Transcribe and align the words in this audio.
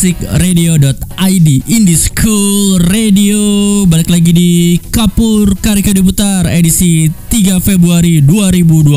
berikradio.id 0.00 1.48
Indie 1.68 2.00
School 2.00 2.80
Radio. 2.88 3.36
Balik 3.84 4.08
lagi 4.08 4.32
di 4.32 4.80
Kapur 4.88 5.52
Karika 5.60 5.92
Diputar 5.92 6.48
edisi 6.48 7.04
3 7.28 7.60
Februari 7.60 8.24
2020 8.24 8.96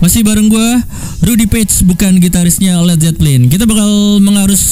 Masih 0.00 0.24
bareng 0.24 0.48
gue 0.48 0.68
Rudy 1.28 1.44
Page 1.44 1.84
bukan 1.84 2.16
gitarisnya 2.24 2.80
Led 2.80 3.04
Zeppelin. 3.04 3.52
Kita 3.52 3.68
bakal 3.68 4.16
mengarus 4.24 4.64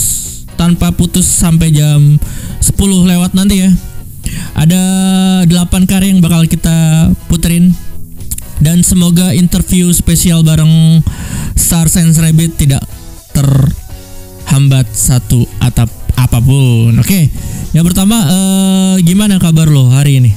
tanpa 0.56 0.88
putus 0.88 1.28
sampai 1.28 1.68
jam 1.68 2.16
10 2.16 2.72
lewat 3.12 3.36
nanti 3.36 3.68
ya. 3.68 3.70
Ada 4.56 4.82
8 5.44 5.84
karya 5.84 6.16
yang 6.16 6.24
bakal 6.24 6.48
kita 6.48 7.12
puterin. 7.28 7.76
Dan 8.56 8.80
semoga 8.80 9.36
interview 9.36 9.92
spesial 9.92 10.40
bareng 10.40 11.04
Star 11.60 11.92
Sense 11.92 12.16
Rabbit 12.16 12.56
tidak 12.56 12.80
terhambat 14.52 14.84
satu 14.92 15.48
atap 15.64 15.88
apa 16.12 16.36
pun. 16.44 16.92
Oke, 17.00 17.32
yang 17.72 17.88
pertama 17.88 18.20
eh, 18.20 19.00
gimana 19.00 19.40
kabar 19.40 19.64
lo 19.64 19.88
hari 19.88 20.20
ini? 20.20 20.28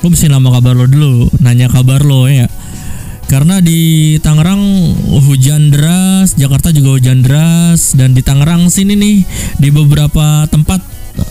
Lo 0.00 0.08
mesti 0.08 0.24
nama 0.24 0.48
kabar 0.48 0.72
lo 0.72 0.88
dulu, 0.88 1.28
nanya 1.44 1.68
kabar 1.68 2.00
lo 2.00 2.24
ya. 2.32 2.48
Karena 3.28 3.60
di 3.60 4.16
Tangerang 4.24 4.64
hujan 5.20 5.68
deras, 5.68 6.32
Jakarta 6.40 6.72
juga 6.72 6.96
hujan 6.96 7.20
deras, 7.20 7.92
dan 7.92 8.16
di 8.16 8.24
Tangerang 8.24 8.72
sini 8.72 8.96
nih 8.96 9.28
di 9.60 9.68
beberapa 9.68 10.48
tempat 10.48 10.80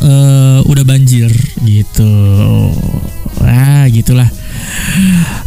eh, 0.05 0.61
udah 0.61 0.85
banjir 0.85 1.33
gitu. 1.65 2.13
Ah, 3.41 3.89
gitulah. 3.89 4.29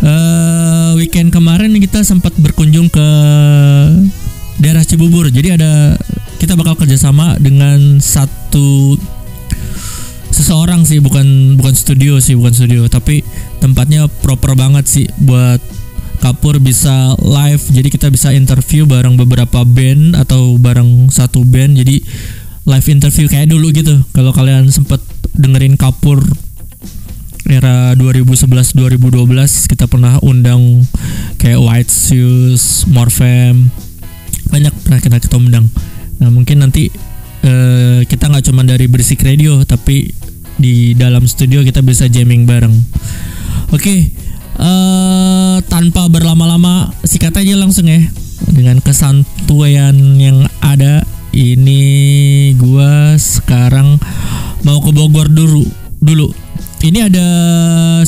Eh, 0.02 0.90
weekend 0.98 1.30
kemarin 1.30 1.70
kita 1.78 2.02
sempat 2.02 2.34
berkunjung 2.34 2.90
ke 2.90 3.08
daerah 4.60 4.84
Cibubur. 4.84 5.26
Jadi 5.32 5.56
ada 5.56 5.96
kita 6.36 6.54
bakal 6.54 6.76
kerjasama 6.76 7.40
dengan 7.40 7.98
satu 7.98 8.96
seseorang 10.30 10.86
sih, 10.86 11.02
bukan 11.02 11.58
bukan 11.58 11.74
studio 11.74 12.20
sih, 12.22 12.36
bukan 12.38 12.52
studio, 12.54 12.86
tapi 12.86 13.20
tempatnya 13.58 14.06
proper 14.24 14.54
banget 14.54 14.84
sih 14.86 15.06
buat 15.20 15.60
Kapur 16.20 16.60
bisa 16.60 17.16
live. 17.16 17.64
Jadi 17.72 17.88
kita 17.88 18.12
bisa 18.12 18.28
interview 18.36 18.84
bareng 18.84 19.16
beberapa 19.16 19.64
band 19.64 20.20
atau 20.20 20.60
bareng 20.60 21.08
satu 21.08 21.48
band. 21.48 21.80
Jadi 21.80 22.04
live 22.68 22.86
interview 22.92 23.24
kayak 23.24 23.48
dulu 23.48 23.72
gitu. 23.72 24.04
Kalau 24.12 24.28
kalian 24.36 24.68
sempet 24.68 25.00
dengerin 25.32 25.80
Kapur 25.80 26.20
era 27.48 27.96
2011-2012 27.96 29.72
kita 29.72 29.88
pernah 29.88 30.20
undang 30.20 30.84
kayak 31.40 31.58
White 31.58 31.90
Shoes, 31.90 32.84
Morfem, 32.86 33.72
banyak 34.50 34.74
pernah 34.82 35.00
kita 35.00 35.36
undang. 35.38 35.66
Nah 36.20 36.28
mungkin 36.28 36.60
nanti 36.60 36.90
eh, 37.46 38.04
kita 38.04 38.28
nggak 38.28 38.44
cuma 38.50 38.66
dari 38.66 38.90
berisik 38.90 39.24
radio 39.24 39.62
tapi 39.64 40.10
di 40.60 40.92
dalam 40.92 41.24
studio 41.24 41.64
kita 41.64 41.80
bisa 41.80 42.10
jamming 42.10 42.44
bareng. 42.44 42.74
Oke, 43.70 44.10
eh, 44.58 45.56
tanpa 45.70 46.10
berlama-lama 46.10 46.92
sikat 47.06 47.38
aja 47.40 47.56
langsung 47.56 47.88
ya 47.88 48.02
dengan 48.50 48.82
kesantuan 48.82 50.18
yang 50.18 50.44
ada. 50.60 51.06
Ini 51.30 51.78
gua 52.58 53.14
sekarang 53.14 54.02
mau 54.66 54.82
ke 54.82 54.90
Bogor 54.90 55.30
dulu 55.30 55.62
dulu 56.02 56.34
ini 56.80 57.04
ada 57.04 57.28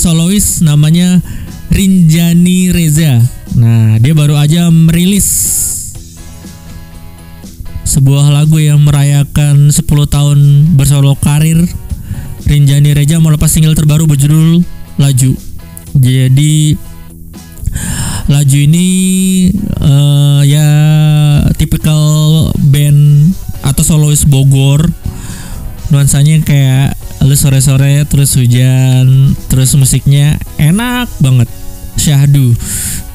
solois 0.00 0.64
namanya 0.64 1.20
Rinjani 1.68 2.72
Reza. 2.72 3.20
Nah, 3.52 4.00
dia 4.00 4.16
baru 4.16 4.40
aja 4.40 4.72
merilis 4.72 5.28
sebuah 7.82 8.30
lagu 8.30 8.58
yang 8.62 8.82
merayakan 8.82 9.70
10 9.70 9.82
tahun 10.08 10.38
bersolo 10.78 11.14
karir. 11.18 11.66
Rinjani 12.42 12.92
Reza 12.92 13.22
melepas 13.22 13.48
single 13.48 13.78
terbaru 13.78 14.10
berjudul 14.10 14.62
Laju. 14.98 15.32
Jadi 15.96 16.74
Laju 18.30 18.58
ini 18.58 18.88
uh, 19.82 20.42
ya 20.44 20.68
tipikal 21.56 22.50
band 22.72 23.32
atau 23.62 23.82
solois 23.86 24.26
Bogor. 24.26 24.90
Nuansanya 25.92 26.40
kayak 26.40 26.96
lu 27.22 27.38
sore-sore 27.38 28.02
terus 28.10 28.34
hujan 28.34 29.38
terus 29.46 29.70
musiknya 29.78 30.42
enak 30.58 31.06
banget 31.22 31.46
syahdu 31.94 32.50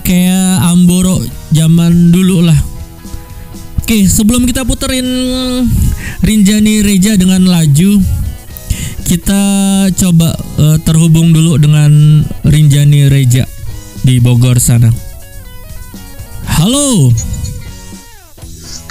kayak 0.08 0.64
Amboro 0.64 1.20
zaman 1.52 2.16
dulu 2.16 2.48
lah 2.48 2.56
oke 3.88 4.04
sebelum 4.04 4.44
kita 4.44 4.68
puterin 4.68 5.08
Rinjani 6.20 6.84
Reja 6.84 7.16
dengan 7.16 7.48
laju 7.48 8.04
kita 9.08 9.40
coba 9.96 10.36
uh, 10.60 10.76
terhubung 10.84 11.32
dulu 11.32 11.56
dengan 11.56 12.20
Rinjani 12.44 13.08
Reja 13.08 13.48
di 14.04 14.20
Bogor 14.20 14.60
sana 14.60 14.92
halo 16.60 17.16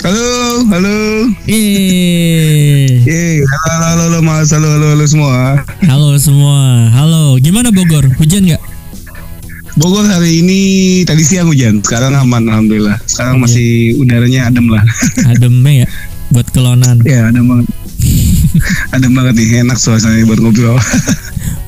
Halo, 0.01 0.63
halo. 0.71 0.97
Eh, 1.51 3.03
halo, 3.43 3.75
halo, 3.75 4.03
halo, 4.07 4.19
mas, 4.23 4.53
halo, 4.55 4.69
halo, 4.77 4.93
halo 4.93 5.05
semua. 5.09 5.57
halo 5.83 6.15
semua. 6.21 6.93
Halo, 6.95 7.41
gimana 7.43 7.75
Bogor? 7.75 8.07
Hujan 8.21 8.45
nggak? 8.47 8.63
Bogor 9.77 10.09
hari 10.09 10.41
ini 10.41 10.61
tadi 11.05 11.21
siang 11.21 11.53
hujan, 11.53 11.85
sekarang 11.85 12.17
aman, 12.17 12.49
alhamdulillah. 12.49 12.97
Sekarang 13.05 13.45
masih 13.45 13.93
udaranya 14.01 14.49
adem 14.49 14.73
lah. 14.73 14.81
Ademnya 15.29 15.85
ya 15.85 15.89
buat 16.33 16.49
kelonan. 16.49 17.05
ya, 17.05 17.29
adem 17.29 17.45
banget. 17.45 17.69
adem 18.97 19.13
banget 19.13 19.35
nih, 19.37 19.69
enak 19.69 19.77
suasananya 19.77 20.25
buat 20.33 20.41
ngobrol. 20.41 20.81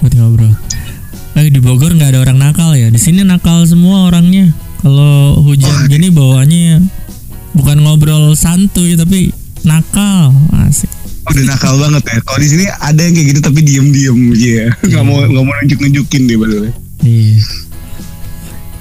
buat 0.01 0.15
ngobrol. 0.17 0.57
Eh, 1.37 1.53
di 1.53 1.61
Bogor 1.61 1.93
nggak 1.93 2.17
ada 2.17 2.25
orang 2.25 2.41
nakal 2.41 2.73
ya. 2.73 2.89
Di 2.89 2.97
sini 2.97 3.29
nakal 3.29 3.69
semua 3.69 4.09
orangnya. 4.09 4.57
Kalau 4.81 5.45
hujan 5.45 5.85
gini 5.93 6.09
bawaannya 6.09 6.81
bukan 7.61 7.77
ngobrol 7.85 8.33
santuy 8.33 8.97
tapi 8.97 9.37
nakal. 9.69 10.33
Asik. 10.65 10.89
Udah 11.29 11.45
nakal 11.45 11.77
banget 11.77 12.09
ya. 12.09 12.19
Kalau 12.25 12.41
di 12.41 12.49
sini 12.49 12.65
ada 12.73 13.01
yang 13.05 13.13
kayak 13.13 13.37
gitu 13.37 13.41
tapi 13.45 13.61
diem-diem 13.61 14.19
ya. 14.33 14.73
Nggak 14.81 15.05
mau 15.05 15.21
nggak 15.29 15.45
mau 15.45 15.53
nunjuk-nunjukin 15.61 16.23
dia 16.25 16.37
padahal. 16.41 16.73
Iya. 17.05 17.68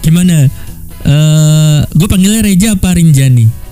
Gimana? 0.08 0.48
Eh, 1.04 1.80
gue 1.92 2.08
panggilnya 2.08 2.42
Reja 2.48 2.80
apa 2.80 2.96
Rinjani? 2.96 3.68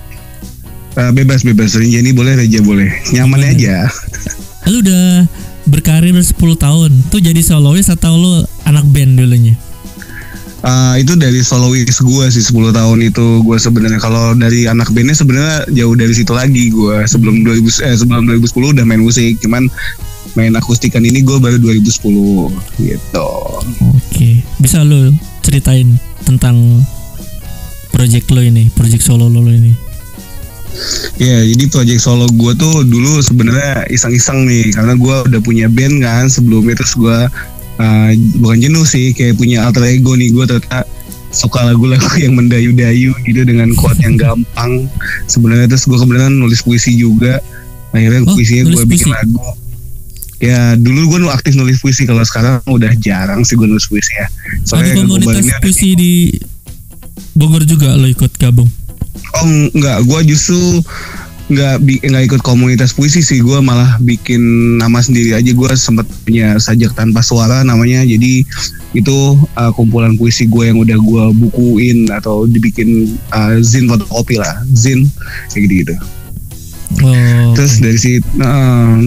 Uh, 0.96 1.12
bebas 1.12 1.44
bebas 1.44 1.76
Rinjani 1.76 2.16
boleh 2.16 2.40
Reja 2.40 2.64
boleh 2.64 2.88
nyaman 3.12 3.44
Gimana? 3.44 3.52
aja 3.52 3.76
Lu 4.72 4.80
udah 4.80 5.28
berkarir 5.68 6.16
10 6.16 6.36
tahun. 6.36 6.92
Tuh 7.12 7.20
jadi 7.22 7.42
solois 7.42 7.88
atau 7.92 8.16
lu 8.16 8.34
anak 8.64 8.86
band 8.90 9.20
dulunya? 9.20 9.56
Uh, 10.66 10.98
itu 10.98 11.14
dari 11.14 11.46
solois 11.46 11.94
gue 11.94 12.26
sih 12.34 12.42
10 12.42 12.74
tahun 12.74 13.00
itu 13.06 13.46
gue 13.46 13.58
sebenarnya 13.62 14.02
kalau 14.02 14.34
dari 14.34 14.66
anak 14.66 14.90
bandnya 14.90 15.14
sebenarnya 15.14 15.70
jauh 15.70 15.94
dari 15.94 16.10
situ 16.10 16.34
lagi 16.34 16.74
gue 16.74 17.06
sebelum 17.06 17.46
2000 17.46 17.86
eh, 17.86 17.94
sebelum 17.94 18.26
2010 18.34 18.74
udah 18.74 18.86
main 18.90 18.98
musik 18.98 19.38
cuman 19.46 19.70
main 20.34 20.58
akustikan 20.58 21.06
ini 21.06 21.22
gue 21.22 21.38
baru 21.38 21.62
2010 21.62 22.82
gitu 22.82 23.30
Oke, 23.94 24.42
bisa 24.58 24.82
lu 24.82 25.14
ceritain 25.46 26.02
tentang 26.26 26.84
project 27.94 28.28
lo 28.34 28.42
ini, 28.44 28.68
project 28.74 29.06
solo 29.06 29.32
lo 29.32 29.46
ini? 29.48 29.86
ya 31.16 31.40
jadi 31.48 31.72
project 31.72 32.04
solo 32.04 32.28
gue 32.28 32.52
tuh 32.60 32.84
dulu 32.84 33.24
sebenarnya 33.24 33.88
iseng-iseng 33.88 34.44
nih 34.44 34.76
karena 34.76 35.00
gue 35.00 35.16
udah 35.32 35.40
punya 35.40 35.72
band 35.72 36.04
kan 36.04 36.28
sebelumnya 36.28 36.76
terus 36.76 37.00
gue 37.00 37.18
uh, 37.80 38.10
bukan 38.44 38.58
jenuh 38.60 38.84
sih 38.84 39.16
kayak 39.16 39.40
punya 39.40 39.64
alter 39.64 39.88
ego 39.88 40.20
nih 40.20 40.36
gue 40.36 40.44
ternyata 40.44 40.84
suka 41.36 41.68
lagu-lagu 41.68 42.08
yang 42.24 42.34
mendayu-dayu 42.40 43.12
gitu 43.28 43.42
dengan 43.44 43.76
chord 43.76 44.00
yang 44.00 44.16
gampang 44.16 44.88
sebenarnya. 45.28 45.68
Terus 45.68 45.84
gue 45.92 45.98
kebetulan 46.00 46.32
nulis 46.32 46.64
puisi 46.64 46.96
juga 46.96 47.44
akhirnya 47.92 48.28
Oh, 48.28 48.36
puisinya 48.36 48.64
gue 48.76 48.84
bikin 48.88 49.12
lagu 49.12 49.40
ya 50.40 50.76
dulu 50.76 51.16
gue 51.16 51.20
aktif 51.32 51.56
nulis 51.56 51.80
puisi 51.80 52.04
kalau 52.04 52.22
sekarang 52.24 52.60
udah 52.68 52.92
jarang 53.00 53.42
sih 53.48 53.56
gue 53.56 53.68
nulis 53.68 53.88
puisi 53.88 54.12
ya 54.16 54.28
ada 54.76 54.84
yang 54.84 55.08
komunitas 55.08 55.48
ada- 55.48 55.62
puisi 55.64 55.96
di 55.96 56.14
Bogor 57.36 57.68
juga 57.68 57.92
lo 58.00 58.08
ikut 58.08 58.32
gabung? 58.40 58.72
Oh 59.36 59.46
enggak, 59.76 60.08
gue 60.08 60.20
justru 60.32 60.80
nggak 61.46 61.78
nggak 62.10 62.24
ikut 62.32 62.42
komunitas 62.42 62.96
puisi 62.96 63.20
sih, 63.20 63.44
gue 63.44 63.60
malah 63.60 64.00
bikin 64.00 64.40
nama 64.80 65.04
sendiri 65.04 65.36
aja. 65.36 65.52
Gue 65.52 65.68
sempat 65.76 66.08
punya 66.24 66.56
sajak 66.56 66.96
tanpa 66.96 67.20
suara 67.20 67.68
namanya, 67.68 68.08
jadi 68.08 68.48
itu 68.96 69.18
uh, 69.60 69.72
kumpulan 69.76 70.16
puisi 70.16 70.48
gue 70.48 70.72
yang 70.72 70.80
udah 70.80 70.96
gue 70.96 71.24
bukuin 71.44 72.08
atau 72.08 72.48
dibikin 72.48 73.20
uh, 73.36 73.60
zin 73.60 73.92
fotokopi 73.92 74.40
lah, 74.40 74.64
zin 74.72 75.12
kayak 75.52 75.68
gitu 75.68 75.74
gitu. 75.84 75.96
Oh, 77.02 77.52
Terus 77.58 77.82
dari 77.82 77.98
situ, 77.98 78.26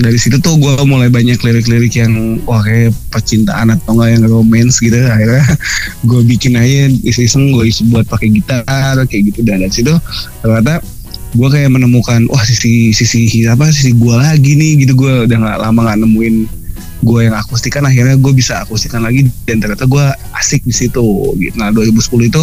dari 0.02 0.18
situ 0.18 0.36
tuh 0.42 0.58
gue 0.58 0.74
mulai 0.84 1.08
banyak 1.08 1.38
lirik-lirik 1.40 1.94
yang 1.94 2.42
wah 2.44 2.60
kayak 2.60 2.90
percintaan 3.08 3.70
atau 3.74 3.94
enggak 3.96 4.18
yang 4.18 4.22
romance 4.26 4.82
gitu. 4.82 4.98
Akhirnya 4.98 5.46
gue 6.10 6.20
bikin 6.26 6.58
aja 6.58 6.90
iseng 7.06 7.54
gue 7.54 7.64
isi 7.70 7.86
buat 7.88 8.04
pakai 8.10 8.34
gitar 8.34 8.66
kayak 9.06 9.32
gitu. 9.32 9.40
Dan 9.46 9.62
dari 9.62 9.72
situ 9.72 9.94
ternyata 10.42 10.82
gue 11.38 11.48
kayak 11.48 11.70
menemukan 11.70 12.24
wah 12.32 12.42
sisi 12.42 12.90
sisi 12.90 13.44
apa 13.46 13.70
sisi 13.70 13.94
gue 13.94 14.14
lagi 14.14 14.58
nih 14.58 14.84
gitu. 14.84 14.98
Gue 14.98 15.24
udah 15.30 15.38
nggak 15.38 15.58
lama 15.62 15.80
nggak 15.88 15.98
nemuin 16.02 16.36
gue 16.98 17.20
yang 17.30 17.36
akustikan 17.38 17.86
akhirnya 17.86 18.18
gue 18.18 18.32
bisa 18.34 18.66
akustikan 18.66 19.06
lagi. 19.06 19.30
Dan 19.46 19.62
ternyata 19.62 19.86
gue 19.86 20.04
asik 20.34 20.66
di 20.66 20.74
situ 20.74 21.32
gitu. 21.38 21.54
Nah 21.56 21.70
2010 21.70 22.26
itu 22.26 22.42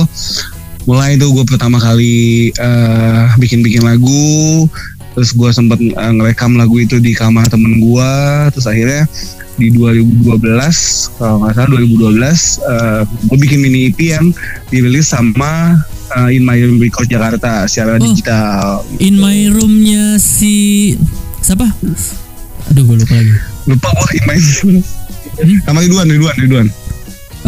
mulai 0.85 1.17
itu 1.17 1.25
gue 1.25 1.45
pertama 1.49 1.81
kali 1.81 2.53
uh, 2.61 3.33
bikin-bikin 3.41 3.81
lagu 3.81 4.69
terus 5.15 5.31
gue 5.31 5.50
sempat 5.50 5.79
uh, 5.79 6.12
ngerekam 6.12 6.59
lagu 6.59 6.75
itu 6.75 7.00
di 7.00 7.15
kamar 7.15 7.47
temen 7.47 7.79
gue 7.79 8.12
terus 8.51 8.67
akhirnya 8.67 9.07
di 9.56 9.71
2012 9.71 10.44
kalau 11.15 11.35
nggak 11.39 11.53
salah 11.56 11.69
2012 11.71 12.19
uh, 12.67 13.01
gue 13.07 13.38
bikin 13.39 13.59
mini 13.63 13.88
EP 13.88 14.00
yang 14.12 14.35
dirilis 14.67 15.15
sama 15.15 15.79
uh, 16.12 16.27
In 16.27 16.44
My 16.44 16.59
Room 16.59 16.83
Record 16.83 17.07
Jakarta 17.07 17.63
secara 17.65 17.95
oh, 17.95 18.03
digital. 18.03 18.83
In 19.00 19.15
My 19.15 19.47
Roomnya 19.47 20.19
si 20.19 20.94
siapa? 21.39 21.71
Aduh 22.71 22.83
gue 22.83 22.97
lupa 23.00 23.15
lagi. 23.15 23.33
Lupa 23.71 23.88
gue 23.95 24.09
In 24.19 24.23
My 24.27 24.39
Room. 24.44 24.77
Hmm? 25.35 25.57
Sama 25.67 25.79
Ridwan, 25.83 26.07
Ridwan, 26.12 26.35
Ridwan. 26.35 26.67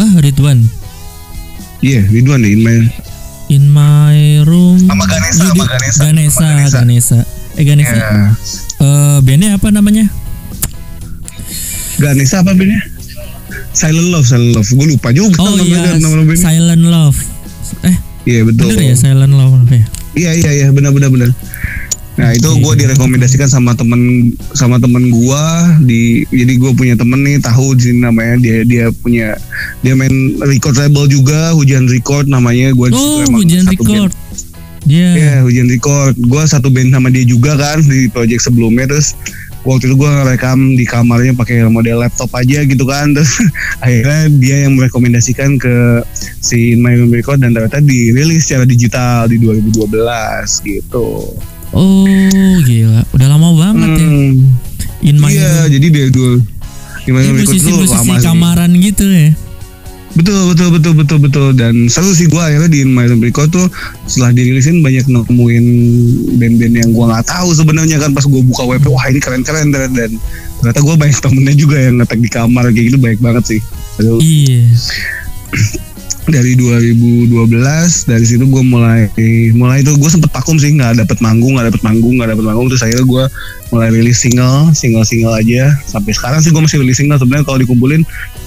Ah 0.00 0.12
Ridwan. 0.24 0.58
Iya, 1.84 2.00
yeah, 2.00 2.04
Ridwan 2.10 2.40
deh 2.42 2.52
In 2.56 2.62
My 2.64 2.76
In 3.48 3.64
My 3.72 4.44
Room. 4.44 4.80
Sama 4.84 5.04
Ganesa, 5.08 5.44
sama 5.52 5.64
Ganesa. 5.68 6.00
Ganesa, 6.04 6.44
Ganesa. 6.44 6.78
Ganesa. 6.84 7.18
Eh 7.58 7.64
Ganesa. 7.66 7.90
Yeah. 7.90 8.06
Iya. 8.06 8.26
Uh, 8.78 9.18
bandnya 9.26 9.48
apa 9.58 9.68
namanya? 9.74 10.06
Ganesa 11.98 12.46
apa 12.46 12.54
bandnya? 12.54 12.78
Silent 13.74 14.10
Love, 14.14 14.26
Silent 14.26 14.54
Love. 14.54 14.70
Gue 14.70 14.86
lupa 14.94 15.10
juga 15.10 15.42
oh, 15.42 15.58
iya, 15.58 15.98
nama 15.98 16.22
bandnya. 16.22 16.38
Silent 16.38 16.84
Love. 16.86 17.18
Eh, 17.84 17.96
Iya 18.28 18.40
betul. 18.44 18.68
Bener 18.76 18.92
ya 18.92 18.96
Silent 18.96 19.34
Love 19.34 19.56
ya. 19.72 19.84
Iya 20.18 20.30
iya 20.36 20.50
iya 20.52 20.68
benar 20.68 20.92
benar 20.92 21.08
benar. 21.08 21.30
Nah 22.18 22.34
itu 22.34 22.50
gue 22.50 22.74
direkomendasikan 22.74 23.46
sama 23.46 23.78
temen 23.78 24.34
sama 24.50 24.82
temen 24.82 25.06
gue 25.06 25.44
di 25.86 26.26
jadi 26.34 26.58
gue 26.58 26.72
punya 26.74 26.98
temen 26.98 27.22
nih 27.22 27.38
tahu 27.38 27.78
sini 27.78 28.02
namanya 28.02 28.34
dia 28.42 28.66
dia 28.66 28.84
punya 28.90 29.38
dia 29.86 29.94
main 29.94 30.34
record 30.42 30.74
label 30.74 31.06
juga 31.06 31.54
hujan 31.54 31.86
record 31.86 32.26
namanya 32.26 32.74
gue 32.74 32.90
oh 32.90 33.22
hujan 33.38 33.70
record 33.70 34.10
Iya. 34.88 35.00
Yeah. 35.04 35.12
yeah, 35.14 35.38
hujan 35.44 35.68
record. 35.68 36.16
Gue 36.16 36.42
satu 36.48 36.72
band 36.72 36.90
sama 36.90 37.12
dia 37.12 37.22
juga 37.22 37.54
kan 37.54 37.84
di 37.84 38.08
project 38.08 38.48
sebelumnya. 38.48 38.88
Terus 38.88 39.14
waktu 39.62 39.92
itu 39.92 39.94
gue 40.00 40.10
rekam 40.24 40.74
di 40.74 40.88
kamarnya 40.88 41.36
pakai 41.36 41.68
model 41.68 42.00
laptop 42.00 42.32
aja 42.34 42.64
gitu 42.64 42.88
kan. 42.88 43.12
Terus 43.16 43.32
akhirnya 43.84 44.32
dia 44.40 44.56
yang 44.66 44.80
merekomendasikan 44.80 45.60
ke 45.60 46.02
si 46.40 46.74
My 46.80 46.96
Room 46.96 47.12
Record 47.12 47.44
dan 47.44 47.52
ternyata 47.52 47.84
dirilis 47.84 48.48
secara 48.48 48.64
digital 48.64 49.28
di 49.28 49.36
2012 49.36 49.92
gitu. 50.64 51.36
Oh 51.76 52.52
gila. 52.64 53.04
Udah 53.12 53.28
lama 53.28 53.48
banget 53.54 54.00
ya. 54.00 54.08
hmm. 54.08 54.32
ya 54.32 54.56
In 54.98 55.16
My 55.20 55.30
iya 55.30 55.68
Room. 55.68 55.72
jadi 55.78 55.86
dia 55.92 56.06
dua 56.10 56.32
In 57.06 57.12
My 57.12 57.22
Room 57.28 57.36
Record 57.38 57.60
tuh 57.60 57.76
lama 57.86 58.16
kamaran 58.18 58.70
gitu 58.80 59.04
ya 59.04 59.36
Betul 60.18 60.50
betul 60.50 60.68
betul 60.74 60.92
betul 60.98 61.18
betul. 61.22 61.46
Dan 61.54 61.86
seru 61.86 62.10
sih 62.10 62.26
gue 62.26 62.42
akhirnya 62.42 62.66
di 62.66 62.82
My 62.82 63.06
Record 63.06 63.54
tuh 63.54 63.70
setelah 64.10 64.34
dirilisin 64.34 64.82
banyak 64.82 65.06
nemuin 65.06 65.66
band-band 66.42 66.74
yang 66.74 66.90
gue 66.90 67.04
nggak 67.06 67.26
tahu 67.30 67.54
sebenarnya 67.54 68.02
kan 68.02 68.10
pas 68.10 68.26
gue 68.26 68.42
buka 68.42 68.66
web 68.66 68.82
wah 68.90 69.06
ini 69.06 69.22
keren 69.22 69.46
keren 69.46 69.70
dan, 69.70 69.94
dan 69.94 70.10
ternyata 70.58 70.80
gue 70.82 70.94
banyak 70.98 71.18
temennya 71.22 71.54
juga 71.54 71.76
yang 71.78 72.02
ngetek 72.02 72.18
di 72.18 72.30
kamar 72.34 72.66
kayak 72.74 72.90
gitu 72.90 72.98
baik 72.98 73.22
banget 73.22 73.44
sih. 73.46 73.60
Iya. 74.02 74.66
dari 76.28 76.52
2012 76.60 77.32
dari 78.04 78.24
situ 78.28 78.44
gue 78.44 78.60
mulai 78.60 79.08
mulai 79.56 79.80
itu 79.80 79.96
gue 79.96 80.10
sempet 80.12 80.28
vakum 80.28 80.60
sih 80.60 80.76
nggak 80.76 81.00
dapet 81.00 81.24
manggung 81.24 81.56
nggak 81.56 81.72
dapet 81.72 81.82
manggung 81.86 82.20
nggak 82.20 82.34
dapet 82.34 82.44
manggung. 82.44 82.66
Terus 82.68 82.82
akhirnya 82.84 83.06
gue 83.06 83.24
mulai 83.70 83.88
rilis 83.94 84.18
single 84.20 84.74
single 84.74 85.06
single 85.06 85.32
aja. 85.32 85.72
Sampai 85.86 86.10
sekarang 86.10 86.42
sih 86.42 86.50
gue 86.50 86.58
masih 86.58 86.82
rilis 86.82 86.98
single. 87.00 87.16
Sebenarnya 87.16 87.46
kalau 87.48 87.62
dikumpulin 87.62 88.02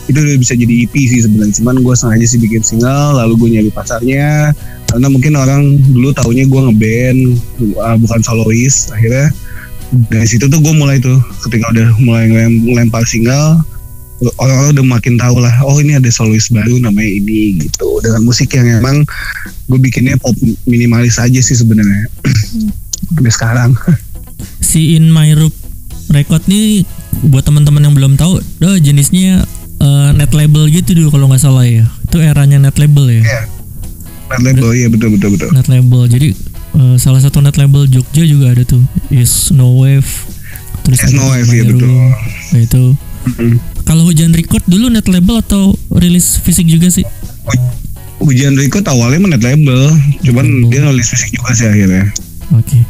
itu 0.09 0.17
udah 0.17 0.37
bisa 0.41 0.53
jadi 0.57 0.73
EP 0.87 0.93
sih 0.95 1.21
sebenarnya. 1.21 1.53
Cuman 1.61 1.75
gue 1.83 1.93
sengaja 1.93 2.25
sih 2.25 2.39
bikin 2.41 2.65
single 2.65 3.19
lalu 3.19 3.33
gue 3.37 3.49
nyari 3.59 3.71
pasarnya 3.73 4.55
karena 4.91 5.07
mungkin 5.07 5.33
orang 5.39 5.79
dulu 5.95 6.11
taunya 6.11 6.43
gue 6.43 6.61
ngeband 6.67 7.19
uh, 7.79 7.95
bukan 7.95 8.19
solois 8.19 8.91
akhirnya 8.91 9.31
dari 10.11 10.27
situ 10.27 10.51
tuh 10.51 10.59
gue 10.59 10.73
mulai 10.75 10.99
tuh 10.99 11.15
ketika 11.47 11.71
udah 11.71 11.87
mulai 12.03 12.27
ngelempar 12.27 13.07
single 13.07 13.63
orang-orang 14.37 14.71
udah 14.77 14.85
makin 14.85 15.15
tahu 15.17 15.41
lah 15.41 15.55
oh 15.65 15.79
ini 15.81 15.97
ada 15.97 16.11
solois 16.13 16.51
baru 16.53 16.77
namanya 16.77 17.09
ini 17.09 17.57
gitu. 17.57 17.87
Dengan 18.03 18.21
musik 18.27 18.53
yang 18.53 18.67
emang 18.83 19.01
gue 19.65 19.79
bikinnya 19.81 20.19
pop 20.19 20.35
minimalis 20.69 21.17
aja 21.17 21.39
sih 21.41 21.57
sebenarnya. 21.57 22.05
Sampai 23.15 23.33
sekarang. 23.33 23.71
Si 24.61 24.93
In 24.93 25.09
My 25.09 25.33
Room 25.33 25.53
Record 26.13 26.45
nih 26.45 26.85
buat 27.31 27.47
teman-teman 27.47 27.81
yang 27.81 27.95
belum 27.97 28.13
tahu 28.19 28.43
jenisnya 28.81 29.47
uh, 29.81 30.09
net 30.13 30.31
label 30.31 30.69
gitu 30.69 30.93
dulu 30.93 31.09
kalau 31.09 31.25
nggak 31.27 31.41
salah 31.41 31.65
ya 31.65 31.83
itu 32.05 32.17
eranya 32.21 32.61
net 32.61 32.77
label 32.77 33.09
ya 33.09 33.21
yeah. 33.25 33.43
net 34.37 34.55
label 34.55 34.69
iya 34.77 34.87
betul 34.87 35.09
betul 35.17 35.29
betul 35.33 35.49
net 35.51 35.67
label 35.67 36.05
jadi 36.05 36.29
uh, 36.77 36.95
salah 37.01 37.19
satu 37.19 37.41
net 37.41 37.57
label 37.57 37.89
Jogja 37.89 38.23
juga 38.23 38.53
ada 38.53 38.63
tuh 38.63 38.85
is 39.09 39.49
no 39.51 39.75
wave 39.75 40.07
terus 40.85 41.01
yes, 41.01 41.11
no 41.17 41.25
wave 41.33 41.49
ya 41.49 41.65
betul 41.65 41.89
nah, 41.89 42.61
itu 42.61 42.83
mm 42.93 43.33
-hmm. 43.33 43.53
Kalau 43.91 44.07
hujan 44.07 44.31
record 44.31 44.63
dulu 44.71 44.87
net 44.87 45.03
label 45.11 45.43
atau 45.43 45.75
rilis 45.91 46.39
fisik 46.39 46.63
juga 46.63 46.87
sih? 46.87 47.03
Hujan 48.23 48.55
record 48.55 48.87
awalnya 48.87 49.35
net 49.35 49.43
label, 49.43 49.91
cuman 50.23 50.45
oh. 50.47 50.71
dia 50.71 50.85
rilis 50.85 51.11
fisik 51.11 51.35
juga 51.35 51.51
sih 51.51 51.67
akhirnya. 51.67 52.07
Oke. 52.51 52.75
Okay. 52.75 52.83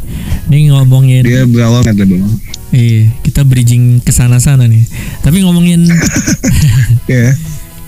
Ini 0.50 0.74
ngomongin 0.74 1.24
Dia 1.24 1.46
berawal 1.46 1.86
net 1.86 1.98
label. 2.02 2.26
Iya, 2.72 3.12
kita 3.22 3.44
bridging 3.44 4.00
ke 4.02 4.10
sana-sana 4.16 4.66
nih. 4.66 4.88
Tapi 5.22 5.44
ngomongin 5.44 5.86
yeah. 7.12 7.36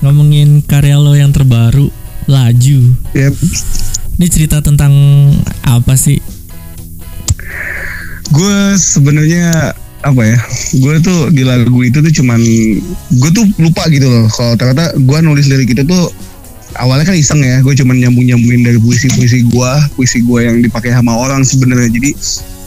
Ngomongin 0.04 0.62
karya 0.68 1.00
lo 1.00 1.16
yang 1.16 1.32
terbaru, 1.32 1.88
Laju. 2.28 2.80
Yep. 3.16 3.34
Ini 4.20 4.28
cerita 4.28 4.60
tentang 4.60 4.94
apa 5.64 5.96
sih? 5.96 6.20
Gue 8.30 8.76
sebenarnya 8.76 9.74
apa 10.04 10.20
ya 10.20 10.36
gue 10.84 10.96
tuh 11.00 11.32
di 11.32 11.48
lagu 11.48 11.80
itu 11.80 12.04
tuh 12.04 12.12
cuman 12.12 12.44
gue 13.08 13.30
tuh 13.32 13.48
lupa 13.56 13.88
gitu 13.88 14.12
loh 14.12 14.28
kalau 14.28 14.60
ternyata 14.60 14.92
gue 15.00 15.18
nulis 15.24 15.48
lirik 15.48 15.72
itu 15.72 15.88
tuh 15.88 16.12
awalnya 16.80 17.06
kan 17.10 17.16
iseng 17.18 17.42
ya 17.42 17.62
gue 17.62 17.74
cuman 17.78 17.96
nyambung 18.00 18.26
nyambungin 18.26 18.62
dari 18.66 18.80
puisi 18.82 19.08
puisi 19.14 19.46
gue 19.46 19.72
puisi 19.94 20.20
gue 20.26 20.40
yang 20.46 20.58
dipakai 20.62 20.94
sama 20.94 21.14
orang 21.14 21.46
sebenarnya. 21.46 21.90
Jadi 21.90 22.10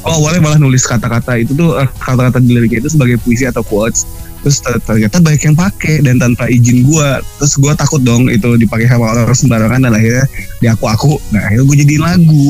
oh 0.06 0.22
awalnya 0.22 0.40
malah 0.42 0.58
nulis 0.62 0.86
kata-kata 0.86 1.42
itu 1.42 1.52
tuh 1.56 1.78
eh, 1.80 1.88
kata-kata 1.98 2.38
di 2.38 2.54
lirik 2.54 2.78
itu 2.78 2.88
sebagai 2.90 3.18
puisi 3.22 3.48
atau 3.48 3.64
quotes. 3.66 4.06
Terus 4.46 4.62
ternyata 4.62 5.18
banyak 5.18 5.42
yang 5.42 5.56
pakai 5.58 6.06
dan 6.06 6.22
tanpa 6.22 6.46
izin 6.46 6.86
gue 6.86 7.08
terus 7.42 7.58
gue 7.58 7.72
takut 7.74 7.98
dong 7.98 8.30
itu 8.30 8.54
dipakai 8.54 8.86
sama 8.86 9.10
orang 9.10 9.34
sembarangan 9.34 9.90
dan 9.90 9.92
akhirnya 9.92 10.24
diaku 10.62 10.86
aku 10.86 11.12
nah 11.34 11.42
akhirnya 11.50 11.64
gue 11.66 11.76
jadiin 11.82 12.02
lagu. 12.02 12.46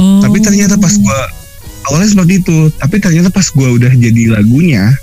Oh. 0.00 0.24
tapi 0.24 0.40
ternyata 0.40 0.80
pas 0.80 0.94
gue 0.96 1.20
awalnya 1.90 2.08
seperti 2.08 2.34
itu. 2.40 2.58
Tapi 2.78 2.96
ternyata 3.02 3.28
pas 3.28 3.44
gue 3.44 3.68
udah 3.76 3.92
jadi 3.92 4.22
lagunya 4.38 4.94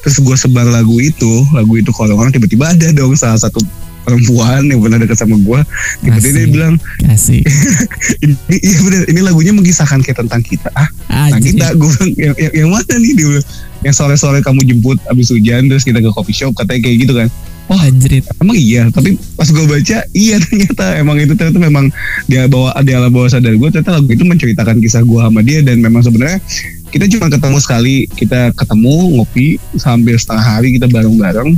terus 0.00 0.16
gue 0.16 0.32
sebar 0.32 0.64
lagu 0.64 0.96
itu 0.96 1.44
lagu 1.52 1.76
itu 1.76 1.92
kalau 1.92 2.16
orang 2.16 2.32
tiba-tiba 2.32 2.72
ada 2.72 2.88
dong 2.96 3.12
salah 3.12 3.36
satu 3.36 3.60
perempuan 4.02 4.66
yang 4.68 4.80
pernah 4.80 4.98
dekat 4.98 5.18
sama 5.18 5.36
gue 5.36 5.60
tiba-tiba 6.04 6.38
dia 6.40 6.48
bilang 6.48 6.74
Asik. 7.08 7.44
ini, 8.24 8.34
iya 8.48 8.78
bener 8.80 9.02
ini 9.10 9.20
lagunya 9.20 9.52
mengisahkan 9.52 10.00
kayak 10.04 10.18
tentang 10.24 10.42
kita. 10.44 10.70
Ah 10.74 10.88
tentang 11.30 11.42
kita. 11.44 11.66
Gue 11.76 11.90
bilang 11.94 12.10
yang, 12.16 12.34
yang, 12.36 12.52
yang 12.64 12.68
mana 12.72 12.94
nih? 12.96 13.12
Dia 13.16 13.26
bilang 13.28 13.46
yang 13.80 13.94
sore-sore 13.96 14.40
kamu 14.44 14.60
jemput 14.68 14.98
abis 15.08 15.32
hujan 15.32 15.68
terus 15.72 15.84
kita 15.84 16.04
ke 16.04 16.10
coffee 16.12 16.36
shop 16.36 16.52
katanya 16.56 16.80
kayak 16.84 16.96
gitu 17.08 17.12
kan. 17.16 17.28
Wah 17.70 17.78
oh, 17.78 17.86
anjrit. 17.86 18.26
Emang 18.42 18.58
iya, 18.58 18.90
tapi 18.90 19.14
pas 19.38 19.46
gue 19.46 19.62
baca 19.62 20.02
iya 20.10 20.36
ternyata 20.44 20.98
emang 20.98 21.22
itu 21.22 21.38
ternyata 21.38 21.62
memang 21.62 21.86
dia 22.26 22.50
bawa 22.50 22.74
dia 22.82 22.98
alam 22.98 23.14
bawah 23.14 23.30
sadar 23.30 23.54
gue 23.54 23.68
ternyata 23.70 23.94
lagu 23.94 24.10
itu 24.10 24.26
menceritakan 24.26 24.82
kisah 24.82 25.06
gue 25.06 25.20
sama 25.22 25.40
dia 25.46 25.62
dan 25.62 25.78
memang 25.78 26.02
sebenarnya 26.02 26.42
kita 26.90 27.06
cuma 27.06 27.30
ketemu 27.30 27.58
sekali 27.62 27.96
kita 28.18 28.50
ketemu 28.58 28.94
ngopi 29.14 29.62
sambil 29.78 30.18
setengah 30.18 30.42
hari 30.42 30.74
kita 30.74 30.90
bareng-bareng 30.90 31.54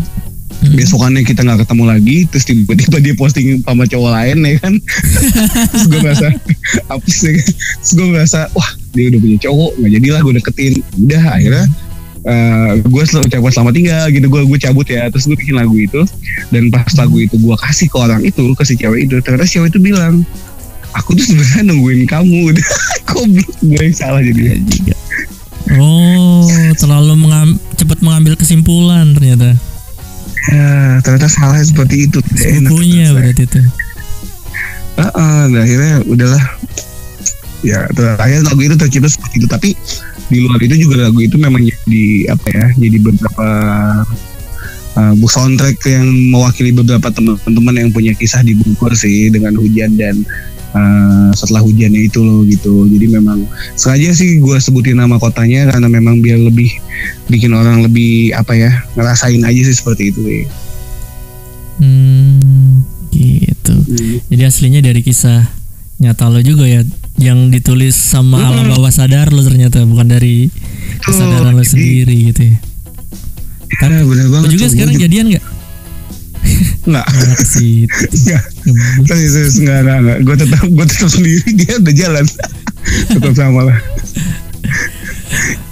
hmm. 0.62 0.78
besokannya 0.78 1.22
kita 1.26 1.42
nggak 1.42 1.66
ketemu 1.66 1.84
lagi 1.90 2.16
terus 2.30 2.44
tiba-tiba 2.46 2.96
dia 3.02 3.14
posting 3.18 3.46
sama 3.66 3.84
cowok 3.84 4.10
lain 4.14 4.36
ya 4.46 4.54
kan? 4.62 4.74
Terus 5.72 5.86
gue 5.90 6.00
merasa 6.00 6.26
apa 6.88 7.08
sih 7.10 7.36
terus 7.82 7.92
gue 7.98 8.06
merasa 8.06 8.38
wah 8.54 8.70
dia 8.94 9.10
udah 9.10 9.20
punya 9.20 9.38
cowok 9.42 9.70
nggak 9.82 9.92
jadilah 9.98 10.20
gue 10.22 10.32
deketin. 10.38 10.72
Udah 11.02 11.22
akhirnya 11.34 11.64
uh, 12.24 12.30
eh, 12.30 12.70
gue 12.80 13.02
selalu 13.02 13.24
ucapkan 13.28 13.52
selamat 13.52 13.74
tinggal 13.74 14.04
gitu 14.14 14.26
gue 14.30 14.42
gue 14.46 14.58
cabut 14.62 14.86
ya. 14.86 15.02
Terus 15.10 15.24
gue 15.26 15.36
bikin 15.36 15.56
lagu 15.58 15.74
itu 15.74 16.00
dan 16.54 16.70
pas 16.70 16.92
lagu 16.94 17.16
itu 17.18 17.34
gue 17.36 17.56
kasih 17.58 17.86
ke 17.90 17.96
orang 17.98 18.22
itu 18.22 18.42
ke 18.54 18.62
si 18.62 18.74
cewek 18.78 19.10
itu 19.10 19.18
ternyata 19.20 19.44
cewek 19.48 19.74
itu 19.74 19.80
bilang 19.82 20.22
aku 20.94 21.18
tuh 21.18 21.26
sebenarnya 21.26 21.62
nungguin 21.74 22.06
kamu. 22.06 22.54
Kok 23.10 23.24
gue 23.66 23.82
yang 23.82 23.96
salah 23.96 24.22
jadi. 24.22 24.62
Oh 25.78 26.46
terlalu 26.76 27.14
mengam 27.14 27.48
cepat 27.78 27.98
mengambil 28.02 28.34
kesimpulan 28.34 29.12
ternyata 29.14 29.54
ya 30.50 30.98
ternyata 31.04 31.28
salah 31.30 31.60
seperti 31.62 32.10
itu. 32.10 32.18
Sepupunya 32.34 33.14
berarti 33.14 33.44
itu 33.46 33.60
uh, 34.98 35.04
uh, 35.04 35.42
akhirnya 35.48 36.02
udahlah. 36.08 36.44
Ya 37.62 37.86
terakhir 37.94 38.42
lagu 38.42 38.58
itu 38.58 38.74
tercipta 38.74 39.06
seperti 39.06 39.34
itu. 39.38 39.46
Tapi 39.46 39.70
di 40.32 40.38
luar 40.42 40.58
itu 40.64 40.74
juga 40.88 41.06
lagu 41.06 41.20
itu 41.22 41.36
memang 41.38 41.62
jadi 41.62 42.32
apa 42.32 42.46
ya 42.50 42.66
jadi 42.80 42.96
beberapa 42.98 43.48
uh, 44.96 45.14
soundtrack 45.28 45.78
yang 45.86 46.08
mewakili 46.32 46.72
beberapa 46.72 47.12
teman-teman 47.12 47.74
yang 47.76 47.90
punya 47.92 48.12
kisah 48.16 48.40
di 48.40 48.56
Bogor 48.56 48.96
sih 48.96 49.28
dengan 49.28 49.54
hujan 49.60 49.94
dan 50.00 50.24
uh, 50.72 51.30
setelah 51.32 51.62
hujannya 51.64 52.08
itu 52.08 52.20
loh 52.20 52.44
gitu 52.44 52.84
jadi 52.88 53.06
memang 53.20 53.44
sengaja 53.76 54.12
sih 54.16 54.40
gue 54.40 54.56
sebutin 54.60 54.98
nama 55.00 55.16
kotanya 55.16 55.68
karena 55.72 55.88
memang 55.88 56.20
biar 56.20 56.40
lebih 56.40 56.72
bikin 57.28 57.52
orang 57.56 57.84
lebih 57.84 58.36
apa 58.36 58.52
ya 58.56 58.70
ngerasain 58.96 59.40
aja 59.40 59.60
sih 59.64 59.76
seperti 59.76 60.12
itu 60.12 60.20
sih. 60.24 60.44
Hmm, 61.80 62.84
gitu. 63.10 63.74
Hmm. 63.74 64.18
Jadi 64.28 64.42
aslinya 64.44 64.80
dari 64.84 65.00
kisah 65.00 65.48
nyata 66.02 66.26
lo 66.28 66.42
juga 66.42 66.66
ya 66.66 66.82
yang 67.20 67.54
ditulis 67.54 67.94
sama 67.94 68.42
hmm. 68.42 68.48
alam 68.48 68.66
bawah 68.74 68.90
sadar 68.90 69.30
lo 69.30 69.40
ternyata 69.46 69.86
bukan 69.86 70.10
dari 70.10 70.50
kesadaran 71.02 71.54
oh, 71.54 71.62
lo 71.62 71.64
sendiri 71.64 72.32
gitu 72.32 72.42
ya. 72.52 72.56
Ya, 73.82 74.04
bener 74.04 74.26
banget. 74.28 74.46
Lo 74.46 74.52
juga 74.52 74.66
sekarang 74.68 74.94
jadian 75.00 75.26
gak? 75.32 75.44
Enggak. 76.86 77.06
Enggak. 78.12 78.42
Serius, 79.08 79.58
enggak, 79.58 79.78
enggak, 79.82 79.98
enggak. 79.98 80.18
Gue 80.22 80.36
tetap, 80.38 80.62
gue 80.64 80.86
tetap 80.86 81.08
sendiri. 81.10 81.46
Dia 81.58 81.72
udah 81.82 81.94
jalan. 81.94 82.24
tetap 83.10 83.32
sama 83.34 83.60
lah. 83.66 83.78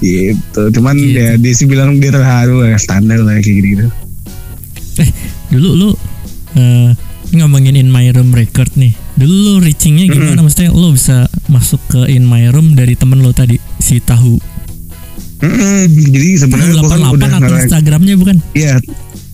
gitu. 0.01 0.63
Cuman 0.75 0.97
gitu. 0.97 1.21
ya 1.21 1.31
dia 1.37 1.53
sih 1.53 1.67
bilang 1.69 2.01
dia 2.01 2.09
terharu 2.11 2.65
ya 2.65 2.81
standar 2.81 3.21
lah 3.21 3.37
kayak 3.39 3.61
gitu. 3.61 3.87
Eh, 4.99 5.11
dulu 5.53 5.69
lu 5.77 5.89
uh, 6.57 6.91
ngomongin 7.31 7.79
in 7.79 7.89
my 7.91 8.11
room 8.11 8.35
record 8.35 8.71
nih 8.75 8.95
dulu 9.15 9.35
lo 9.35 9.53
reachingnya 9.63 10.11
gimana 10.11 10.35
mm 10.35 10.37
-hmm. 10.39 10.45
maksudnya 10.49 10.71
lo 10.75 10.89
bisa 10.91 11.17
masuk 11.47 11.81
ke 11.93 12.01
in 12.11 12.27
my 12.27 12.51
room 12.51 12.75
dari 12.75 12.99
temen 12.99 13.23
lo 13.23 13.31
tadi 13.31 13.61
si 13.79 14.03
tahu 14.03 14.41
mm 15.45 15.47
-hmm. 15.47 15.81
jadi 16.11 16.29
sebenarnya 16.43 16.75
gue 16.81 16.91
kan 16.91 17.03
udah 17.07 17.31
atau 17.39 17.55
Instagramnya 17.55 18.15
bukan 18.19 18.37
iya 18.57 18.81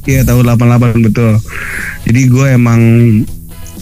iya 0.04 0.20
tahu 0.26 0.44
88 0.44 1.06
betul 1.08 1.40
jadi 2.04 2.20
gue 2.28 2.46
emang 2.52 2.80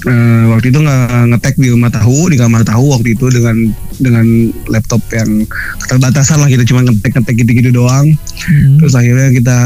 uh, 0.07 0.45
waktu 0.55 0.71
itu 0.71 0.79
nggak 0.81 1.35
ngetek 1.35 1.55
di 1.59 1.69
rumah 1.73 1.91
tahu 1.93 2.31
di 2.33 2.37
kamar 2.37 2.63
tahu 2.65 2.95
waktu 2.95 3.17
itu 3.17 3.27
dengan 3.33 3.57
dengan 4.01 4.27
laptop 4.69 5.01
yang 5.13 5.49
keterbatasan 5.85 6.41
lah 6.41 6.49
kita 6.49 6.65
cuma 6.69 6.85
ngetek 6.85 7.13
ngetek 7.17 7.35
gitu 7.45 7.51
gitu 7.65 7.71
doang. 7.75 8.07
Hmm. 8.45 8.77
terus 8.81 8.95
akhirnya 8.95 9.33
kita 9.33 9.59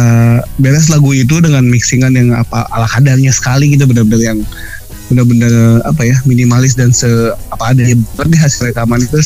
beres 0.62 0.86
lagu 0.92 1.10
itu 1.14 1.42
dengan 1.42 1.66
mixingan 1.66 2.14
yang 2.14 2.28
apa 2.34 2.66
ala 2.70 2.86
kadarnya 2.86 3.34
sekali 3.34 3.74
gitu 3.74 3.88
benar-benar 3.88 4.34
yang 4.34 4.38
benar-benar 5.08 5.80
apa 5.88 6.04
ya 6.04 6.16
minimalis 6.28 6.76
dan 6.76 6.92
se 6.92 7.08
apa 7.48 7.72
ada 7.72 7.80
ya 7.80 7.96
berarti 8.16 8.36
hasil 8.36 8.60
rekaman 8.70 9.00
itu. 9.02 9.18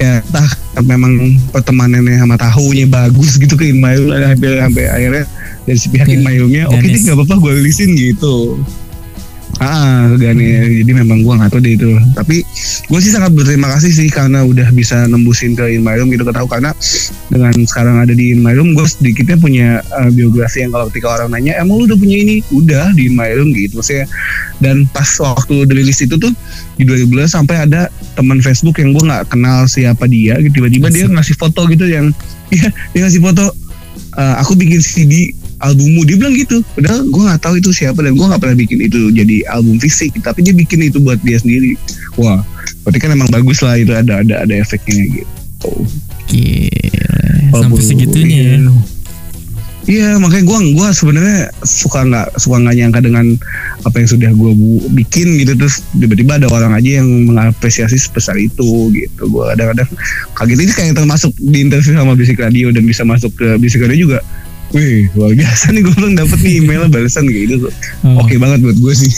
Ya 0.00 0.24
entah 0.24 0.48
memang 0.80 1.36
pertemanannya 1.52 2.16
sama 2.16 2.40
tahunya 2.40 2.88
bagus 2.88 3.36
gitu 3.36 3.52
ke 3.52 3.68
Inmayul 3.68 4.16
sampai 4.16 4.48
sampai 4.64 4.84
akhirnya 4.88 5.24
dari 5.68 5.76
si 5.76 5.92
pihak 5.92 6.08
Inmayulnya 6.08 6.72
oke 6.72 6.80
okay, 6.80 6.96
nggak 7.04 7.16
apa-apa 7.20 7.34
gue 7.36 7.52
rilisin 7.60 7.92
gitu 7.92 8.56
Ah, 9.60 10.08
Gani. 10.16 10.40
Hmm. 10.56 10.72
Jadi 10.80 10.92
memang 10.96 11.20
gue 11.20 11.34
nggak 11.36 11.52
tahu 11.52 11.60
deh 11.60 11.76
itu. 11.76 11.92
Tapi 12.16 12.40
gue 12.88 13.00
sih 13.04 13.12
sangat 13.12 13.36
berterima 13.36 13.68
kasih 13.76 13.92
sih 13.92 14.08
karena 14.08 14.40
udah 14.40 14.72
bisa 14.72 15.04
nembusin 15.04 15.52
ke 15.52 15.76
In 15.76 15.84
My 15.84 16.00
Room 16.00 16.08
gitu 16.08 16.24
ketahu 16.24 16.48
karena 16.48 16.72
dengan 17.28 17.52
sekarang 17.68 18.00
ada 18.00 18.16
di 18.16 18.32
In 18.32 18.40
My 18.40 18.56
Room 18.56 18.72
gue 18.72 18.88
sedikitnya 18.88 19.36
punya 19.36 19.84
uh, 19.92 20.08
biografi 20.08 20.64
yang 20.64 20.72
kalau 20.72 20.88
ketika 20.88 21.12
orang 21.12 21.36
nanya 21.36 21.60
emang 21.60 21.76
lu 21.76 21.84
udah 21.92 21.98
punya 22.00 22.16
ini 22.24 22.40
udah 22.48 22.96
di 22.96 23.12
In 23.12 23.14
My 23.20 23.28
Room 23.36 23.52
gitu 23.52 23.76
maksudnya 23.76 24.08
dan 24.64 24.88
pas 24.96 25.08
waktu 25.20 25.68
rilis 25.68 26.00
itu 26.00 26.16
tuh 26.16 26.32
di 26.80 26.88
2012 26.88 27.28
sampai 27.28 27.68
ada 27.68 27.92
teman 28.16 28.40
Facebook 28.40 28.80
yang 28.80 28.96
gue 28.96 29.04
nggak 29.04 29.28
kenal 29.28 29.68
siapa 29.68 30.08
dia 30.08 30.40
gitu 30.40 30.64
tiba-tiba 30.64 30.88
dia 30.88 31.04
ngasih 31.04 31.36
foto 31.36 31.68
gitu 31.68 31.84
yang 31.84 32.08
iya 32.54 32.72
dia 32.96 33.00
ngasih 33.04 33.20
foto 33.20 33.44
uh, 34.16 34.34
aku 34.40 34.56
bikin 34.56 34.80
CD 34.80 35.36
albummu. 35.60 36.02
Dia 36.08 36.16
bilang 36.16 36.34
gitu. 36.34 36.64
Padahal 36.74 37.04
gue 37.06 37.22
nggak 37.22 37.40
tahu 37.40 37.54
itu 37.60 37.70
siapa 37.70 38.00
dan 38.00 38.16
gue 38.16 38.26
nggak 38.26 38.40
pernah 38.40 38.56
bikin 38.56 38.78
itu 38.80 39.12
jadi 39.12 39.36
album 39.52 39.76
fisik. 39.78 40.16
Tapi 40.20 40.40
dia 40.42 40.56
bikin 40.56 40.80
itu 40.88 40.98
buat 40.98 41.20
dia 41.22 41.38
sendiri. 41.38 41.76
Wah 42.16 42.40
berarti 42.84 42.98
kan 42.98 43.12
emang 43.12 43.28
bagus 43.28 43.60
lah 43.60 43.76
itu 43.76 43.92
ada 43.92 44.24
ada 44.24 44.42
ada 44.42 44.54
efeknya 44.56 45.20
gitu. 45.20 45.72
Gila. 46.30 47.60
sampai 47.60 47.82
segitunya 47.82 48.38
ya. 48.56 48.58
Iya 49.90 50.22
makanya 50.22 50.44
gue 50.46 50.58
gua 50.76 50.94
sebenarnya 50.94 51.50
suka 51.66 52.04
nggak 52.04 52.38
suka 52.38 52.62
nggak 52.62 52.76
nyangka 52.78 53.00
dengan 53.00 53.26
apa 53.82 53.96
yang 53.96 54.08
sudah 54.12 54.30
gue 54.30 54.52
bikin 54.92 55.40
gitu. 55.40 55.56
Terus 55.56 55.82
tiba-tiba 55.96 56.38
ada 56.38 56.46
orang 56.52 56.78
aja 56.78 57.02
yang 57.02 57.08
mengapresiasi 57.26 57.98
sebesar 57.98 58.38
itu 58.38 58.92
gitu. 58.94 59.22
Gue 59.26 59.44
kadang-kadang 59.50 59.90
kaget. 60.36 60.58
Ini 60.62 60.72
kayak 60.76 60.94
termasuk 60.94 61.32
di 61.42 61.58
interview 61.64 61.96
sama 61.96 62.14
Bisik 62.14 62.38
Radio 62.38 62.70
dan 62.70 62.86
bisa 62.86 63.02
masuk 63.02 63.34
ke 63.34 63.58
Bisik 63.58 63.82
Radio 63.82 64.06
juga 64.06 64.20
Wih, 64.70 65.10
luar 65.18 65.34
biasa 65.34 65.74
nih 65.74 65.82
gue 65.82 65.94
belum 65.98 66.14
dapet 66.14 66.38
nih 66.46 66.62
email 66.62 66.86
balasan 66.86 67.26
kayak 67.26 67.58
gitu. 67.58 67.68
Oh. 68.06 68.22
Oke 68.22 68.34
okay 68.34 68.38
banget 68.38 68.62
buat 68.62 68.78
gue 68.78 68.94
sih. 68.94 69.10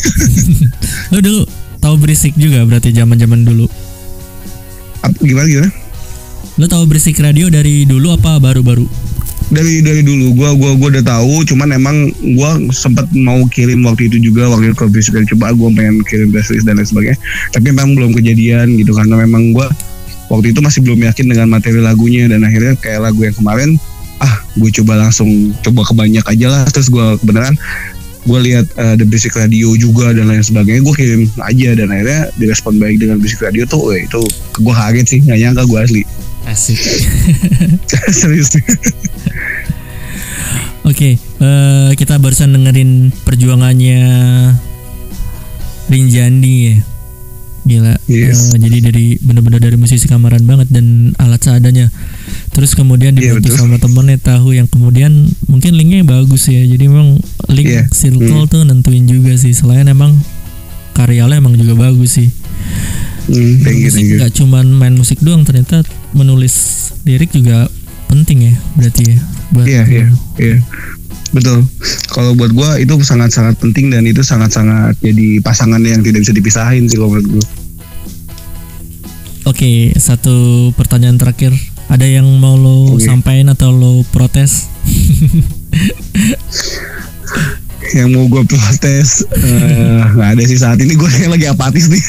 Lo 1.13 1.21
dulu 1.21 1.45
tahu 1.77 1.95
berisik 2.01 2.33
juga 2.41 2.65
berarti 2.65 2.89
zaman-zaman 2.97 3.45
dulu. 3.45 3.69
Apa, 5.05 5.17
gimana 5.21 5.45
gimana? 5.45 5.71
Lo 6.57 6.65
tahu 6.65 6.89
berisik 6.89 7.21
radio 7.21 7.53
dari 7.53 7.85
dulu 7.85 8.17
apa 8.17 8.41
baru-baru? 8.41 8.89
Dari 9.53 9.85
dari 9.85 10.01
dulu 10.01 10.33
gua 10.33 10.57
gua 10.57 10.73
gua 10.73 10.89
udah 10.89 11.05
tahu 11.05 11.45
cuman 11.45 11.77
emang 11.77 12.09
gua 12.41 12.57
sempat 12.73 13.05
mau 13.13 13.45
kirim 13.53 13.85
waktu 13.85 14.09
itu 14.09 14.33
juga 14.33 14.49
waktu 14.49 14.73
itu 14.73 14.89
berisik 14.89 15.13
radio 15.13 15.37
coba 15.37 15.53
gua 15.53 15.69
pengen 15.77 16.01
kirim 16.09 16.33
press 16.33 16.49
dan 16.65 16.81
lain 16.81 16.89
sebagainya 16.89 17.21
tapi 17.53 17.69
memang 17.69 17.93
belum 17.93 18.17
kejadian 18.17 18.81
gitu 18.81 18.97
karena 18.97 19.21
memang 19.21 19.53
gua 19.53 19.69
waktu 20.33 20.57
itu 20.57 20.65
masih 20.65 20.81
belum 20.81 21.05
yakin 21.05 21.29
dengan 21.29 21.53
materi 21.53 21.85
lagunya 21.85 22.33
dan 22.33 22.49
akhirnya 22.49 22.81
kayak 22.81 23.05
lagu 23.05 23.21
yang 23.29 23.37
kemarin 23.37 23.77
ah 24.23 24.35
gue 24.55 24.71
coba 24.81 25.03
langsung 25.03 25.51
coba 25.67 25.83
kebanyak 25.83 26.23
aja 26.23 26.47
lah 26.47 26.63
terus 26.71 26.87
gue 26.87 27.07
kebenaran 27.19 27.59
gue 28.23 28.39
lihat 28.39 28.67
uh, 28.79 28.95
The 28.95 29.03
Basic 29.03 29.35
Radio 29.35 29.75
juga 29.75 30.15
dan 30.15 30.31
lain 30.31 30.47
sebagainya 30.47 30.87
gue 30.87 30.95
kirim 30.95 31.23
aja 31.43 31.71
dan 31.75 31.91
akhirnya 31.91 32.31
direspon 32.39 32.79
baik 32.79 33.03
dengan 33.03 33.19
Basic 33.19 33.43
Radio 33.43 33.67
tuh 33.67 33.91
weh, 33.91 34.07
itu 34.07 34.23
gue 34.63 34.75
kaget 34.75 35.07
sih 35.11 35.19
nggak 35.27 35.39
nyangka 35.43 35.63
gue 35.67 35.79
asli 35.83 36.03
asik 36.47 36.79
serius 38.23 38.55
Oke, 40.83 41.15
okay, 41.15 41.39
uh, 41.39 41.47
eh, 41.47 41.91
kita 41.95 42.19
barusan 42.19 42.59
dengerin 42.59 43.15
perjuangannya 43.23 44.03
Rinjani 45.87 46.55
ya. 46.59 46.77
Gila. 47.63 47.95
Yes. 48.11 48.51
Uh, 48.51 48.59
jadi 48.59 48.91
dari 48.91 49.15
benar-benar 49.23 49.63
dari 49.63 49.79
musisi 49.79 50.11
kamaran 50.11 50.43
banget 50.43 50.75
dan 50.75 51.15
alat 51.23 51.39
seadanya 51.39 51.87
terus 52.53 52.77
kemudian 52.77 53.17
iya, 53.17 53.35
dibantu 53.37 53.51
yeah, 53.53 53.59
sama 53.59 53.77
temennya 53.81 54.19
tahu 54.21 54.53
yang 54.53 54.69
kemudian 54.69 55.31
mungkin 55.49 55.73
linknya 55.75 56.05
bagus 56.05 56.49
ya. 56.49 56.63
Jadi 56.65 56.85
memang 56.87 57.19
link 57.49 57.69
yeah. 57.69 57.87
circle 57.91 58.47
hmm. 58.47 58.53
tuh 58.53 58.63
nentuin 58.69 59.05
juga 59.09 59.33
sih. 59.37 59.53
Selain 59.57 59.89
emang 59.89 60.17
karyanya 60.93 61.41
emang 61.41 61.57
juga 61.57 61.75
bagus 61.77 62.21
sih. 62.21 62.29
Hmm, 63.31 63.63
thank 63.63 63.79
you, 63.79 63.91
musik 63.91 64.03
you. 64.03 64.19
gak 64.19 64.33
cuman 64.35 64.67
main 64.67 64.95
musik 64.99 65.23
doang 65.23 65.47
ternyata 65.47 65.87
menulis 66.11 66.91
lirik 67.07 67.31
juga 67.31 67.71
penting 68.11 68.51
ya 68.51 68.55
berarti 68.75 69.03
ya 69.15 69.19
buat 69.55 69.67
iya 69.71 69.83
iya 69.87 70.07
iya. 70.43 70.57
Betul. 71.33 71.65
Kalau 72.13 72.37
buat 72.37 72.53
gua 72.53 72.77
itu 72.77 72.93
sangat 73.01 73.33
sangat 73.33 73.57
penting 73.57 73.89
dan 73.89 74.05
itu 74.05 74.21
sangat 74.21 74.53
sangat 74.53 74.93
jadi 75.01 75.41
pasangan 75.41 75.81
yang 75.81 76.05
tidak 76.05 76.29
bisa 76.29 76.37
dipisahin 76.37 76.85
sih 76.93 77.01
kalau 77.01 77.17
menurut 77.17 77.41
gua. 77.41 77.47
Oke, 79.49 79.97
satu 79.97 80.71
pertanyaan 80.77 81.17
terakhir 81.17 81.57
ada 81.93 82.09
yang 82.09 82.25
mau 82.41 82.57
lo 82.57 82.97
okay. 82.97 83.05
sampaikan 83.05 83.53
atau 83.53 83.69
lo 83.69 84.01
protes? 84.09 84.73
yang 87.93 88.09
mau 88.17 88.25
gue 88.25 88.41
protes 88.49 89.29
uh, 89.29 90.01
nggak 90.17 90.29
ada 90.39 90.43
sih 90.49 90.57
saat 90.57 90.81
ini 90.81 90.97
gue 90.97 91.09
lagi 91.29 91.45
apatis 91.45 91.93
nih. 91.93 92.01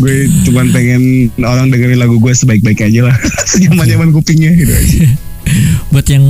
gue 0.00 0.14
cuman 0.48 0.72
pengen 0.72 1.28
orang 1.44 1.68
dengerin 1.68 2.00
lagu 2.00 2.16
gue 2.16 2.32
sebaik-baik 2.32 2.80
aja 2.80 3.12
lah, 3.12 3.16
senyaman-nyaman 3.52 4.16
kupingnya 4.16 4.56
gitu 4.56 4.72
aja. 4.72 5.08
buat 5.92 6.06
yang 6.08 6.24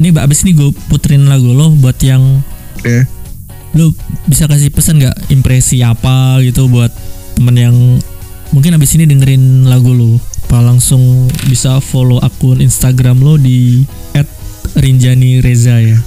ini 0.00 0.08
abis 0.16 0.48
ini 0.48 0.56
gue 0.56 0.72
puterin 0.88 1.28
lagu 1.28 1.52
lo 1.52 1.70
buat 1.76 2.00
yang 2.00 2.40
yeah. 2.82 3.04
lo 3.76 3.92
bisa 4.24 4.48
kasih 4.48 4.72
pesan 4.72 5.04
nggak 5.04 5.28
impresi 5.28 5.84
apa 5.84 6.40
gitu 6.40 6.72
buat 6.72 6.90
temen 7.36 7.56
yang 7.60 7.76
mungkin 8.54 8.78
abis 8.78 8.94
ini 8.94 9.10
dengerin 9.10 9.66
lagu 9.66 9.90
lo 9.90 10.22
apa 10.46 10.62
langsung 10.62 11.26
bisa 11.50 11.82
follow 11.82 12.22
akun 12.22 12.62
Instagram 12.62 13.18
lo 13.18 13.34
di 13.34 13.82
@rinjani 14.78 15.42
Reza 15.42 15.82
ya 15.82 15.98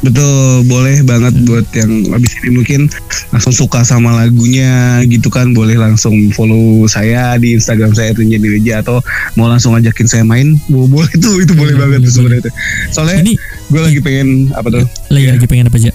Betul, 0.00 0.64
boleh 0.64 1.04
banget 1.04 1.36
hmm. 1.36 1.44
buat 1.44 1.66
yang 1.76 1.92
abis 2.16 2.32
ini 2.40 2.56
mungkin 2.56 2.88
langsung 3.36 3.52
suka 3.52 3.84
sama 3.84 4.16
lagunya 4.16 5.04
gitu 5.04 5.28
kan, 5.28 5.52
boleh 5.52 5.76
langsung 5.76 6.16
follow 6.32 6.88
saya 6.88 7.36
di 7.36 7.52
Instagram 7.52 7.92
saya 7.92 8.16
Rinjani 8.16 8.48
Reza 8.48 8.80
atau 8.80 9.04
mau 9.36 9.44
langsung 9.44 9.76
ajakin 9.76 10.08
saya 10.08 10.24
main, 10.24 10.56
boleh 10.72 11.12
itu 11.12 11.44
itu 11.44 11.52
boleh 11.52 11.76
hmm, 11.76 11.82
banget 11.84 11.98
tuh 12.08 12.12
sebenarnya. 12.16 12.52
Soalnya 12.96 13.16
ini 13.28 13.32
gue 13.68 13.80
lagi 13.80 14.00
pengen 14.00 14.28
apa 14.56 14.72
tuh? 14.72 14.84
Lagi 15.12 15.26
ya. 15.28 15.32
lagi 15.36 15.44
pengen 15.44 15.68
apa 15.68 15.76
aja? 15.76 15.92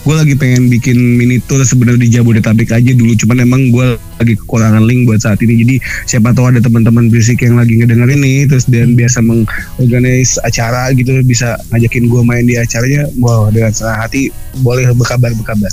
Gue 0.00 0.14
lagi 0.16 0.34
pengen 0.36 0.72
bikin 0.72 0.96
mini 0.96 1.42
tour 1.44 1.60
sebenarnya 1.60 2.00
di 2.00 2.10
Jabodetabek 2.12 2.72
aja 2.72 2.92
dulu. 2.96 3.12
Cuman 3.16 3.44
emang 3.44 3.68
gue 3.68 3.96
lagi 4.20 4.34
kekurangan 4.38 4.84
link 4.84 5.08
buat 5.08 5.20
saat 5.20 5.40
ini. 5.44 5.60
Jadi 5.60 5.74
siapa 6.08 6.32
tahu 6.32 6.52
ada 6.52 6.60
teman-teman 6.62 7.12
berisik 7.12 7.44
yang 7.44 7.60
lagi 7.60 7.76
ngedengerin 7.76 8.20
nih 8.20 8.48
terus 8.48 8.64
dan 8.68 8.96
biasa 8.96 9.20
mengorganize 9.20 10.40
acara 10.42 10.92
gitu 10.96 11.20
bisa 11.24 11.60
ngajakin 11.72 12.08
gue 12.08 12.22
main 12.24 12.44
di 12.44 12.56
acaranya. 12.56 13.08
Wow 13.20 13.52
dengan 13.52 13.72
senang 13.74 13.98
hati 14.00 14.32
boleh 14.64 14.88
berkabar 14.96 15.32
berkabar 15.36 15.72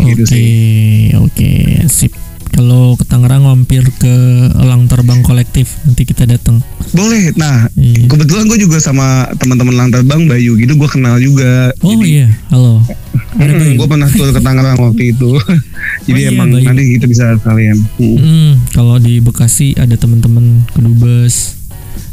Oke, 0.00 0.16
Gitu 0.16 0.22
sih. 0.24 1.12
oke, 1.18 1.50
sip. 1.90 2.29
Kalau 2.60 2.92
ke 2.92 3.08
Tangerang 3.08 3.40
mampir 3.40 3.80
ke 3.90 4.12
Elang 4.54 4.84
Terbang 4.84 5.24
Kolektif 5.24 5.80
nanti 5.82 6.04
kita 6.04 6.28
datang. 6.28 6.60
boleh 6.92 7.32
nah 7.32 7.64
Iya. 7.72 8.04
kebetulan 8.04 8.44
gue 8.44 8.58
juga 8.60 8.76
sama 8.76 9.06
teman-teman 9.32 9.72
lantar 9.78 10.02
bang 10.02 10.26
Bayu 10.26 10.58
gitu 10.58 10.74
gue 10.74 10.90
kenal 10.90 11.16
juga 11.16 11.72
Oh 11.80 11.96
iya, 11.96 12.28
halo. 12.50 12.84
Ada 13.32 13.52
Bayu. 13.54 13.78
gue 13.78 13.88
pernah 13.88 14.04
tur 14.06 14.28
ke 14.28 14.40
Tangerang 14.40 14.76
waktu 14.76 15.08
itu 15.08 15.30
jadi 16.04 16.12
Oh 16.12 16.20
iya, 16.20 16.28
emang 16.28 16.52
Bayu. 16.52 16.66
nanti 16.66 16.82
kita 16.92 17.06
bisa 17.06 17.32
sekalian 17.34 17.80
Hmm. 17.96 18.16
Hmm, 18.18 18.50
kalau 18.68 18.98
di 18.98 19.14
Bekasi 19.18 19.72
ada 19.74 19.96
teman-teman 19.96 20.44
kedubes. 20.68 21.56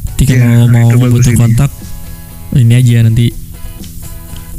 Nanti 0.08 0.24
Iya, 0.30 0.64
kalau 0.64 0.72
mau 0.72 0.88
butuh 1.12 1.28
ini. 1.28 1.36
kontak, 1.36 1.72
ini 2.54 2.72
aja 2.72 3.04
nanti 3.04 3.36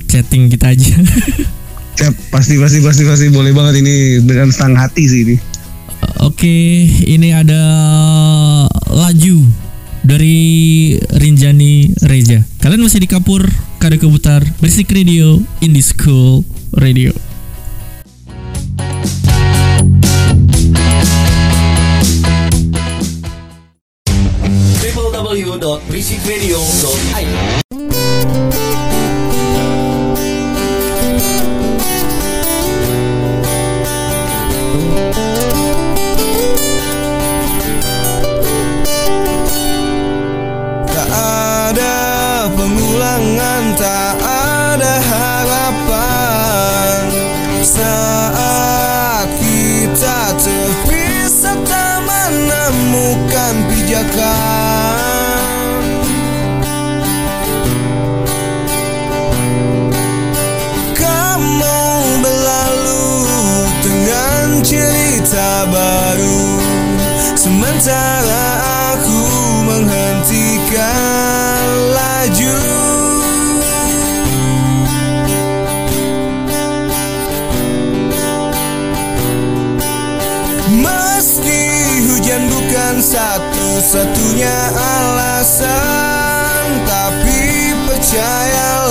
chatting 0.06 0.50
kita 0.50 0.68
aja. 0.68 1.00
Siap, 1.96 2.14
pasti 2.28 2.54
pasti 2.54 2.78
pasti 2.78 3.02
pasti 3.02 3.26
boleh 3.28 3.50
banget 3.50 3.80
ini 3.80 3.94
dengan 4.20 4.50
senang 4.50 4.76
hati 4.78 5.02
sih 5.04 5.24
ini 5.24 5.36
Oke, 6.18 6.82
ini 7.06 7.30
ada 7.30 7.62
laju 8.90 9.38
dari 10.02 10.38
Rinjani 10.98 11.94
Reja. 12.10 12.42
Kalian 12.58 12.82
masih 12.82 12.98
di 12.98 13.06
Kapur, 13.06 13.46
Kade 13.78 14.02
Kebutar, 14.02 14.42
Berisik 14.58 14.90
Radio, 14.90 15.38
Indie 15.62 15.86
School 15.86 16.42
Radio. 16.74 17.14
Kamu 60.92 61.80
berlalu 62.20 63.08
dengan 63.80 64.60
cerita 64.60 65.64
baru. 65.72 66.44
Sementara 67.32 68.44
aku 68.92 69.20
menghentikan 69.72 71.64
laju. 71.96 72.60
Meski 80.76 81.64
hujan 82.04 82.42
bukan 82.52 82.94
satu-satunya 83.78 84.74
alasan 84.74 86.66
Tapi 86.82 87.40
percayalah 87.86 88.87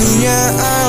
satu-satunya 0.00 0.79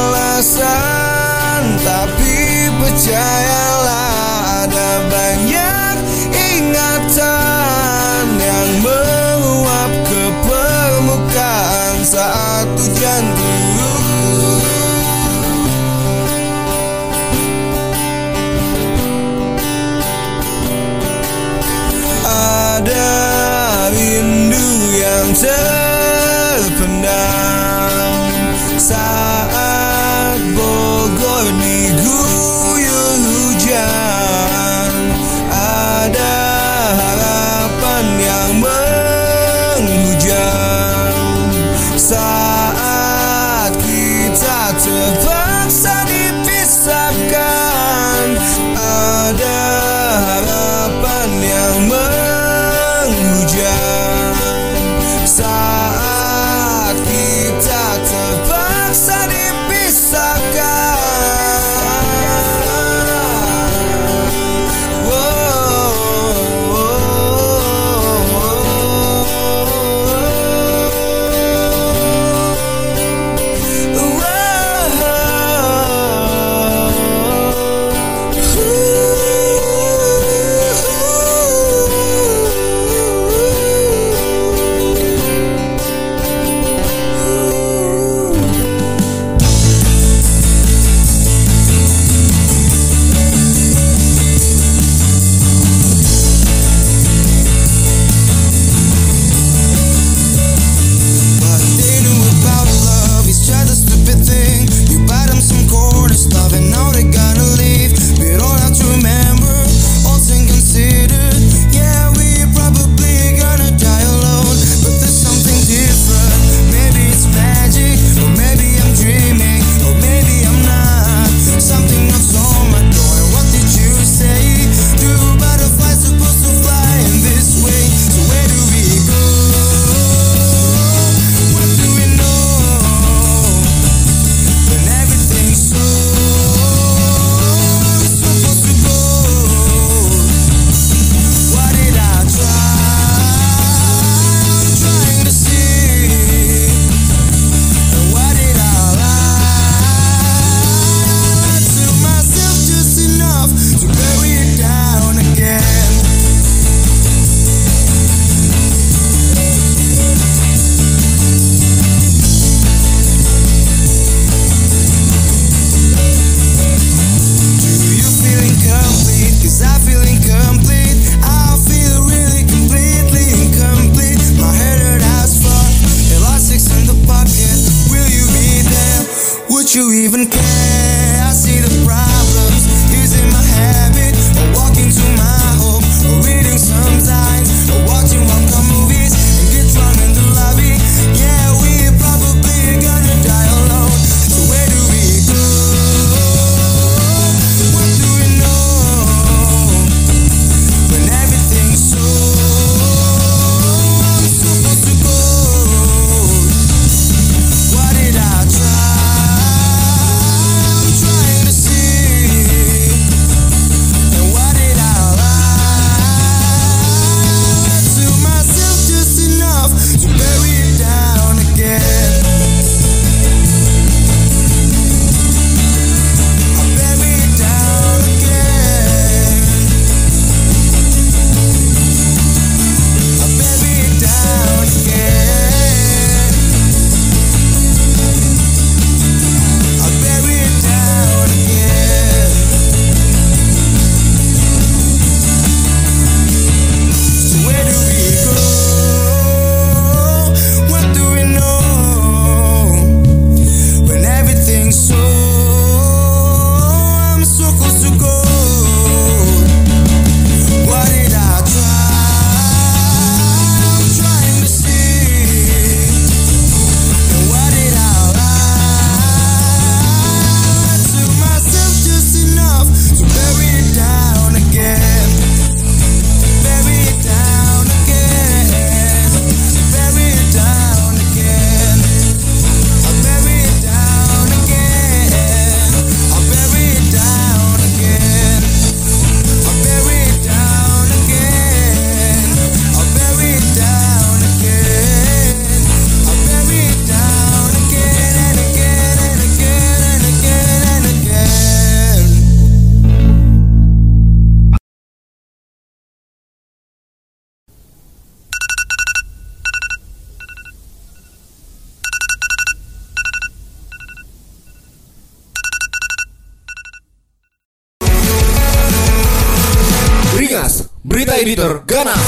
Berita 320.91 321.15
Editor 321.15 321.63
Ganas. 321.63 322.03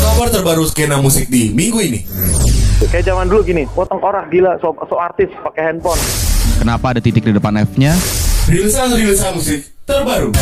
Kabar 0.00 0.32
terbaru 0.32 0.64
skena 0.64 1.04
musik 1.04 1.28
di 1.28 1.52
minggu 1.52 1.76
ini. 1.84 2.00
Kayak 2.88 3.12
zaman 3.12 3.28
dulu 3.28 3.44
gini, 3.44 3.68
potong 3.76 4.00
korak 4.00 4.32
gila, 4.32 4.56
so, 4.56 4.72
so 4.88 4.96
artis 4.96 5.28
pakai 5.44 5.68
handphone. 5.68 6.00
Kenapa 6.56 6.96
ada 6.96 7.00
titik 7.04 7.20
di 7.28 7.36
depan 7.36 7.60
F-nya? 7.60 7.92
Rilisan-rilisan 8.48 9.36
musik 9.36 9.60
terbaru. 9.84 10.32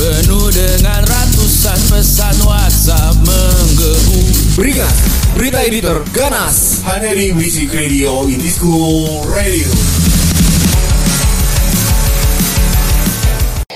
Penuh 0.00 0.48
dengan 0.48 1.00
ratusan 1.04 1.80
pesan 1.92 2.36
WhatsApp 2.40 3.14
menggebu. 3.20 4.20
Beringat, 4.56 4.96
Berita 5.36 5.60
Editor 5.60 6.00
Ganas. 6.16 6.80
Hanya 6.88 7.12
di 7.12 7.36
Music 7.36 7.68
Radio 7.68 8.24
Indie 8.24 8.48
School 8.48 9.28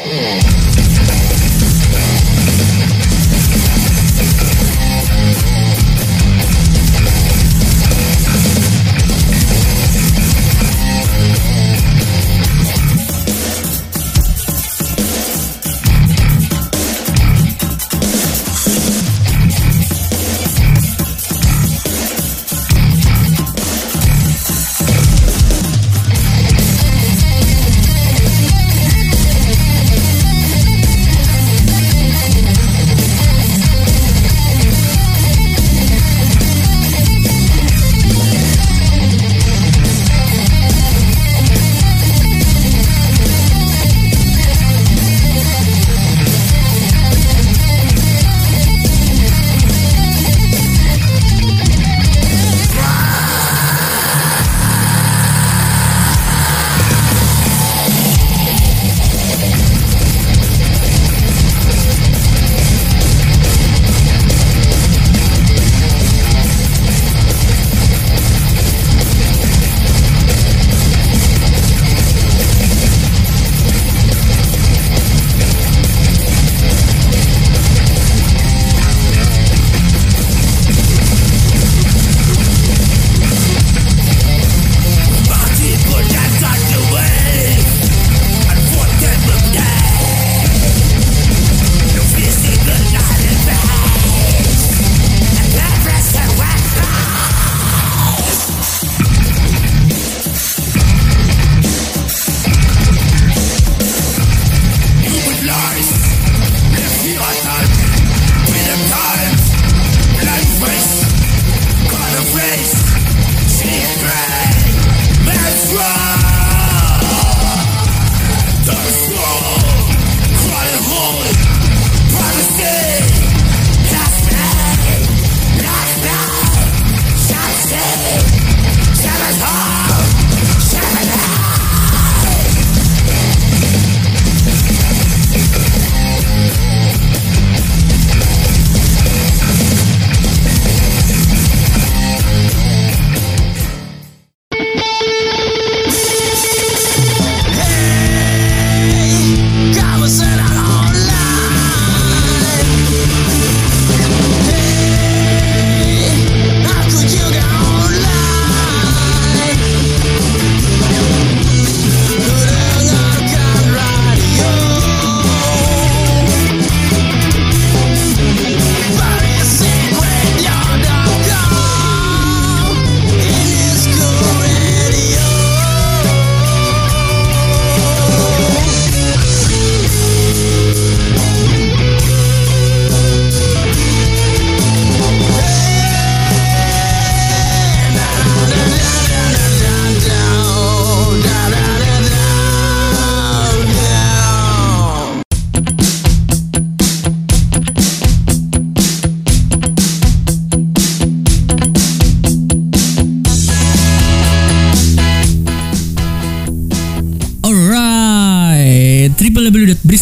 Radio 0.09 0.58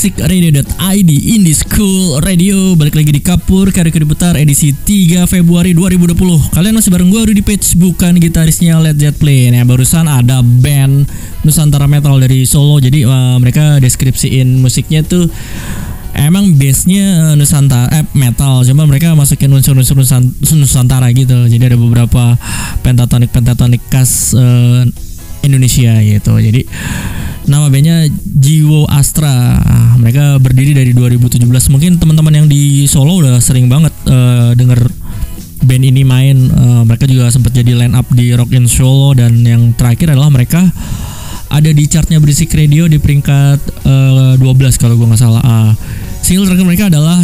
www.berisikradio.id 0.06 1.10
Indie 1.10 1.56
School 1.56 2.22
Radio. 2.22 2.78
Balik 2.78 2.94
lagi 2.94 3.10
di 3.10 3.18
Kapur 3.18 3.74
Karya 3.74 3.90
Putar 3.90 4.38
edisi 4.38 4.70
3 4.70 5.26
Februari 5.26 5.74
2020 5.74 6.54
Kalian 6.54 6.78
masih 6.78 6.94
bareng 6.94 7.10
gue 7.10 7.22
Rudy 7.26 7.42
Page 7.42 7.74
Bukan 7.74 8.14
gitarisnya 8.22 8.78
Led 8.78 9.02
Zeppelin 9.02 9.58
ya 9.58 9.66
Barusan 9.66 10.06
ada 10.06 10.46
band 10.46 11.10
Nusantara 11.42 11.90
Metal 11.90 12.14
dari 12.22 12.46
Solo. 12.46 12.78
Jadi 12.78 13.02
uh, 13.02 13.34
mereka 13.42 13.82
deskripsiin 13.82 14.62
musiknya 14.62 15.02
tuh 15.02 15.26
Emang 16.16 16.54
base-nya 16.56 17.36
Nusantara 17.36 17.92
eh, 17.92 18.06
metal, 18.16 18.64
cuma 18.64 18.88
mereka 18.88 19.12
masukin 19.12 19.52
unsur-unsur 19.52 20.00
Nusan- 20.00 20.32
Nusantara 20.56 21.12
gitu. 21.12 21.44
Jadi 21.44 21.60
ada 21.60 21.76
beberapa 21.76 22.40
pentatonik 22.80 23.28
pentatonik 23.28 23.84
khas 23.92 24.32
eh, 24.32 24.88
Indonesia 25.46 25.96
gitu. 26.02 26.36
Jadi 26.36 26.62
nama 27.46 27.70
bandnya 27.70 28.10
Jiwo 28.26 28.84
Astra. 28.90 29.58
Mereka 29.96 30.42
berdiri 30.42 30.76
dari 30.76 30.92
2017. 30.92 31.40
Mungkin 31.72 31.96
teman-teman 31.96 32.34
yang 32.44 32.46
di 32.50 32.84
Solo 32.84 33.22
udah 33.22 33.40
sering 33.40 33.70
banget 33.70 33.94
eh, 34.06 34.52
denger 34.58 34.86
band 35.64 35.84
ini 35.86 36.02
main. 36.04 36.36
Eh, 36.50 36.82
mereka 36.84 37.08
juga 37.08 37.30
sempat 37.32 37.54
jadi 37.54 37.72
line 37.72 37.94
up 37.96 38.06
di 38.12 38.34
Rock 38.34 38.52
in 38.52 38.68
Solo 38.68 39.16
dan 39.16 39.40
yang 39.40 39.72
terakhir 39.74 40.12
adalah 40.12 40.28
mereka 40.28 40.62
ada 41.46 41.70
di 41.70 41.84
chartnya 41.86 42.18
berisik 42.18 42.52
radio 42.52 42.90
di 42.90 42.98
peringkat 42.98 43.58
eh, 43.86 44.34
12 44.38 44.80
kalau 44.82 44.94
gue 44.98 45.06
nggak 45.06 45.22
salah. 45.22 45.42
Ah, 45.42 45.72
single 46.20 46.50
terakhir 46.50 46.66
mereka 46.66 46.84
adalah 46.90 47.22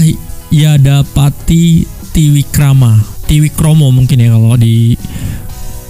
Yadapati 0.53 1.89
Tiwikrama, 2.13 3.01
Tiwikromo 3.25 3.89
mungkin 3.89 4.21
ya 4.21 4.37
kalau 4.37 4.61
di 4.61 4.93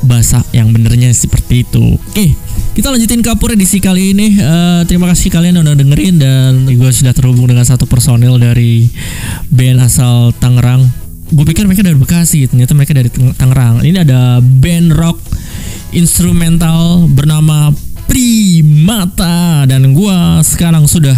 bahasa 0.02 0.42
yang 0.50 0.70
benernya 0.74 1.10
seperti 1.14 1.62
itu. 1.66 1.96
Oke, 1.98 2.34
Kita 2.72 2.88
lanjutin 2.88 3.20
ke 3.20 3.28
Apur 3.28 3.52
edisi 3.52 3.84
kali 3.84 4.16
ini. 4.16 4.32
Eh, 4.40 4.80
terima 4.88 5.04
kasih 5.12 5.28
kalian 5.28 5.60
udah 5.60 5.76
dengerin 5.76 6.16
dan 6.16 6.64
gue 6.64 6.90
sudah 6.90 7.12
terhubung 7.12 7.44
dengan 7.44 7.68
satu 7.68 7.84
personil 7.84 8.40
dari 8.40 8.88
band 9.52 9.84
asal 9.84 10.32
Tangerang. 10.40 10.88
Gue 11.32 11.44
pikir 11.48 11.68
mereka 11.68 11.84
dari 11.84 11.96
Bekasi, 12.00 12.48
ternyata 12.48 12.72
mereka 12.72 12.96
dari 12.96 13.12
Tangerang. 13.12 13.84
Ini 13.84 14.08
ada 14.08 14.40
band 14.40 14.88
rock 14.96 15.20
instrumental 15.92 17.04
bernama 17.12 17.72
Primata 18.08 19.64
dan 19.68 19.92
gue 19.92 20.18
sekarang 20.44 20.84
sudah 20.88 21.16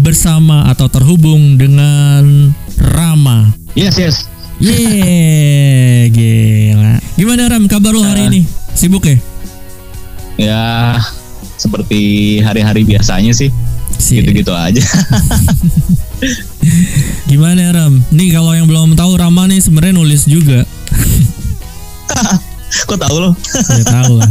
bersama 0.00 0.68
atau 0.72 0.88
terhubung 0.88 1.60
dengan 1.60 2.52
Rama. 2.80 3.52
Yes, 3.76 3.96
yes. 4.00 4.31
Yeay, 4.62 6.06
gila. 6.14 7.02
Gimana 7.18 7.50
Ram 7.50 7.66
kabar 7.66 7.90
lo 7.90 8.06
hari 8.06 8.30
ini? 8.30 8.40
Sibuk 8.78 9.02
ya? 9.02 9.18
Ya, 10.38 10.62
seperti 11.58 12.38
hari-hari 12.38 12.86
biasanya 12.86 13.34
sih. 13.34 13.50
Gitu-gitu 13.98 14.54
aja. 14.54 14.78
Gimana 17.30 17.74
Ram? 17.74 18.06
Nih 18.14 18.30
kalau 18.30 18.54
yang 18.54 18.70
belum 18.70 18.94
tahu 18.94 19.18
Rama 19.18 19.50
nih 19.50 19.58
sebenarnya 19.58 19.98
nulis 19.98 20.30
juga. 20.30 20.62
Kok 22.86 23.02
tahu 23.02 23.16
lo? 23.18 23.34
Ya 23.66 23.82
tahu 23.82 24.22
lah. 24.22 24.30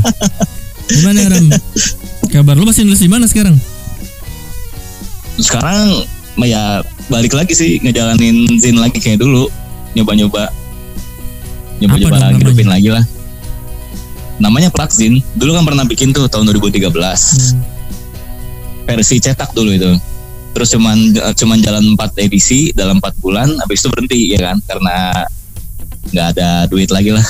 Gimana 0.87 1.27
Ram? 1.27 1.47
Kabar 2.31 2.55
lu 2.55 2.63
masih 2.63 2.87
nulis 2.87 3.03
di 3.03 3.11
mana 3.11 3.27
sekarang? 3.27 3.59
Sekarang 5.35 6.07
ya 6.39 6.87
balik 7.11 7.35
lagi 7.35 7.51
sih 7.51 7.83
ngejalanin 7.83 8.47
zin 8.63 8.79
lagi 8.79 9.03
kayak 9.03 9.19
dulu. 9.19 9.51
Nyoba-nyoba. 9.93 10.47
Nyoba-nyoba 11.79 12.17
dong 12.21 12.39
hidupin 12.39 12.67
lagi 12.67 12.89
lah. 12.89 13.03
Namanya 14.37 14.69
Plakzin. 14.69 15.21
Dulu 15.35 15.53
kan 15.53 15.63
pernah 15.63 15.83
bikin 15.83 16.11
tuh 16.11 16.25
tahun 16.25 16.49
2013. 16.49 16.89
Versi 18.83 19.15
cetak 19.17 19.51
dulu 19.51 19.71
itu. 19.71 19.91
Terus 20.51 20.67
cuman 20.69 20.97
cuman 21.31 21.57
jalan 21.59 21.83
4 21.95 22.19
edisi 22.19 22.71
dalam 22.71 22.99
4 22.99 23.23
bulan 23.23 23.47
habis 23.57 23.79
itu 23.79 23.87
berhenti 23.87 24.19
ya 24.29 24.39
kan 24.43 24.57
karena 24.61 24.95
nggak 26.11 26.27
ada 26.35 26.49
duit 26.67 26.91
lagi 26.91 27.11
lah. 27.11 27.23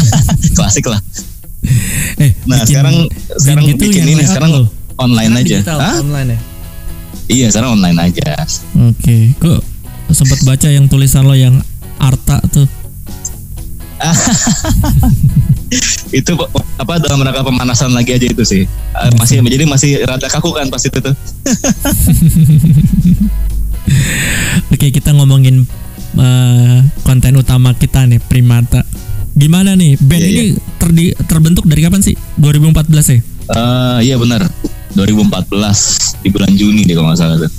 Klasik 0.58 0.86
lah. 0.86 0.98
Eh, 2.16 2.30
Nah, 2.44 2.58
bikin 2.58 2.66
sekarang 2.68 2.96
sekarang 3.38 3.64
bikin 3.68 3.90
yang 3.92 4.08
ini 4.08 4.22
sekarang 4.22 4.50
lo? 4.52 4.64
online 4.96 5.30
Sekarang 5.30 5.44
aja. 5.44 5.56
digital, 5.58 5.78
Hah? 5.78 5.96
online 6.00 6.28
ya? 6.28 6.38
Iya, 7.26 7.46
sekarang 7.50 7.70
online 7.74 7.98
aja. 8.00 8.28
Oke, 8.86 9.16
kok 9.36 9.60
sempat 10.08 10.40
baca 10.42 10.68
yang 10.70 10.86
tulisan 10.86 11.22
lo 11.22 11.34
yang 11.34 11.58
Arta 11.98 12.38
tuh. 12.46 12.68
itu 16.12 16.32
apa 16.76 16.92
dalam 16.98 17.18
rangka 17.18 17.42
pemanasan 17.42 17.90
lagi 17.90 18.12
aja 18.12 18.26
itu 18.26 18.44
sih 18.44 18.62
Eh, 18.68 19.10
masih 19.16 19.40
jadi 19.42 19.64
masih 19.64 19.90
rada 20.00 20.28
kaku 20.28 20.52
kan 20.52 20.68
pas 20.68 20.80
itu 20.80 20.94
tuh 20.94 21.10
Oke, 24.68 24.90
kita 24.90 25.12
ngomongin 25.12 25.64
eh, 26.14 26.76
konten 27.02 27.34
utama 27.34 27.72
kita 27.72 28.04
nih, 28.04 28.18
Primata. 28.20 28.82
Gimana 29.32 29.72
nih, 29.72 29.96
band 29.96 30.20
Iya, 30.20 30.28
ini 30.28 30.44
terdi- 30.76 31.14
terbentuk 31.22 31.64
dari 31.64 31.80
kapan 31.80 32.00
sih? 32.00 32.16
2014 32.36 33.06
ya? 33.06 33.18
Eh, 33.46 33.98
iya 34.02 34.16
benar 34.16 34.42
2014 34.92 36.18
di 36.18 36.28
bulan 36.28 36.50
Juni 36.50 36.82
deh 36.82 36.92
kalau 36.92 37.08
nggak 37.08 37.20
salah 37.20 37.36
tuh 37.38 37.52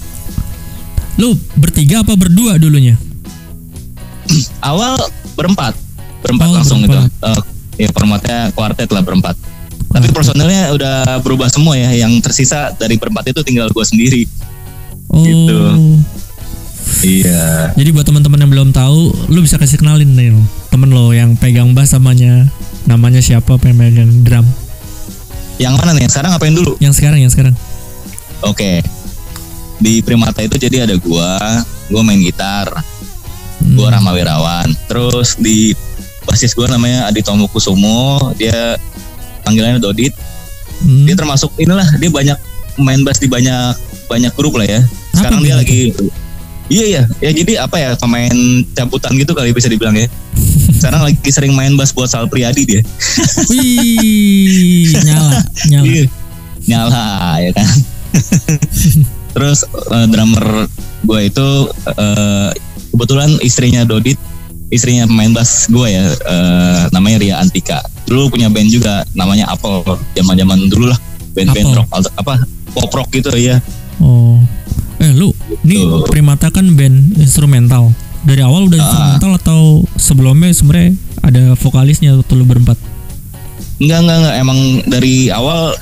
Lu 1.18 1.32
bertiga 1.56 2.04
apa 2.04 2.14
berdua 2.14 2.58
dulunya? 2.58 3.00
awal 4.66 4.96
berempat 5.34 5.74
berempat 6.20 6.48
Oh, 6.48 6.54
langsung 6.54 6.80
berempat. 6.82 7.08
itu 7.08 7.30
Eh, 7.78 7.86
ya 7.86 7.90
formatnya 7.90 8.50
kuartet 8.52 8.90
lah 8.90 9.02
berempat 9.02 9.36
tapi 9.88 10.10
personelnya 10.10 10.70
udah 10.72 10.96
berubah 11.20 11.48
semua 11.48 11.74
ya 11.74 11.94
yang 11.96 12.12
tersisa 12.18 12.74
dari 12.74 12.96
berempat 12.96 13.30
itu 13.30 13.40
tinggal 13.42 13.68
gue 13.68 13.86
sendiri 13.86 14.24
Oh. 15.08 15.24
Gitu. 15.24 15.56
iya 17.00 17.72
Jadi 17.74 17.90
buat 17.92 18.04
teman-teman 18.04 18.36
yang 18.38 18.52
belum 18.52 18.70
tahu, 18.72 19.00
lu 19.30 19.40
bisa 19.40 19.56
kasih 19.56 19.78
kenalin 19.78 20.12
nih 20.12 20.36
temen 20.68 20.90
lo 20.90 21.12
yang 21.12 21.32
pegang 21.34 21.72
bass 21.72 21.92
samanya 21.92 22.48
namanya 22.84 23.20
siapa, 23.20 23.56
apa 23.56 23.66
yang 23.66 23.78
pegang 23.78 24.12
drum. 24.22 24.46
yang 25.58 25.74
mana 25.74 25.96
nih 25.96 26.06
sekarang 26.06 26.32
ngapain 26.32 26.54
dulu 26.54 26.78
Yang 26.78 26.94
sekarang, 26.98 27.18
yang 27.18 27.32
sekarang. 27.32 27.56
Oke. 28.42 28.84
Di 29.78 30.02
Primata 30.02 30.42
itu 30.42 30.54
jadi 30.56 30.84
ada 30.84 30.96
gua, 30.98 31.38
gua 31.88 32.02
main 32.02 32.20
gitar, 32.20 32.68
Hmm. 33.64 33.76
gua 33.78 33.94
Rama 33.94 34.12
Wirawan. 34.14 34.68
Terus 34.90 35.38
di 35.40 35.74
basis 36.28 36.54
gua 36.54 36.70
namanya 36.70 37.08
Adi 37.10 37.24
Tomo 37.24 37.50
Kusumo, 37.50 38.34
dia 38.38 38.78
panggilannya 39.48 39.82
Dodit. 39.82 40.14
Hmm. 40.84 41.06
Dia 41.10 41.16
termasuk 41.18 41.54
inilah 41.58 41.88
dia 41.98 42.10
banyak 42.12 42.38
main 42.78 43.02
bass 43.02 43.18
di 43.18 43.30
banyak 43.30 43.74
banyak 44.08 44.34
grup 44.38 44.58
lah 44.58 44.68
ya. 44.68 44.82
Sekarang 45.14 45.42
dia 45.42 45.58
band 45.58 45.62
lagi 45.66 45.80
Iya 46.68 46.84
iya, 46.84 47.04
ya 47.24 47.32
jadi 47.32 47.64
apa 47.64 47.80
ya 47.80 47.96
pemain 47.96 48.36
cabutan 48.76 49.16
gitu 49.16 49.32
kali 49.32 49.56
bisa 49.56 49.72
dibilang 49.72 49.96
ya. 49.96 50.12
Sekarang 50.76 51.08
lagi 51.08 51.32
sering 51.32 51.56
main 51.56 51.80
bass 51.80 51.96
buat 51.96 52.12
Sal 52.12 52.28
Priadi 52.28 52.68
dia. 52.68 52.82
Wih, 53.52 54.92
nyala, 55.00 55.48
nyala. 55.72 55.86
Iya. 55.88 56.04
Nyala 56.68 57.08
ya 57.40 57.52
kan. 57.56 57.76
Terus 59.36 59.64
eh, 59.64 60.06
drummer 60.12 60.68
gue 61.08 61.20
itu 61.24 61.48
eh, 61.88 62.50
kebetulan 62.98 63.30
istrinya 63.46 63.86
Dodit, 63.86 64.18
istrinya 64.74 65.06
pemain 65.06 65.30
bass 65.30 65.70
gue 65.70 65.86
ya, 65.86 66.10
eh, 66.10 66.82
namanya 66.90 67.22
Ria 67.22 67.36
Antika. 67.38 67.86
Dulu 68.10 68.34
punya 68.34 68.50
band 68.50 68.74
juga 68.74 69.06
namanya 69.14 69.54
Apple, 69.54 69.86
zaman-zaman 70.18 70.66
dulu 70.66 70.90
lah, 70.90 70.98
band-band 71.38 71.78
rock 71.78 71.90
alter- 71.94 72.16
apa 72.18 72.34
pop 72.74 72.90
rock 72.90 73.14
gitu 73.14 73.30
ya. 73.38 73.62
Oh. 74.02 74.42
Eh 74.98 75.14
lu, 75.14 75.30
nih 75.62 75.86
Tuh. 75.86 76.10
Primata 76.10 76.50
kan 76.50 76.66
band 76.74 77.22
instrumental. 77.22 77.94
Dari 78.26 78.42
awal 78.42 78.66
udah 78.66 78.82
Ah. 78.82 78.84
instrumental 78.84 79.32
atau 79.38 79.62
sebelumnya 79.94 80.50
sebenarnya 80.50 80.98
ada 81.22 81.54
vokalisnya 81.54 82.18
atau 82.18 82.34
lu 82.34 82.50
berempat? 82.50 82.76
Enggak 83.78 84.00
enggak 84.02 84.18
enggak, 84.26 84.36
emang 84.42 84.60
dari 84.90 85.30
awal 85.30 85.78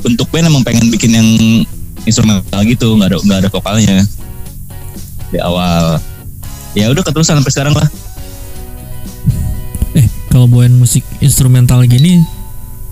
bentuk 0.00 0.24
band 0.32 0.48
emang 0.48 0.64
pengen 0.64 0.88
bikin 0.88 1.12
yang 1.12 1.28
instrumental 2.08 2.64
gitu, 2.64 2.96
nggak 2.96 3.12
ada 3.12 3.18
nggak 3.20 3.38
ada 3.44 3.50
vokalnya 3.52 3.96
di 5.30 5.38
awal. 5.38 6.00
Ya 6.78 6.86
udah 6.86 7.02
keterusan 7.02 7.34
sampai 7.34 7.52
sekarang 7.52 7.74
lah. 7.74 7.88
Eh, 9.98 10.06
kalau 10.30 10.46
bawain 10.46 10.74
musik 10.78 11.02
instrumental 11.18 11.82
gini 11.90 12.22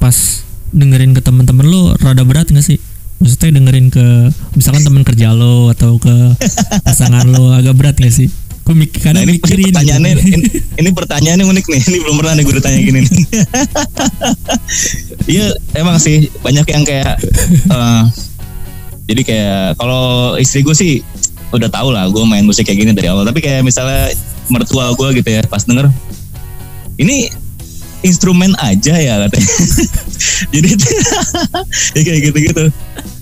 pas 0.02 0.42
dengerin 0.74 1.14
ke 1.14 1.22
temen-temen 1.22 1.66
lo 1.66 1.94
rada 2.02 2.26
berat 2.26 2.50
gak 2.50 2.66
sih? 2.66 2.82
Maksudnya 3.22 3.58
dengerin 3.58 3.90
ke 3.90 4.30
misalkan 4.58 4.82
temen 4.82 5.06
kerja 5.06 5.30
lo 5.30 5.70
atau 5.70 5.98
ke 6.02 6.10
pasangan 6.86 7.26
lo 7.30 7.54
agak 7.54 7.78
berat 7.78 7.96
gak 8.02 8.10
sih? 8.10 8.26
Gue 8.66 8.76
Nah 8.76 8.84
kadang 9.00 9.24
ini, 9.24 9.40
ini 9.40 9.40
mikirin 9.40 9.64
pertanyaannya 9.72 10.12
gitu. 10.12 10.28
ini, 10.28 10.48
ini 10.76 10.90
pertanyaannya 10.92 11.44
unik 11.48 11.66
nih. 11.72 11.80
Ini 11.88 11.96
belum 12.04 12.16
pernah 12.20 12.32
nih 12.36 12.44
gue 12.44 12.54
ditanya 12.60 12.80
gini 12.84 12.98
nih. 13.00 13.12
Iya 15.28 15.52
emang 15.76 16.00
sih 16.00 16.32
banyak 16.40 16.64
yang 16.72 16.84
kayak 16.88 17.20
eh, 17.68 18.02
jadi 19.08 19.22
kayak 19.24 19.64
kalau 19.76 20.36
istri 20.40 20.60
gue 20.64 20.72
sih 20.72 21.04
udah 21.48 21.68
tau 21.72 21.88
lah 21.88 22.08
gue 22.08 22.22
main 22.28 22.44
musik 22.44 22.68
kayak 22.68 22.78
gini 22.84 22.92
dari 22.92 23.08
awal. 23.08 23.24
Tapi 23.24 23.40
kayak 23.40 23.64
misalnya 23.64 24.12
mertua 24.48 24.92
gue 24.96 25.08
gitu 25.20 25.28
ya 25.28 25.44
pas 25.44 25.64
denger 25.64 25.92
ini 26.98 27.30
instrumen 28.02 28.54
aja 28.62 28.94
ya 28.94 29.14
katanya. 29.26 29.54
jadi 30.54 30.68
ya 31.96 32.00
kayak 32.02 32.20
gitu-gitu. 32.30 32.64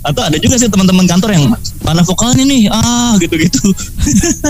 Atau 0.07 0.23
ada 0.23 0.39
juga 0.39 0.55
sih 0.55 0.71
teman-teman 0.71 1.09
kantor 1.09 1.31
yang 1.35 1.45
mana 1.83 2.03
vokalnya 2.05 2.45
nih 2.45 2.69
ah 2.71 3.17
gitu-gitu. 3.19 3.73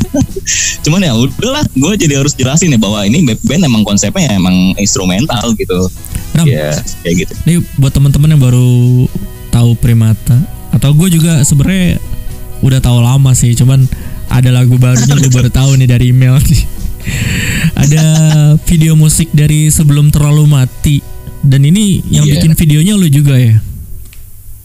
Cuman 0.85 1.01
ya 1.03 1.15
udahlah, 1.15 1.65
gue 1.73 1.93
jadi 1.97 2.21
harus 2.21 2.35
jelasin 2.35 2.75
ya 2.75 2.79
bahwa 2.79 3.07
ini 3.07 3.25
band 3.25 3.65
emang 3.65 3.83
konsepnya 3.87 4.35
emang 4.35 4.75
instrumental 4.77 5.55
gitu. 5.57 5.89
Ram, 6.37 6.45
Ya 6.45 6.77
kayak 7.07 7.27
gitu. 7.27 7.33
Ini 7.47 7.55
buat 7.81 7.95
teman-teman 7.95 8.37
yang 8.37 8.43
baru 8.43 9.07
tahu 9.55 9.79
Primata 9.79 10.37
atau 10.75 10.93
gue 10.93 11.09
juga 11.09 11.41
sebenarnya 11.41 11.97
udah 12.61 12.81
tahu 12.81 12.99
lama 13.01 13.33
sih, 13.33 13.53
cuman 13.53 13.85
ada 14.29 14.51
lagu 14.51 14.77
barunya 14.77 15.15
gue 15.23 15.31
baru 15.31 15.51
tahu 15.51 15.77
nih 15.77 15.89
dari 15.89 16.11
email 16.11 16.37
nih. 16.39 16.63
ada 17.77 18.05
video 18.67 18.99
musik 18.99 19.31
dari 19.31 19.71
sebelum 19.71 20.11
terlalu 20.11 20.45
mati 20.45 20.99
dan 21.41 21.63
ini 21.63 22.03
yang 22.11 22.27
Iya. 22.27 22.33
bikin 22.39 22.53
videonya 22.59 22.95
lu 22.99 23.07
juga 23.07 23.39
ya. 23.39 23.57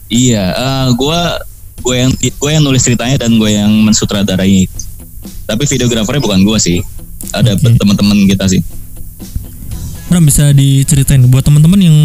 Iya, 0.08 0.44
eh, 0.50 0.86
gue 0.92 1.20
gue 1.82 1.94
yang 1.96 2.10
gue 2.14 2.50
yang 2.50 2.62
nulis 2.62 2.82
ceritanya 2.82 3.22
dan 3.22 3.38
gue 3.38 3.50
yang 3.50 3.70
mensutradarai. 3.82 4.66
Tapi 5.46 5.62
videografernya 5.64 6.22
bukan 6.22 6.42
gue 6.42 6.58
sih. 6.58 6.78
Ada 7.30 7.54
Oke. 7.54 7.78
teman-teman 7.78 8.26
kita 8.26 8.44
sih. 8.46 8.60
Ram 10.10 10.26
bisa 10.26 10.52
diceritain 10.52 11.24
buat 11.30 11.40
teman-teman 11.40 11.80
yang 11.80 11.98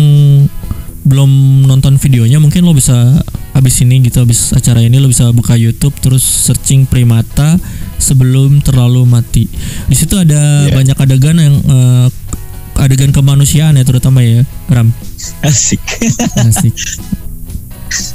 belum 1.03 1.31
nonton 1.65 1.95
videonya 1.97 2.37
mungkin 2.37 2.63
lo 2.63 2.71
bisa 2.71 2.95
habis 3.57 3.81
ini 3.81 4.05
gitu 4.05 4.21
habis 4.21 4.53
acara 4.53 4.85
ini 4.85 5.01
lo 5.01 5.09
bisa 5.09 5.33
buka 5.33 5.57
YouTube 5.57 5.97
terus 5.97 6.21
searching 6.21 6.85
Primata 6.85 7.57
sebelum 7.97 8.61
terlalu 8.61 9.01
mati. 9.03 9.49
Di 9.89 9.95
situ 9.97 10.13
ada 10.13 10.69
Iya. 10.69 10.77
banyak 10.77 10.93
adegan 10.93 11.41
yang 11.41 11.57
eh, 11.57 12.07
adegan 12.77 13.09
kemanusiaan 13.09 13.73
ya 13.73 13.81
terutama 13.81 14.21
ya 14.21 14.45
Ram 14.69 14.93
asik 15.41 15.81
asik 16.37 16.77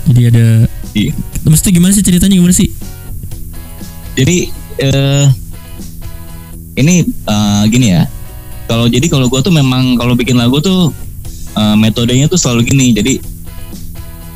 jadi 0.06 0.30
ada 0.30 0.46
Iya. 0.94 1.10
mesti 1.42 1.74
gimana 1.74 1.90
sih 1.90 2.06
ceritanya 2.06 2.38
gimana 2.38 2.54
sih 2.54 2.70
jadi 4.14 4.46
eh 4.78 5.26
ini 6.78 7.02
eh, 7.02 7.62
gini 7.66 7.86
ya 7.90 8.06
kalau 8.70 8.86
jadi 8.86 9.02
kalau 9.10 9.26
gue 9.26 9.40
tuh 9.42 9.50
memang 9.50 9.98
kalau 9.98 10.14
bikin 10.14 10.38
lagu 10.38 10.62
tuh 10.62 10.94
eh, 11.58 11.74
metodenya 11.74 12.30
tuh 12.30 12.38
selalu 12.38 12.70
gini 12.70 12.94
jadi 12.94 13.18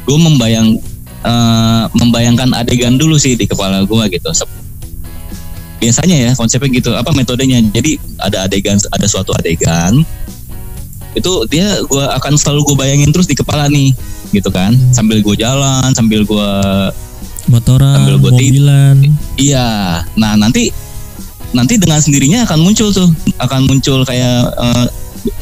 gue 0.07 0.19
membayang 0.19 0.75
eh, 1.27 1.85
membayangkan 1.91 2.55
adegan 2.55 2.95
dulu 2.95 3.19
sih 3.19 3.35
di 3.35 3.51
kepala 3.51 3.83
gue 3.83 4.03
gitu. 4.15 4.31
Biasanya 5.83 6.17
ya 6.17 6.31
konsepnya 6.39 6.71
gitu 6.71 6.95
apa 6.95 7.11
metodenya? 7.13 7.61
Jadi 7.75 7.99
ada 8.23 8.47
adegan 8.47 8.79
ada 8.95 9.07
suatu 9.11 9.35
adegan 9.35 10.07
itu 11.17 11.33
dia 11.49 11.81
gue 11.81 12.05
akan 12.13 12.37
selalu 12.37 12.61
gue 12.73 12.77
bayangin 12.77 13.09
terus 13.09 13.25
di 13.25 13.33
kepala 13.33 13.67
nih 13.73 13.91
gitu 14.33 14.49
kan. 14.53 14.73
Sambil 14.95 15.21
gue 15.21 15.35
jalan 15.37 15.93
sambil 15.93 16.23
gue 16.25 16.51
motoran 17.47 17.95
Sambil 17.95 18.19
gua 18.19 18.31
tit- 18.35 18.53
mobilan. 18.59 18.97
Iya, 19.39 19.69
nah 20.19 20.35
nanti 20.35 20.71
nanti 21.55 21.79
dengan 21.79 22.03
sendirinya 22.03 22.43
akan 22.45 22.59
muncul 22.59 22.91
tuh, 22.91 23.09
akan 23.39 23.71
muncul 23.71 24.03
kayak 24.03 24.51
eh, 24.51 24.87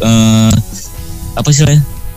eh, 0.04 0.52
apa 1.34 1.48
sih 1.50 1.64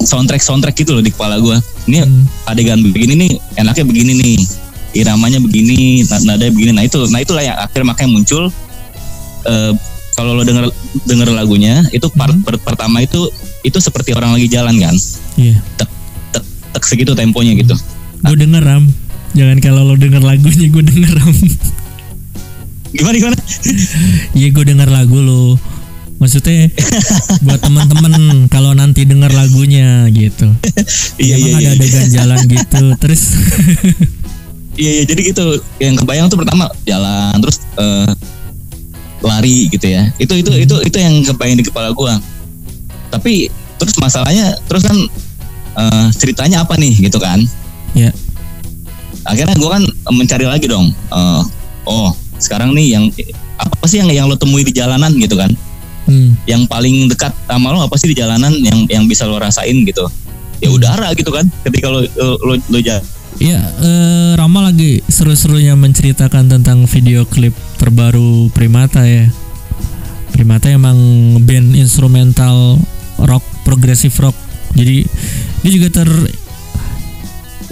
soundtrack 0.03 0.43
soundtrack 0.43 0.75
gitu 0.77 0.93
loh 0.93 1.01
di 1.01 1.09
kepala 1.09 1.39
gua. 1.39 1.57
Ini 1.87 2.03
Hmm. 2.03 2.23
adegan 2.45 2.83
begini 2.83 3.15
nih, 3.17 3.31
enaknya 3.55 3.83
begini 3.83 4.11
nih, 4.13 4.35
iramanya 4.93 5.39
begini, 5.39 6.03
na- 6.03 6.23
nadanya 6.25 6.51
begini. 6.51 6.71
Nah 6.73 6.83
itu, 6.83 6.99
nah 7.07 7.19
itulah 7.19 7.41
yang 7.41 7.57
akhir 7.57 7.81
makanya 7.81 8.09
muncul. 8.11 8.51
eh, 9.45 9.71
kalau 10.11 10.33
lo 10.33 10.43
denger 10.43 10.67
denger 11.05 11.31
lagunya, 11.31 11.79
itu 11.89 12.03
part, 12.11 12.35
per- 12.41 12.59
pertama 12.59 12.99
itu 12.99 13.31
itu 13.63 13.77
seperti 13.77 14.11
orang 14.11 14.35
lagi 14.35 14.45
jalan 14.45 14.75
kan, 14.75 14.91
iya 15.35 15.55
tek 15.77 15.87
tek 16.29 16.43
tek 16.73 16.83
segitu 16.83 17.15
temponya 17.15 17.55
gitu. 17.55 17.71
gue 18.19 18.35
denger 18.35 18.59
Ram 18.59 18.91
jangan 19.31 19.57
kalau 19.59 19.83
lo 19.83 19.95
denger 19.95 20.19
lagunya 20.19 20.67
gue 20.67 20.83
denger 20.83 21.11
Ram 21.15 21.31
Gimana 22.89 23.15
gimana? 23.15 23.37
iya 24.37 24.47
gue 24.49 24.63
denger 24.65 24.89
lagu 24.89 25.15
lo 25.15 25.55
maksudnya 26.17 26.73
buat 27.45 27.61
teman-teman 27.61 28.45
kalau 28.49 28.73
nanti 28.73 29.05
denger 29.05 29.29
lagunya 29.33 30.09
gitu 30.09 30.49
Iya 31.21 31.35
iya 31.37 31.49
iya. 31.53 31.57
ada 31.57 31.69
adegan 31.77 32.07
jalan 32.09 32.39
gitu 32.49 32.83
terus 32.97 33.23
Iya, 34.77 34.91
iya 35.01 35.03
jadi 35.09 35.21
gitu. 35.33 35.45
Yang 35.81 36.05
kebayang 36.05 36.29
tuh 36.29 36.37
pertama 36.37 36.69
jalan 36.85 37.33
terus 37.41 37.57
eh, 37.81 38.11
lari 39.25 39.67
gitu 39.73 39.89
ya. 39.89 40.13
Itu 40.21 40.37
itu 40.37 40.53
itu 40.53 40.75
itu 40.85 40.97
yang 41.01 41.25
kebayang 41.25 41.57
di 41.57 41.65
kepala 41.65 41.91
gua. 41.97 42.21
Tapi 43.09 43.49
terus 43.81 43.97
masalahnya 43.97 44.53
terus 44.69 44.85
kan 44.85 44.97
eh, 45.81 46.07
ceritanya 46.15 46.63
apa 46.63 46.77
nih 46.77 46.93
gitu 47.09 47.17
kan? 47.17 47.41
ya 47.97 48.13
Akhirnya 49.25 49.57
gua 49.57 49.81
kan 49.81 49.83
mencari 50.13 50.45
lagi 50.45 50.69
dong. 50.69 50.93
Eh, 50.93 51.41
oh 51.89 52.13
sekarang 52.37 52.77
nih 52.77 52.93
yang 52.93 53.09
apa 53.57 53.85
sih 53.89 53.97
yang 53.97 54.13
yang 54.13 54.25
lo 54.29 54.37
temui 54.37 54.61
di 54.61 54.71
jalanan 54.71 55.17
gitu 55.17 55.33
kan? 55.33 55.49
Hmm, 56.07 56.47
Yang 56.49 56.63
paling 56.71 56.95
dekat 57.11 57.35
sama 57.45 57.75
lo 57.75 57.83
apa 57.83 57.95
sih 57.99 58.09
di 58.11 58.15
jalanan 58.17 58.55
yang 58.63 58.87
yang 58.89 59.03
bisa 59.05 59.27
lo 59.27 59.37
rasain 59.37 59.83
gitu? 59.85 60.07
Ya 60.57 60.73
udara 60.73 61.13
gitu 61.13 61.29
kan. 61.29 61.45
Ketika 61.67 61.91
lo 61.91 62.01
lo 62.17 62.35
lo, 62.41 62.53
lo 62.57 62.79
jalan 62.81 63.03
Ya, 63.37 63.61
eh, 63.61 64.33
Rama 64.33 64.65
lagi 64.65 65.05
seru-serunya 65.05 65.77
menceritakan 65.77 66.49
tentang 66.49 66.89
video 66.89 67.21
klip 67.29 67.53
terbaru 67.77 68.49
Primata 68.49 69.05
ya. 69.05 69.29
Primata 70.33 70.73
emang 70.73 70.97
band 71.45 71.77
instrumental 71.77 72.81
rock, 73.21 73.45
progressive 73.61 74.13
rock. 74.17 74.33
Jadi 74.73 75.05
dia 75.61 75.71
juga 75.73 76.01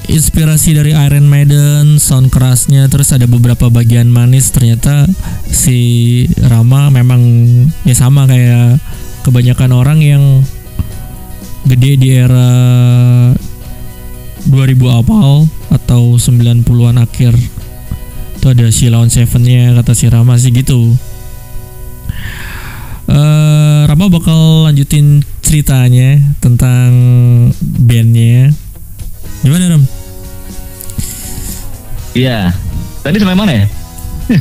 terinspirasi 0.05 0.77
dari 0.77 0.93
Iron 0.93 1.25
Maiden, 1.25 1.97
sound 1.97 2.29
kerasnya, 2.29 2.85
terus 2.85 3.09
ada 3.09 3.25
beberapa 3.25 3.73
bagian 3.73 4.05
manis. 4.05 4.53
Ternyata 4.53 5.09
si 5.49 6.21
Rama 6.45 6.93
memang 6.93 7.25
ya 7.89 7.97
sama 7.97 8.29
kayak 8.29 8.77
kebanyakan 9.25 9.73
orang 9.73 9.99
yang 10.05 10.23
gede 11.65 11.97
di 11.97 12.13
era 12.13 12.53
2000 14.45 14.77
awal 14.93 15.49
atau 15.73 16.21
90-an 16.21 17.01
akhir. 17.01 17.33
Itu 18.37 18.45
ada 18.53 18.69
Sheila 18.69 19.01
on 19.01 19.09
Seven-nya 19.09 19.73
kata 19.73 19.97
si 19.97 20.05
Rama 20.05 20.37
sih 20.37 20.53
gitu. 20.53 20.93
Eh 23.09 23.81
Rama 23.89 24.05
bakal 24.13 24.69
lanjutin 24.69 25.25
ceritanya 25.41 26.21
tentang 26.45 26.93
bandnya 27.57 28.53
gimana 29.41 29.75
Ram? 29.75 29.83
Iya. 32.15 32.55
Tadi 33.03 33.17
sampai 33.19 33.37
mana 33.37 33.51
ya? 33.51 33.67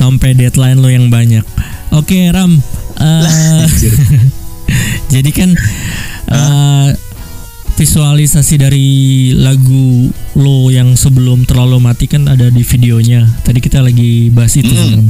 sampai 0.00 0.32
deadline 0.32 0.80
lo 0.80 0.88
yang 0.88 1.12
banyak 1.12 1.44
oke 1.92 2.18
Ram 2.32 2.56
eh, 2.96 3.64
jadi 5.12 5.30
kan 5.34 5.50
eh, 6.30 6.88
visualisasi 7.76 8.54
dari 8.60 8.88
lagu 9.36 10.08
lo 10.36 10.68
yang 10.68 10.96
sebelum 10.96 11.44
terlalu 11.48 11.80
mati 11.80 12.08
kan 12.08 12.28
ada 12.28 12.48
di 12.52 12.64
videonya 12.64 13.24
tadi 13.40 13.56
kita 13.64 13.80
lagi 13.80 14.28
bahas 14.28 14.52
itu. 14.60 14.68
Ram. 14.68 15.08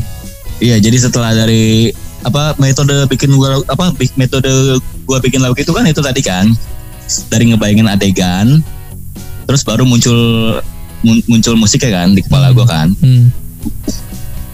Iya, 0.60 0.76
jadi 0.78 0.96
setelah 1.02 1.34
dari 1.34 1.90
apa 2.20 2.56
metode 2.60 3.08
bikin 3.08 3.32
gua 3.32 3.64
apa 3.64 3.96
metode 4.16 4.76
gua 5.08 5.18
bikin 5.24 5.40
lagu 5.40 5.56
itu 5.56 5.72
kan 5.72 5.84
itu 5.88 6.00
tadi 6.04 6.20
kan 6.20 6.52
dari 7.32 7.50
ngebayangin 7.50 7.88
adegan 7.88 8.60
terus 9.48 9.64
baru 9.66 9.82
muncul 9.82 10.14
mun- 11.02 11.24
muncul 11.26 11.54
musiknya 11.56 12.04
kan 12.04 12.14
di 12.14 12.20
kepala 12.22 12.52
gua 12.52 12.66
kan. 12.68 12.88
Hmm. 13.00 13.28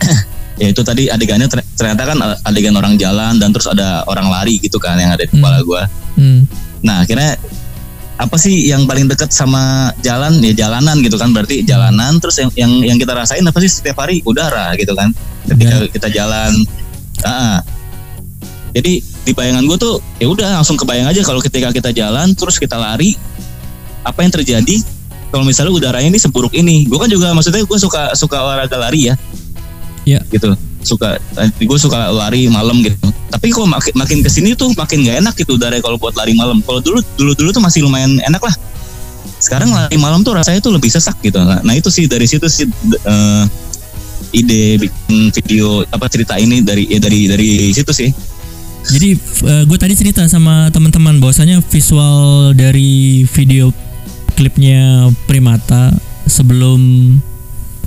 Ya 0.56 0.72
itu 0.72 0.80
tadi 0.80 1.12
adegannya 1.12 1.52
ter- 1.52 1.68
ternyata 1.76 2.08
kan 2.08 2.16
adegan 2.48 2.72
orang 2.80 2.96
jalan 2.96 3.36
dan 3.36 3.52
terus 3.52 3.68
ada 3.68 4.08
orang 4.08 4.32
lari 4.32 4.56
gitu 4.56 4.80
kan 4.80 4.96
yang 4.96 5.12
ada 5.12 5.28
di 5.28 5.36
kepala 5.36 5.60
gua. 5.60 5.84
Hmm. 6.16 6.48
Nah, 6.80 7.04
akhirnya 7.04 7.36
apa 8.16 8.36
sih 8.40 8.72
yang 8.72 8.88
paling 8.88 9.04
dekat 9.04 9.28
sama 9.28 9.92
jalan 10.00 10.40
ya 10.40 10.56
jalanan 10.56 11.04
gitu 11.04 11.20
kan 11.20 11.36
berarti 11.36 11.60
jalanan 11.60 12.16
terus 12.16 12.40
yang 12.40 12.48
yang 12.56 12.72
yang 12.80 12.96
kita 12.96 13.12
rasain 13.12 13.44
apa 13.44 13.60
sih 13.60 13.68
setiap 13.68 14.00
hari 14.00 14.24
udara 14.24 14.72
gitu 14.80 14.96
kan 14.96 15.12
ketika 15.44 15.84
kita 15.92 16.08
jalan 16.08 16.64
Ah, 17.24 17.64
jadi 18.76 19.00
di 19.00 19.32
bayangan 19.32 19.64
gue 19.64 19.78
tuh 19.80 19.94
ya 20.20 20.28
udah 20.28 20.60
langsung 20.60 20.76
kebayang 20.76 21.08
aja 21.08 21.24
kalau 21.24 21.40
ketika 21.40 21.72
kita 21.72 21.96
jalan 21.96 22.36
terus 22.36 22.60
kita 22.60 22.76
lari 22.76 23.16
apa 24.04 24.20
yang 24.20 24.32
terjadi? 24.36 24.84
Kalau 25.32 25.42
misalnya 25.42 25.72
udaranya 25.72 26.12
ini 26.12 26.20
seburuk 26.20 26.52
ini. 26.52 26.84
Gue 26.84 27.00
kan 27.00 27.08
juga 27.08 27.32
maksudnya 27.32 27.64
gue 27.64 27.78
suka 27.80 28.12
suka 28.12 28.36
olahraga 28.36 28.76
lari 28.76 29.10
ya. 29.10 29.14
Ya. 30.06 30.20
gitu. 30.28 30.52
Suka 30.84 31.18
gue 31.58 31.78
suka 31.80 32.12
lari 32.12 32.52
malam 32.52 32.84
gitu. 32.84 33.00
Tapi 33.32 33.50
kok 33.50 33.66
makin 33.66 33.92
makin 33.96 34.18
ke 34.22 34.30
sini 34.30 34.52
tuh 34.52 34.70
makin 34.76 35.02
nggak 35.02 35.24
enak 35.24 35.34
gitu 35.40 35.58
udara 35.58 35.80
kalau 35.80 35.96
buat 35.96 36.14
lari 36.14 36.36
malam. 36.36 36.60
Kalau 36.62 36.78
dulu 36.84 37.00
dulu 37.16 37.32
dulu 37.32 37.50
tuh 37.56 37.64
masih 37.64 37.80
lumayan 37.82 38.20
enak 38.28 38.44
lah. 38.44 38.54
Sekarang 39.40 39.72
lari 39.72 39.96
malam 39.96 40.20
tuh 40.20 40.36
rasanya 40.36 40.60
tuh 40.60 40.76
lebih 40.76 40.92
sesak 40.92 41.16
gitu. 41.24 41.40
Nah, 41.40 41.64
nah 41.64 41.74
itu 41.74 41.88
sih 41.88 42.06
dari 42.06 42.28
situ 42.28 42.46
sih 42.46 42.68
eh, 43.02 43.44
ide 44.36 44.76
bikin 44.76 45.32
video 45.32 45.80
apa 45.88 46.06
cerita 46.06 46.36
ini 46.36 46.60
dari 46.60 46.84
ya 46.86 47.00
dari 47.00 47.24
dari 47.24 47.50
situ 47.72 47.92
sih 47.92 48.10
Jadi 48.86 49.18
gue 49.66 49.78
tadi 49.80 49.98
cerita 49.98 50.22
sama 50.30 50.70
teman-teman 50.70 51.18
bahwasanya 51.18 51.58
visual 51.58 52.54
dari 52.54 53.26
video 53.26 53.74
klipnya 54.38 55.10
Primata 55.26 55.90
sebelum 56.22 56.78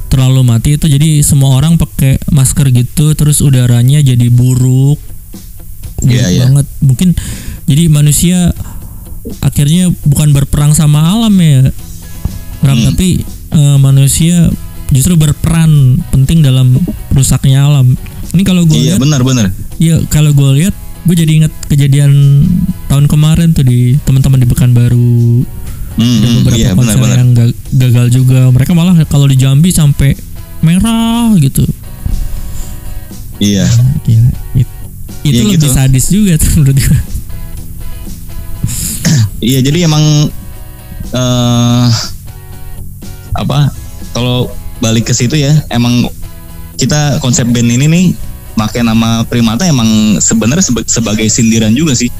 terlalu 0.10 0.42
mati 0.44 0.76
itu 0.76 0.90
jadi 0.90 1.22
semua 1.22 1.56
orang 1.56 1.78
pakai 1.78 2.20
masker 2.34 2.74
gitu 2.74 3.14
terus 3.14 3.40
udaranya 3.40 4.02
jadi 4.02 4.28
buruk 4.28 5.00
buruk 6.02 6.20
Iya, 6.20 6.28
iya. 6.34 6.42
banget 6.50 6.68
mungkin 6.82 7.10
jadi 7.64 7.84
manusia 7.88 8.52
akhirnya 9.40 9.94
bukan 10.04 10.34
berperang 10.34 10.74
sama 10.74 11.14
alam 11.14 11.36
ya 11.38 11.70
Ram, 12.60 12.76
Hmm. 12.76 12.92
tapi 12.92 13.24
eh, 13.56 13.78
manusia 13.80 14.52
justru 14.90 15.14
berperan 15.14 15.70
penting 16.10 16.40
dalam 16.40 16.78
rusaknya 17.10 17.64
alam 17.64 17.94
ini 18.30 18.42
kalau 18.42 18.64
gue 18.64 18.76
iya 18.76 18.96
lihat 18.96 19.02
benar 19.02 19.22
benar 19.22 19.48
Iya, 19.76 20.04
kalau 20.08 20.36
gue 20.36 20.60
lihat, 20.60 20.76
gue 21.02 21.16
jadi 21.16 21.40
inget 21.40 21.54
kejadian 21.66 22.12
tahun 22.86 23.08
kemarin 23.08 23.56
tuh 23.56 23.64
di 23.64 23.96
teman-teman 24.04 24.36
di 24.36 24.44
Pekanbaru. 24.44 25.48
Hmm, 25.96 26.20
Ada 26.20 26.28
beberapa 26.36 26.60
iya 26.60 26.70
konser 26.74 27.00
benar-benar. 27.00 27.16
yang 27.16 27.30
ga- 27.32 27.58
gagal 27.80 28.08
juga. 28.12 28.52
Mereka 28.52 28.76
malah 28.76 28.92
kalau 29.06 29.24
di 29.24 29.40
Jambi 29.40 29.72
sampai 29.72 30.20
merah 30.60 31.32
gitu. 31.38 31.64
Iya. 33.40 33.72
Gila. 34.04 34.30
It- 34.54 34.78
itu 35.22 35.32
Iya 35.38 35.48
lebih 35.48 35.64
gitu. 35.64 35.72
sadis 35.72 36.06
juga 36.12 36.36
tuh 36.36 36.52
menurut 36.60 36.76
gue. 36.76 37.00
Iya 39.40 39.60
jadi 39.64 39.88
emang 39.88 40.04
eh 41.10 41.88
apa? 43.34 43.72
Kalau 44.12 44.52
balik 44.80 45.12
ke 45.12 45.14
situ 45.16 45.36
ya, 45.36 45.52
emang 45.72 46.08
kita 46.80 47.20
konsep 47.20 47.44
band 47.48 47.68
ini 47.68 47.86
nih 47.88 48.06
pakai 48.56 48.84
nama 48.84 49.24
primata 49.28 49.68
emang 49.68 50.20
sebenarnya 50.20 50.64
seba- 50.64 50.88
sebagai 50.88 51.28
sindiran 51.28 51.72
juga 51.76 51.96
sih. 51.96 52.12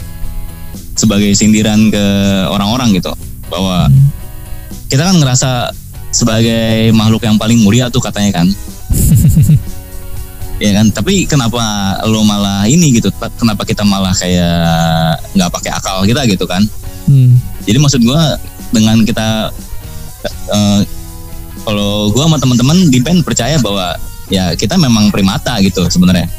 Sebagai 0.96 1.32
sindiran 1.32 1.88
ke 1.88 2.06
orang-orang 2.52 2.92
gitu 3.00 3.16
bahwa 3.48 3.88
kita 4.92 5.08
kan 5.08 5.16
ngerasa 5.16 5.72
sebagai 6.12 6.92
makhluk 6.92 7.24
yang 7.24 7.40
paling 7.40 7.60
mulia 7.64 7.88
tuh 7.88 8.04
katanya 8.04 8.44
kan. 8.44 8.48
Ya 10.60 10.76
kan? 10.76 10.92
Tapi 10.92 11.24
kenapa 11.24 11.64
lo 12.04 12.20
malah 12.28 12.68
ini 12.68 12.92
gitu? 12.92 13.08
Kenapa 13.40 13.64
kita 13.64 13.88
malah 13.88 14.12
kayak 14.12 15.16
nggak 15.32 15.48
pakai 15.56 15.72
akal 15.72 16.04
kita 16.04 16.28
gitu 16.28 16.44
kan? 16.44 16.60
Hmm. 17.10 17.42
jadi 17.66 17.82
maksud 17.82 18.06
gua 18.06 18.38
dengan 18.70 19.02
kita 19.02 19.50
eh, 20.30 20.80
kalau 21.62 22.10
gua 22.10 22.26
sama 22.26 22.38
teman-teman 22.38 22.88
di 22.88 23.00
band 23.00 23.22
percaya 23.22 23.58
bahwa 23.58 23.96
ya 24.28 24.54
kita 24.54 24.76
memang 24.76 25.10
primata 25.10 25.58
gitu 25.60 25.86
sebenarnya 25.86 26.30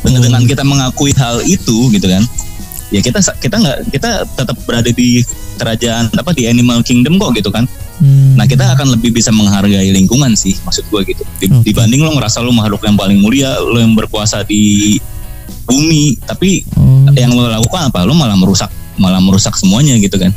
dengan 0.00 0.20
dengan 0.20 0.42
kita 0.44 0.62
mengakui 0.62 1.10
hal 1.12 1.42
itu 1.42 1.90
gitu 1.90 2.06
kan 2.06 2.22
ya 2.88 2.98
kita 2.98 3.20
kita 3.36 3.56
nggak 3.56 3.78
kita 3.90 4.10
tetap 4.26 4.56
berada 4.64 4.88
di 4.88 5.20
kerajaan 5.54 6.08
apa 6.10 6.30
di 6.32 6.46
animal 6.46 6.80
kingdom 6.80 7.16
kok 7.16 7.34
gitu 7.34 7.48
kan 7.48 7.66
Hmm. 7.98 8.38
nah 8.38 8.46
kita 8.46 8.62
akan 8.72 8.94
lebih 8.94 9.10
bisa 9.10 9.28
menghargai 9.28 9.90
lingkungan 9.90 10.30
sih 10.32 10.54
maksud 10.62 10.86
gua 10.86 11.02
gitu 11.02 11.26
Di- 11.36 11.50
Oke. 11.50 11.66
dibanding 11.66 11.98
lo 11.98 12.14
ngerasa 12.14 12.38
lo 12.38 12.54
makhluk 12.54 12.78
yang 12.80 12.94
paling 12.94 13.18
mulia 13.18 13.58
lo 13.58 13.74
yang 13.74 13.90
berkuasa 13.92 14.46
di 14.46 14.94
bumi 15.66 16.14
tapi 16.22 16.62
Oh. 16.78 17.10
yang 17.12 17.34
lo 17.34 17.50
lakukan 17.50 17.90
apa 17.90 18.06
lo 18.06 18.14
malah 18.14 18.38
merusak 18.38 18.70
malah 18.94 19.18
merusak 19.18 19.50
semuanya 19.52 19.98
gitu 19.98 20.14
kan 20.14 20.30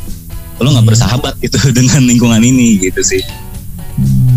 lo 0.57 0.67
nggak 0.67 0.82
Iya. 0.82 0.89
bersahabat 0.89 1.34
gitu 1.38 1.61
dengan 1.77 2.01
lingkungan 2.01 2.41
ini 2.41 2.82
gitu 2.82 3.05
sih 3.05 3.21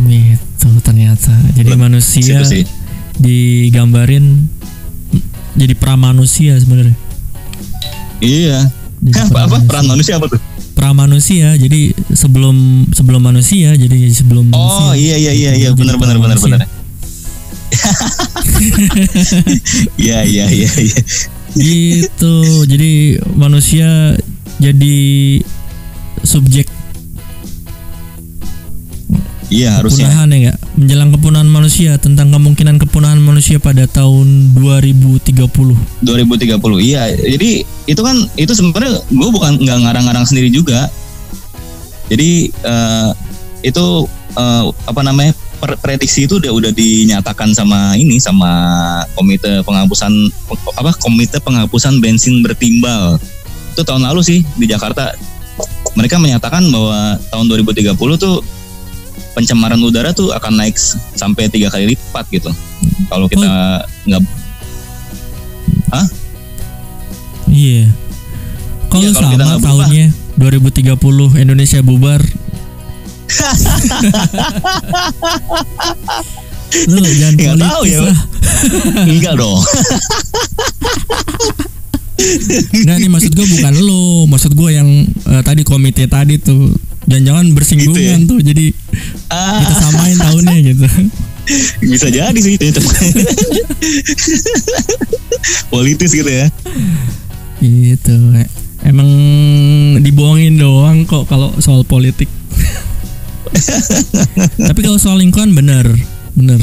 Hmm, 0.04 0.36
itu 0.36 0.68
ternyata. 0.84 1.32
Jadi 1.56 1.70
Situ 1.72 1.80
manusia 1.80 2.36
sih 2.44 2.64
digambarin 3.16 4.46
jadi 5.54 5.74
pramanusia 5.78 6.58
sebenarnya. 6.58 6.96
iya 8.20 8.68
Jadi 9.00 9.16
Hah, 9.20 9.28
apa, 9.28 9.40
apa 9.46 9.56
pramanusia. 9.64 10.16
apa 10.18 10.26
tuh 10.28 10.40
Pramanusia. 10.74 11.54
Jadi 11.54 11.94
sebelum 12.12 12.86
sebelum 12.90 13.22
manusia 13.22 13.72
jadi 13.72 14.10
sebelum 14.10 14.50
oh 14.50 14.58
manusia. 14.58 14.98
iya 14.98 15.16
iya 15.16 15.32
iya 15.32 15.52
iya 15.56 15.70
benar 15.72 15.96
benar 15.96 16.18
benar 16.18 16.36
benar 16.36 16.60
iya 20.00 20.22
iya 20.24 20.46
iya 20.50 20.70
iya 20.78 21.00
gitu 21.54 22.66
jadi 22.66 23.22
manusia 23.38 24.18
jadi 24.58 24.96
subjek 26.26 26.66
iya 29.52 29.80
harusnya. 29.80 30.08
Kepunahan 30.08 30.28
ya 30.32 30.52
menjelang 30.74 31.10
kepunahan 31.14 31.48
manusia 31.48 31.96
tentang 32.00 32.32
kemungkinan 32.32 32.76
kepunahan 32.80 33.20
manusia 33.20 33.60
pada 33.60 33.84
tahun 33.88 34.56
2030 34.56 35.34
2030 36.04 36.60
iya. 36.80 37.12
Jadi 37.12 37.50
itu 37.88 38.00
kan 38.00 38.16
itu 38.36 38.52
sebenarnya 38.52 39.00
gue 39.04 39.28
bukan 39.30 39.60
nggak 39.60 39.78
ngarang-ngarang 39.84 40.26
sendiri 40.26 40.48
juga. 40.48 40.88
Jadi 42.08 42.52
eh, 42.52 43.10
itu 43.64 43.84
eh, 44.36 44.64
apa 44.84 45.00
namanya 45.00 45.32
per- 45.64 45.80
prediksi 45.80 46.28
itu 46.28 46.36
udah 46.36 46.52
udah 46.52 46.72
dinyatakan 46.76 47.56
sama 47.56 47.96
ini 47.96 48.20
sama 48.20 48.52
komite 49.16 49.64
penghapusan 49.64 50.12
apa 50.76 50.92
komite 51.00 51.40
penghapusan 51.40 52.04
bensin 52.04 52.44
bertimbal. 52.44 53.16
Itu 53.72 53.82
tahun 53.82 54.04
lalu 54.04 54.20
sih 54.20 54.40
di 54.60 54.68
Jakarta. 54.68 55.16
Mereka 55.94 56.18
menyatakan 56.18 56.66
bahwa 56.74 57.16
tahun 57.30 57.46
2030 57.70 57.94
tuh 58.18 58.42
pencemaran 59.34 59.78
udara 59.78 60.10
tuh 60.10 60.30
akan 60.30 60.52
naik 60.56 60.74
sampai 61.14 61.46
tiga 61.46 61.68
kali 61.68 61.92
lipat 61.92 62.24
gitu. 62.30 62.48
Kalau 63.06 63.26
kita 63.26 63.46
nggak 64.04 64.22
iya. 67.50 67.84
Kalau 68.88 69.02
Iya, 69.02 69.10
kalau 69.12 69.28
kita 69.28 69.42
sama 69.42 69.58
berubah. 69.58 69.90
tahunnya 69.90 70.04
2030 70.38 71.34
Indonesia 71.36 71.80
bubar? 71.80 72.20
Lu 76.86 77.00
jangan 77.00 77.34
Nggak 77.34 77.52
politis 77.52 77.68
tahu 77.68 77.82
ya. 77.86 78.00
lah. 78.00 78.18
Enggak 79.04 79.34
dong. 79.36 79.60
Nggak 82.72 82.96
nih 82.96 83.10
maksud 83.10 83.30
gue 83.30 83.46
bukan 83.50 83.72
lo 83.76 84.24
Maksud 84.26 84.52
gue 84.54 84.70
yang 84.72 84.88
eh, 85.04 85.42
tadi 85.42 85.62
komite 85.62 86.06
tadi 86.06 86.38
tuh 86.38 86.70
Jangan-jangan 87.04 87.46
bersinggungan 87.52 88.24
Gitu 88.24 88.26
tuh 88.28 88.40
Jadi 88.40 88.66
ah. 89.28 89.60
kita 89.60 89.74
samain 89.76 90.16
tahunnya 90.16 90.56
gitu. 90.72 90.86
Bisa 91.84 92.08
jadi 92.08 92.38
sih 92.40 92.56
itu. 92.56 92.80
Politis 95.72 96.16
gitu 96.16 96.30
ya. 96.30 96.48
Gitu 97.60 98.14
Emang 98.84 99.08
dibohongin 100.04 100.60
doang 100.60 101.08
kok 101.08 101.24
Kalau 101.28 101.52
soal 101.60 101.84
politik. 101.84 102.28
Tapi 104.68 104.80
kalau 104.80 104.96
soal 104.96 105.20
lingkungan 105.20 105.52
bener. 105.52 105.84
Bener. 106.32 106.60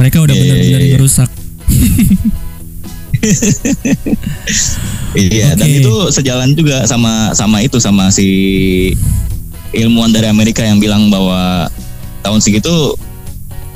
Mereka 0.00 0.24
udah 0.24 0.32
Iya, 0.32 0.40
iya, 0.40 0.48
bener-bener 0.48 0.80
iya, 0.80 0.80
iya. 0.80 0.92
ngerusak. 0.96 1.30
Iya 5.12 5.48
dan 5.54 5.68
Oke. 5.68 5.78
itu 5.84 5.94
sejalan 6.10 6.56
juga 6.56 6.88
sama 6.88 7.36
sama 7.36 7.60
itu 7.60 7.76
sama 7.78 8.08
si 8.08 8.28
ilmuwan 9.72 10.12
dari 10.12 10.28
Amerika 10.28 10.64
yang 10.64 10.78
bilang 10.78 11.08
bahwa 11.08 11.68
tahun 12.22 12.40
segitu 12.40 12.94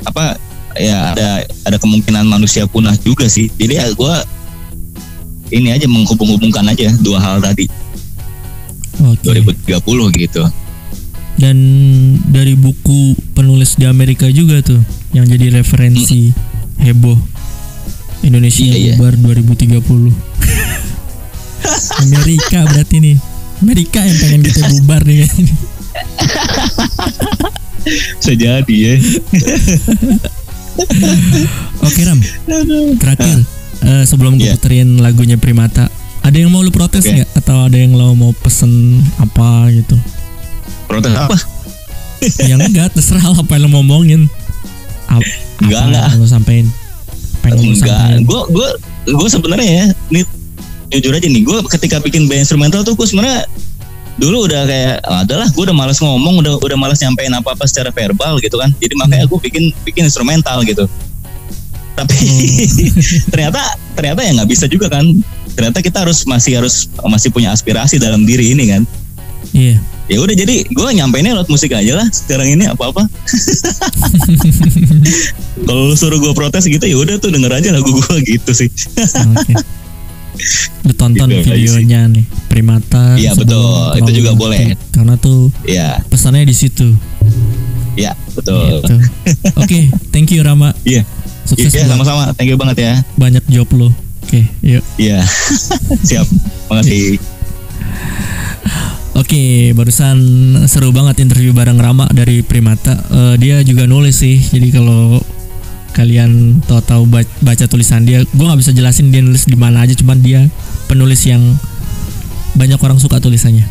apa 0.05 0.37
ya 0.77 1.11
ada 1.13 1.29
ada 1.65 1.77
kemungkinan 1.81 2.29
manusia 2.29 2.69
punah 2.69 2.95
juga 3.01 3.27
sih. 3.27 3.49
Jadi 3.57 3.81
ya 3.81 3.89
gue 3.91 4.15
ini 5.51 5.73
aja 5.73 5.89
menghubung-hubungkan 5.89 6.69
aja 6.69 6.93
dua 7.01 7.19
hal 7.19 7.41
tadi. 7.41 7.67
Oke. 8.97 9.29
2030 9.29 9.77
gitu. 10.17 10.41
Dan 11.37 11.57
dari 12.33 12.57
buku 12.57 13.13
penulis 13.37 13.77
di 13.77 13.85
Amerika 13.85 14.25
juga 14.25 14.57
tuh 14.65 14.81
Yang 15.13 15.37
jadi 15.37 15.61
referensi 15.61 16.33
heboh 16.81 17.13
Indonesia 18.25 18.65
Iya, 18.65 18.73
iya. 18.73 18.93
bubar 18.97 19.13
2030 19.21 19.77
Amerika 22.09 22.65
berarti 22.65 22.95
nih. 22.97 23.17
Amerika 23.61 24.01
yang 24.01 24.17
pengen 24.17 24.41
kita 24.49 24.65
bubar 24.81 25.05
nih 25.05 25.29
sejadi 28.19 28.75
ya. 28.75 28.93
Oke 31.79 32.01
Ram. 32.03 32.19
Terakhir 32.97 33.37
eh, 33.79 34.03
Sebelum 34.03 34.37
gue 34.37 34.45
Iya. 34.45 34.53
puterin 34.53 34.97
lagunya 34.97 35.35
Primata 35.35 35.89
Ada 36.21 36.37
yang 36.37 36.51
mau 36.51 36.59
lu 36.59 36.69
protes 36.69 37.01
nggak? 37.01 37.29
Atau 37.33 37.57
ada 37.63 37.73
yang 37.73 37.93
lo 37.93 38.13
mau 38.13 38.29
pesen 38.35 38.69
apa 39.17 39.71
gitu? 39.71 39.95
Protes 40.85 41.09
apa? 41.09 41.33
Yang 42.39 42.59
enggak 42.67 42.87
terserah 42.91 43.25
lah 43.25 43.37
apa 43.37 43.51
yang 43.51 43.65
lo 43.65 43.69
mau 43.71 43.81
ngomongin 43.81 44.27
Ap- 45.07 45.23
Enggak, 45.57 45.79
apa 45.79 45.87
enggak. 45.87 46.05
yang 46.11 46.19
lo 46.19 46.27
sampein? 46.27 46.65
Lo 47.41 47.55
enggak. 47.55 47.79
sampein. 47.79 48.21
Gue 48.23 48.41
gue 48.51 48.69
gue 49.07 49.29
sebenarnya 49.31 49.65
ya 49.65 49.85
ini 50.11 50.21
jujur 50.89 51.11
aja 51.11 51.25
nih 51.25 51.41
gue 51.41 51.57
ketika 51.69 51.97
bikin 51.97 52.27
band 52.27 52.43
instrumental 52.43 52.79
tuh 52.81 52.93
gue 52.93 53.03
sebenarnya 53.03 53.47
dulu 54.17 54.49
udah 54.49 54.65
kayak 54.65 54.95
"Ah, 55.05 55.21
adalah 55.21 55.47
gue 55.49 55.63
udah 55.63 55.77
malas 55.77 56.01
ngomong 56.01 56.41
udah 56.41 56.53
udah 56.59 56.77
malas 56.77 56.99
nyampein 57.01 57.33
apa 57.33 57.53
apa 57.53 57.63
secara 57.69 57.93
verbal 57.93 58.41
gitu 58.41 58.57
kan. 58.57 58.73
Jadi 58.81 58.93
makanya 58.97 59.25
gue 59.29 59.39
bikin 59.39 59.69
bikin 59.85 60.09
instrumental 60.09 60.61
gitu. 60.65 60.89
Tapi 61.93 62.17
ternyata 63.33 63.61
ternyata 63.93 64.19
ya 64.25 64.31
nggak 64.41 64.49
bisa 64.49 64.65
juga 64.65 64.89
kan. 64.89 65.05
Ternyata 65.53 65.81
kita 65.81 66.05
harus 66.05 66.25
masih 66.25 66.61
harus 66.61 66.89
masih 67.05 67.29
punya 67.33 67.53
aspirasi 67.53 67.97
dalam 68.01 68.25
diri 68.25 68.53
ini 68.57 68.65
kan. 68.73 68.81
Iya. 69.53 69.77
Ya 70.07 70.17
udah 70.23 70.35
jadi 70.39 70.63
gue 70.63 70.89
nyampeinnya 70.95 71.35
lewat 71.35 71.51
musik 71.51 71.75
aja 71.75 71.99
lah 71.99 72.07
sekarang 72.07 72.55
ini 72.55 72.63
apa 72.63 72.95
apa 72.95 73.03
kalau 75.67 75.91
lu 75.91 75.95
suruh 75.99 76.15
gue 76.15 76.31
protes 76.31 76.63
gitu 76.63 76.79
ya 76.79 76.95
udah 76.95 77.19
tuh 77.19 77.27
denger 77.27 77.51
aja 77.51 77.75
lagu 77.75 77.91
gue 77.91 78.15
gitu 78.23 78.51
sih. 78.55 78.71
Oke. 78.97 79.53
Lu 80.85 80.93
tonton 80.95 81.27
Gitu 81.29 81.45
videonya 81.45 82.07
nih 82.07 82.25
Primata. 82.47 83.17
Iya, 83.19 83.35
betul. 83.35 83.97
Itu 83.99 84.11
juga 84.13 84.31
mati. 84.33 84.41
boleh. 84.41 84.59
Karena 84.93 85.15
tuh 85.19 85.51
ya 85.67 85.99
pesannya 86.07 86.47
di 86.47 86.55
situ. 86.55 86.93
ya 87.97 88.13
betul 88.37 88.85
Gitu. 88.85 88.95
Oke, 89.57 89.79
thank 90.13 90.29
you 90.29 90.45
Rama. 90.45 90.73
Iya. 90.85 91.01
Sukses 91.47 91.71
Iya 91.71 91.87
buat 91.87 91.95
sama-sama 91.95 92.23
thank 92.35 92.51
you 92.51 92.59
banget 92.59 92.77
ya 92.83 92.93
banyak 93.15 93.43
job 93.49 93.67
lo. 93.73 93.89
Oke, 94.27 94.43
yuk. 94.59 94.83
Iya 94.99 95.23
siap 96.07 96.27
makasih 96.67 97.15
Oke, 99.17 99.73
barusan 99.73 100.21
seru 100.69 100.93
banget 100.93 101.25
interview 101.25 101.49
bareng 101.49 101.81
Rama 101.81 102.05
dari 102.13 102.45
Primata. 102.45 102.93
Eh, 103.09 103.35
dia 103.41 103.65
juga 103.65 103.89
nulis 103.89 104.13
sih. 104.21 104.37
Jadi 104.37 104.69
kalau 104.69 105.17
kalian 105.95 106.63
tahu-tahu 106.65 107.07
ba- 107.07 107.35
baca 107.43 107.65
tulisan 107.67 108.03
dia, 108.03 108.23
gue 108.23 108.45
nggak 108.45 108.59
bisa 108.59 108.71
jelasin 108.73 109.11
dia 109.11 109.21
nulis 109.21 109.45
di 109.45 109.55
mana 109.59 109.83
aja. 109.83 109.93
Cuman 109.93 110.19
dia 110.23 110.47
penulis 110.87 111.23
yang 111.27 111.41
banyak 112.57 112.79
orang 112.81 112.97
suka 112.97 113.21
tulisannya. 113.21 113.67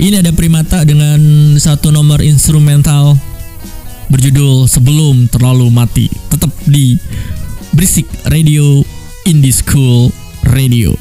Ini 0.00 0.24
ada 0.24 0.32
Primata 0.32 0.82
dengan 0.82 1.20
satu 1.60 1.92
nomor 1.92 2.24
instrumental 2.24 3.18
berjudul 4.08 4.64
Sebelum 4.64 5.28
Terlalu 5.28 5.68
Mati. 5.68 6.06
Tetap 6.32 6.50
di 6.64 6.96
Berisik 7.76 8.08
Radio 8.32 8.80
Indie 9.28 9.52
School 9.52 10.08
Radio. 10.48 10.96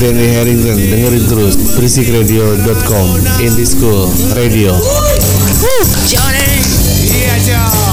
Stanley 0.00 0.32
Harrington. 0.32 0.80
Dengerin 0.80 1.28
terus 1.28 1.60
beristikradio.com 1.76 3.20
Indie 3.36 3.68
School 3.68 4.08
Radio. 4.32 4.80
Johnny 6.08 6.64
Iya 7.04 7.36
John 7.44 7.89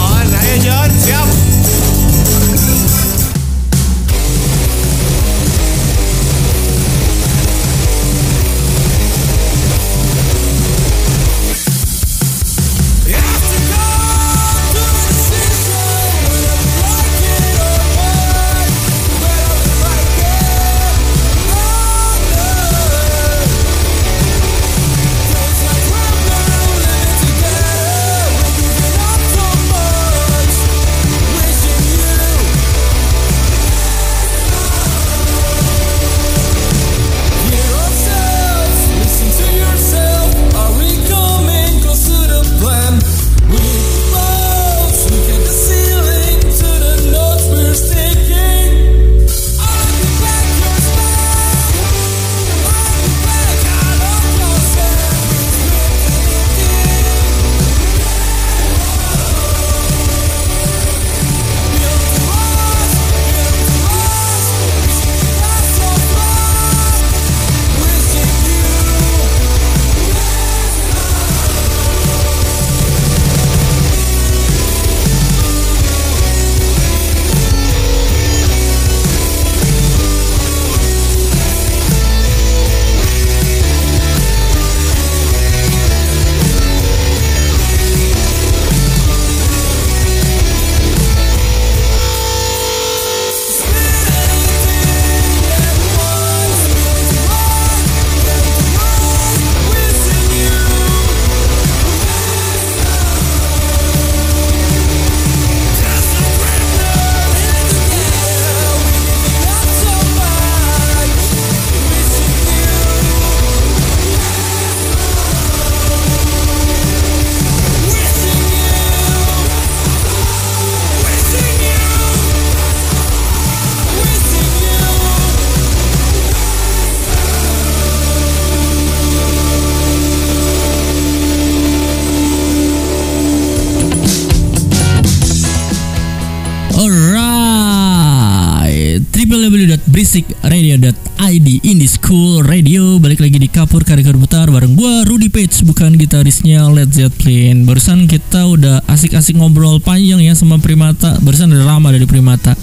www.beristikradio.id 139.97 141.47
Indie 141.65 141.89
School 141.89 142.45
Radio. 142.45 143.01
Balik 143.01 143.17
lagi 143.17 143.41
di 143.41 143.49
Kapur 143.49 143.81
Karikar 143.81 144.13
Putar 144.13 144.45
Bareng 144.53 144.77
gua 144.77 145.01
Rudy 145.01 145.25
Page. 145.25 145.65
Bukan 145.65 145.97
gitarisnya 145.97 146.69
Led 146.69 146.93
Zeppelin. 146.93 147.65
Barusan 147.65 148.05
kita 148.05 148.45
udah 148.45 148.85
asik-asik 148.85 149.41
ngobrol 149.41 149.81
panjang 149.81 150.21
ya 150.21 150.37
Sama 150.37 150.61
Primata. 150.61 151.17
Barusan 151.25 151.49
udah 151.49 151.65
lama 151.65 151.89
dari 151.89 152.05
Primata. 152.05 152.53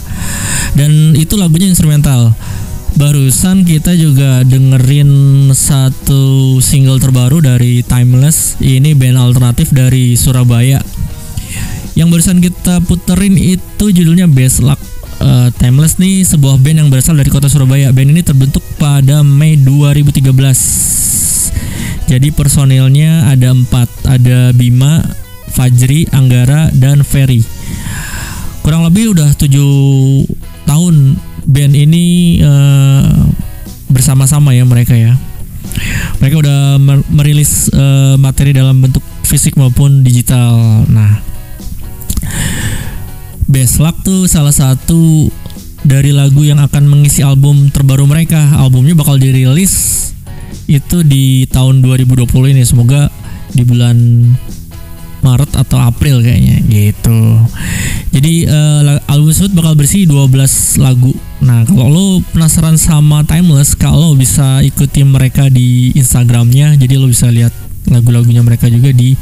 Dan 0.79 1.19
itu 1.19 1.35
lagunya 1.35 1.67
instrumental. 1.67 2.39
Barusan 2.95 3.67
kita 3.67 3.99
juga 3.99 4.47
dengerin 4.47 5.51
satu 5.51 6.63
single 6.63 7.03
terbaru 7.03 7.43
dari 7.43 7.83
Timeless. 7.83 8.63
Ini 8.63 8.95
band 8.95 9.19
alternatif 9.19 9.75
dari 9.75 10.15
Surabaya. 10.15 10.79
Yang 11.99 12.09
barusan 12.15 12.39
kita 12.39 12.79
puterin 12.87 13.35
itu 13.35 13.91
judulnya 13.91 14.31
Best 14.31 14.63
Luck 14.63 14.94
Eh, 15.21 15.49
Timeless 15.61 16.03
nih 16.03 16.27
sebuah 16.27 16.59
band 16.59 16.79
yang 16.85 16.89
berasal 16.91 17.15
dari 17.15 17.31
kota 17.31 17.47
Surabaya. 17.47 17.95
Band 17.95 18.11
ini 18.11 18.23
terbentuk 18.27 18.65
pada 18.81 19.23
Mei 19.23 19.55
2013. 19.55 21.53
Jadi 22.05 22.29
personilnya 22.35 23.31
ada 23.31 23.55
empat, 23.55 23.89
ada 24.05 24.53
Bima, 24.53 25.01
Fajri, 25.55 26.05
Anggara, 26.13 26.69
dan 26.75 27.01
Ferry. 27.07 27.41
Kurang 28.61 28.85
lebih 28.85 29.17
udah 29.17 29.33
tujuh 29.37 29.73
tahun 30.65 31.17
band 31.45 31.75
ini 31.77 32.39
eh, 32.41 33.05
bersama-sama 33.89 34.53
ya 34.57 34.65
mereka 34.67 34.97
ya. 34.97 35.17
Mereka 36.21 36.41
udah 36.41 36.59
mer- 36.81 37.07
merilis 37.09 37.71
eh, 37.73 38.17
materi 38.21 38.53
dalam 38.53 38.81
bentuk 38.81 39.05
fisik 39.25 39.57
maupun 39.57 40.05
digital. 40.05 40.85
Nah, 40.89 41.21
Best 43.45 43.81
Luck 43.81 44.01
tuh 44.01 44.25
salah 44.25 44.53
satu 44.53 45.29
dari 45.85 46.17
lagu 46.17 46.41
yang 46.41 46.61
akan 46.65 46.89
mengisi 46.89 47.21
album 47.21 47.69
terbaru 47.69 48.09
mereka. 48.09 48.41
Albumnya 48.57 48.97
bakal 48.97 49.21
dirilis 49.21 50.09
itu 50.65 51.05
di 51.05 51.45
tahun 51.53 51.85
2020 51.85 52.25
ini. 52.57 52.65
Semoga 52.65 53.13
di 53.53 53.63
bulan 53.69 53.97
Maret 55.25 55.57
atau 55.57 55.81
April 55.81 56.21
kayaknya 56.21 56.61
gitu. 56.69 57.21
Jadi 58.13 58.45
la- 58.85 59.01
album 59.09 59.33
tersebut 59.33 59.53
bakal 59.57 59.73
bersih 59.77 60.05
12 60.05 60.81
lagu. 60.81 61.13
Nah, 61.45 61.65
kalau 61.69 61.89
lo 61.89 62.07
penasaran 62.33 62.77
sama 62.81 63.25
Timeless, 63.25 63.77
kalau 63.77 64.17
bisa 64.17 64.61
ikuti 64.65 65.05
mereka 65.05 65.49
di 65.53 65.93
Instagramnya, 65.97 66.77
jadi 66.77 66.97
lo 66.97 67.09
bisa 67.09 67.29
lihat 67.29 67.53
lagu-lagunya 67.89 68.41
mereka 68.41 68.69
juga 68.73 68.93
di 68.93 69.13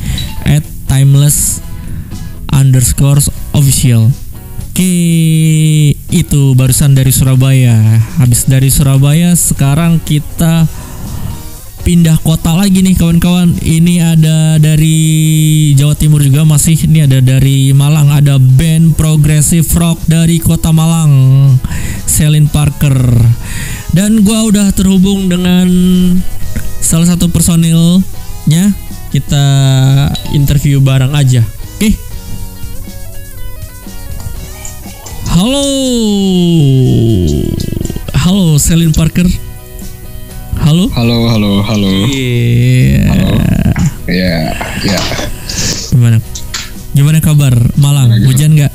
@timeless 0.86 1.58
underscore 2.52 3.20
official. 3.56 4.12
Oke, 4.72 4.88
itu 6.08 6.56
barusan 6.56 6.96
dari 6.96 7.12
Surabaya. 7.12 7.76
Habis 8.16 8.48
dari 8.48 8.72
Surabaya, 8.72 9.36
sekarang 9.36 10.00
kita 10.00 10.64
pindah 11.84 12.16
kota 12.24 12.56
lagi 12.56 12.80
nih 12.80 12.96
kawan-kawan. 12.96 13.52
Ini 13.60 14.16
ada 14.16 14.56
dari 14.56 14.96
Jawa 15.76 15.92
Timur 15.92 16.24
juga 16.24 16.48
masih. 16.48 16.88
Ini 16.88 17.04
ada 17.04 17.20
dari 17.20 17.76
Malang. 17.76 18.16
Ada 18.16 18.40
band 18.40 18.96
progressive 18.96 19.68
rock 19.76 20.00
dari 20.08 20.40
kota 20.40 20.72
Malang, 20.72 21.12
Selin 22.08 22.48
Parker. 22.48 22.96
Dan 23.92 24.24
gua 24.24 24.48
udah 24.48 24.72
terhubung 24.72 25.28
dengan 25.28 25.68
salah 26.80 27.12
satu 27.12 27.28
personilnya. 27.28 28.72
Kita 29.12 29.44
interview 30.32 30.80
bareng 30.80 31.12
aja. 31.12 31.44
Oke. 31.76 32.11
Halo. 35.32 35.64
Halo 38.12 38.60
Selin 38.60 38.92
Parker. 38.92 39.24
Halo. 40.60 40.92
Halo, 40.92 41.24
halo, 41.32 41.52
halo. 41.64 41.88
Iya. 42.04 43.08
Ya, 44.04 44.36
ya. 44.84 45.00
Gimana? 45.88 46.20
Gimana 46.92 47.24
kabar 47.24 47.56
Malang? 47.80 48.12
Hujan 48.28 48.60
nggak? 48.60 48.72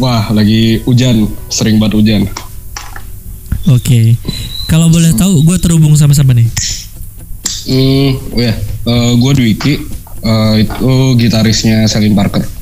Wah, 0.00 0.32
lagi 0.32 0.80
hujan, 0.88 1.28
sering 1.52 1.76
banget 1.76 2.00
hujan. 2.00 2.22
Oke. 3.68 4.16
Kalau 4.72 4.88
boleh 4.88 5.12
tahu, 5.12 5.44
gue 5.44 5.60
terhubung 5.60 6.00
sama 6.00 6.16
siapa 6.16 6.32
nih? 6.32 6.48
Hmm, 7.68 8.16
oh 8.32 8.40
ya, 8.40 8.56
gue 9.20 9.32
Dwiki, 9.36 9.84
eh, 10.24 10.54
itu 10.64 10.92
gitarisnya 11.20 11.84
Selin 11.84 12.16
Parker. 12.16 12.56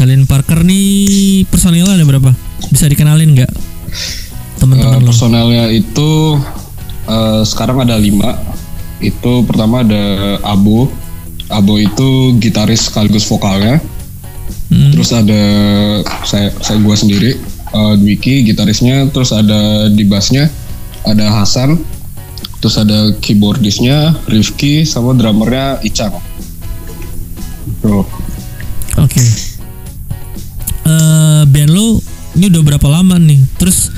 Selin 0.00 0.24
Parker 0.24 0.64
nih 0.64 1.44
personilnya 1.44 1.92
ada 1.92 2.08
berapa? 2.08 2.32
Bisa 2.72 2.88
dikenalin 2.88 3.36
nggak? 3.36 3.52
Teman-teman 4.56 5.04
lo? 5.04 5.12
personelnya 5.12 5.68
itu 5.68 6.40
eh, 7.04 7.44
sekarang 7.44 7.84
ada 7.84 8.00
lima. 8.00 8.32
Itu 9.04 9.44
pertama 9.44 9.84
ada 9.84 10.40
Abo. 10.40 10.88
Abo 11.52 11.76
itu 11.76 12.32
gitaris 12.40 12.88
sekaligus 12.88 13.28
vokalnya. 13.28 13.76
Hmm. 14.72 14.88
Terus 14.96 15.12
ada 15.12 15.42
saya 16.24 16.48
saya 16.64 16.80
gua 16.80 16.96
sendiri, 16.96 17.36
eh, 17.76 17.94
Dwiki 18.00 18.48
gitarisnya. 18.48 19.04
Terus 19.12 19.36
ada 19.36 19.92
di 19.92 20.08
bassnya 20.08 20.48
ada 21.04 21.44
Hasan. 21.44 21.76
Terus 22.64 22.80
ada 22.80 23.12
keyboardisnya 23.20 24.16
Rifki 24.32 24.88
sama 24.88 25.12
drummernya 25.12 25.84
Icang. 25.84 26.16
Tuh. 27.84 28.08
Oke. 28.96 29.49
Eh 31.40 31.48
band 31.48 31.72
lo 31.72 31.96
ini 32.36 32.52
udah 32.52 32.60
berapa 32.60 32.84
lama 32.84 33.16
nih? 33.16 33.40
Terus 33.56 33.88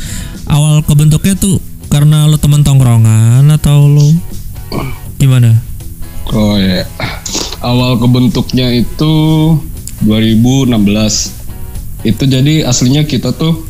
awal 0.46 0.78
kebentuknya 0.86 1.34
tuh 1.34 1.58
karena 1.90 2.30
lo 2.30 2.38
temen 2.38 2.62
tongkrongan 2.62 3.42
atau 3.50 3.90
lo 3.90 4.14
gimana? 5.18 5.58
Oh 6.30 6.54
ya. 6.54 6.86
Awal 7.58 7.98
kebentuknya 7.98 8.70
itu 8.70 9.14
2016. 10.06 10.70
Itu 12.06 12.22
jadi 12.30 12.62
aslinya 12.62 13.02
kita 13.10 13.34
tuh 13.34 13.66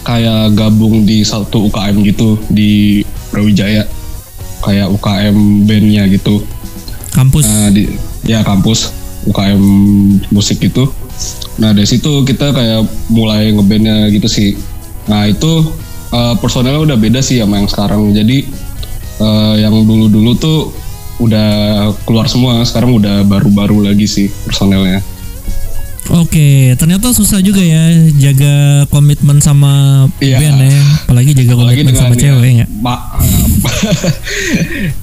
kayak 0.00 0.56
gabung 0.56 1.04
di 1.04 1.20
satu 1.28 1.68
UKM 1.68 2.08
gitu 2.08 2.40
di 2.48 3.04
Brawijaya. 3.28 3.84
Kayak 4.64 4.96
UKM 4.96 5.68
bandnya 5.68 6.08
gitu. 6.08 6.40
Kampus. 7.12 7.44
Nah, 7.44 7.68
di 7.68 7.84
ya 8.24 8.40
kampus 8.40 8.96
UKM 9.28 9.62
musik 10.28 10.58
itu. 10.60 10.88
Nah 11.58 11.70
dari 11.70 11.84
situ 11.84 12.22
kita 12.22 12.50
kayak 12.50 12.82
mulai 13.08 13.50
ngebandnya 13.50 14.08
gitu 14.08 14.26
sih. 14.26 14.56
Nah 15.04 15.24
itu 15.24 15.68
eh, 16.10 16.34
personelnya 16.38 16.80
udah 16.84 16.96
beda 16.96 17.20
sih 17.20 17.38
sama 17.38 17.58
yang 17.58 17.68
sekarang. 17.68 18.10
Jadi 18.10 18.48
eh, 19.18 19.54
yang 19.58 19.74
dulu-dulu 19.78 20.32
tuh 20.34 20.58
udah 21.18 21.48
keluar 22.02 22.26
semua. 22.26 22.62
Sekarang 22.62 22.94
udah 22.94 23.22
baru-baru 23.22 23.84
lagi 23.84 24.06
sih 24.06 24.26
personelnya. 24.42 25.04
Oke, 26.08 26.72
ternyata 26.80 27.12
susah 27.12 27.44
juga 27.44 27.60
ya 27.60 27.84
jaga 28.16 28.88
komitmen 28.88 29.44
sama 29.44 30.08
Iya. 30.24 30.40
band 30.40 30.58
ya, 30.64 30.72
apalagi 31.04 31.30
jaga 31.36 31.52
Apalagi 31.52 31.84
komitmen 31.84 31.92
sama 31.92 32.08
dengan 32.08 32.22
cewek 32.24 32.52
ya. 32.56 32.66
ma- 32.80 33.04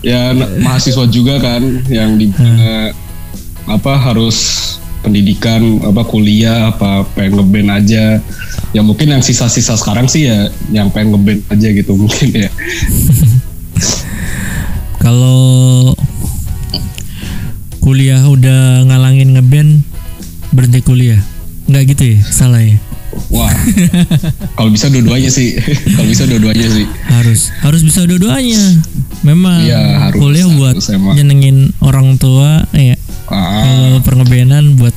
ya 0.02 0.22
mahasiswa 0.62 1.06
juga 1.06 1.38
kan 1.38 1.62
yang 1.90 2.18
di 2.18 2.34
mana 2.34 2.90
apa 3.66 3.98
harus 3.98 4.38
pendidikan 5.02 5.82
apa 5.86 6.02
kuliah 6.06 6.74
apa 6.74 7.06
pengen 7.14 7.38
ngeband 7.42 7.70
aja 7.70 8.18
ya 8.74 8.82
mungkin 8.82 9.14
yang 9.14 9.22
sisa-sisa 9.22 9.78
sekarang 9.78 10.10
sih 10.10 10.26
ya 10.26 10.50
yang 10.74 10.90
pengen 10.90 11.14
ngeband 11.14 11.42
aja 11.54 11.68
gitu 11.70 11.94
mungkin 12.02 12.30
ya 12.34 12.50
Kalau 15.06 15.94
kuliah 17.78 18.26
udah 18.26 18.90
ngalangin 18.90 19.38
ngeband 19.38 19.86
berhenti 20.50 20.82
kuliah, 20.82 21.22
nggak 21.70 21.94
gitu 21.94 22.04
ya? 22.10 22.18
Salah 22.26 22.66
ya? 22.66 22.82
Wah 23.30 23.52
kalau 24.54 24.70
bisa 24.70 24.88
dua-duanya 24.88 25.30
sih 25.30 25.56
kalau 25.96 26.08
bisa 26.08 26.24
dua-duanya 26.26 26.68
sih 26.68 26.86
Harus, 27.06 27.50
harus 27.64 27.82
bisa 27.82 28.04
dua-duanya. 28.04 28.60
Memang 29.26 29.66
Iya, 29.66 29.82
harus, 29.98 30.20
kuliah 30.20 30.46
buat 30.46 30.78
harus 30.78 30.94
emang. 30.94 31.16
nyenengin 31.18 31.74
orang 31.82 32.20
tua, 32.20 32.62
ya. 32.70 32.94
ah, 33.26 33.98
Kalau 34.04 34.28
buat 34.78 34.94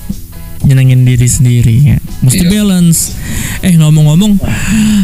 nyenengin 0.66 1.06
diri 1.06 1.24
sendiri 1.24 1.96
ya. 1.96 1.98
Mesti 2.20 2.44
Iya. 2.44 2.50
balance. 2.52 3.16
Eh 3.64 3.72
ngomong-ngomong, 3.78 4.36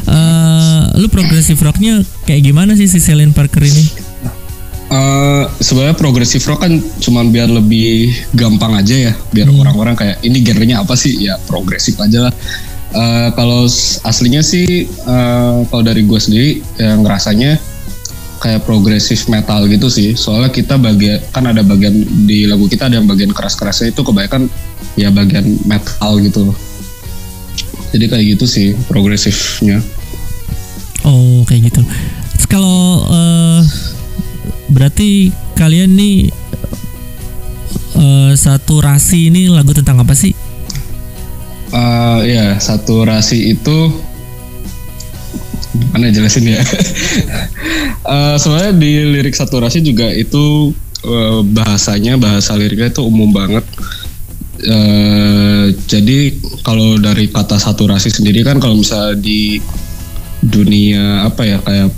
eh 0.05 0.83
lu 0.99 1.07
progressive 1.09 1.57
rocknya 1.57 2.05
kayak 2.29 2.45
gimana 2.45 2.77
sih 2.77 2.85
si 2.85 3.01
Celine 3.01 3.33
Parker 3.33 3.65
ini? 3.65 3.85
Eh, 4.85 5.45
sebenarnya 5.59 5.97
progressive 5.97 6.45
rock 6.45 6.63
kan 6.63 6.77
cuman 7.01 7.33
biar 7.33 7.49
lebih 7.49 8.15
gampang 8.31 8.79
aja 8.79 9.11
ya 9.11 9.13
biar 9.33 9.49
orang-orang 9.51 9.97
kayak 9.97 10.21
ini 10.23 10.39
genrenya 10.39 10.85
apa 10.85 10.95
sih 10.95 11.19
ya 11.19 11.35
progresif 11.49 11.97
aja 11.99 12.29
lah 12.29 12.35
Eh, 12.95 13.29
kalau 13.35 13.67
aslinya 14.07 14.39
sih 14.39 14.87
eh, 14.87 15.57
kalau 15.67 15.83
dari 15.83 16.07
gue 16.07 16.21
sendiri 16.21 16.63
yang 16.79 17.03
ngerasanya 17.03 17.59
kayak 18.39 18.63
progresif 18.63 19.27
metal 19.27 19.67
gitu 19.67 19.91
sih 19.91 20.15
soalnya 20.15 20.53
kita 20.53 20.79
bagian 20.79 21.19
kan 21.33 21.49
ada 21.49 21.65
bagian 21.65 22.07
di 22.29 22.47
lagu 22.47 22.71
kita 22.71 22.87
ada 22.87 23.01
yang 23.01 23.09
bagian 23.09 23.33
keras-kerasnya 23.33 23.91
itu 23.91 24.05
kebanyakan 24.05 24.47
ya 25.01 25.09
bagian 25.09 25.59
metal 25.65 26.21
gitu 26.21 26.53
jadi 27.91 28.05
kayak 28.15 28.25
gitu 28.37 28.45
sih 28.47 28.69
progresifnya 28.87 29.81
Oh 31.05 31.45
kayak 31.45 31.69
gitu. 31.69 31.85
Kalau 32.49 33.05
eh, 33.13 33.61
berarti 34.73 35.29
kalian 35.53 35.93
nih 35.93 36.33
eh, 38.01 38.33
satu 38.33 38.81
rasi 38.81 39.29
ini 39.29 39.53
lagu 39.53 39.77
tentang 39.77 40.01
apa 40.01 40.17
sih? 40.17 40.33
Eh, 41.75 42.21
ya 42.31 42.55
saturasi 42.57 43.51
itu 43.51 43.79
mana 45.91 46.11
jelasin 46.11 46.47
ya 46.47 46.63
Eh, 48.05 48.37
sebenarnya 48.37 48.77
di 48.77 48.93
lirik 49.17 49.33
saturasi 49.33 49.81
juga 49.81 50.05
itu 50.13 50.77
eh, 51.03 51.41
bahasanya 51.41 52.21
bahasa 52.21 52.53
liriknya 52.55 52.93
itu 52.93 53.03
umum 53.03 53.33
banget 53.33 53.65
Eh, 54.65 55.67
jadi 55.85 56.33
kalau 56.63 56.97
dari 56.97 57.29
kata 57.29 57.59
saturasi 57.59 58.09
sendiri 58.09 58.41
kan 58.47 58.63
kalau 58.63 58.81
misalnya 58.81 59.19
di 59.19 59.61
dunia 60.41 61.27
apa 61.27 61.43
ya 61.45 61.59
kayak 61.61 61.91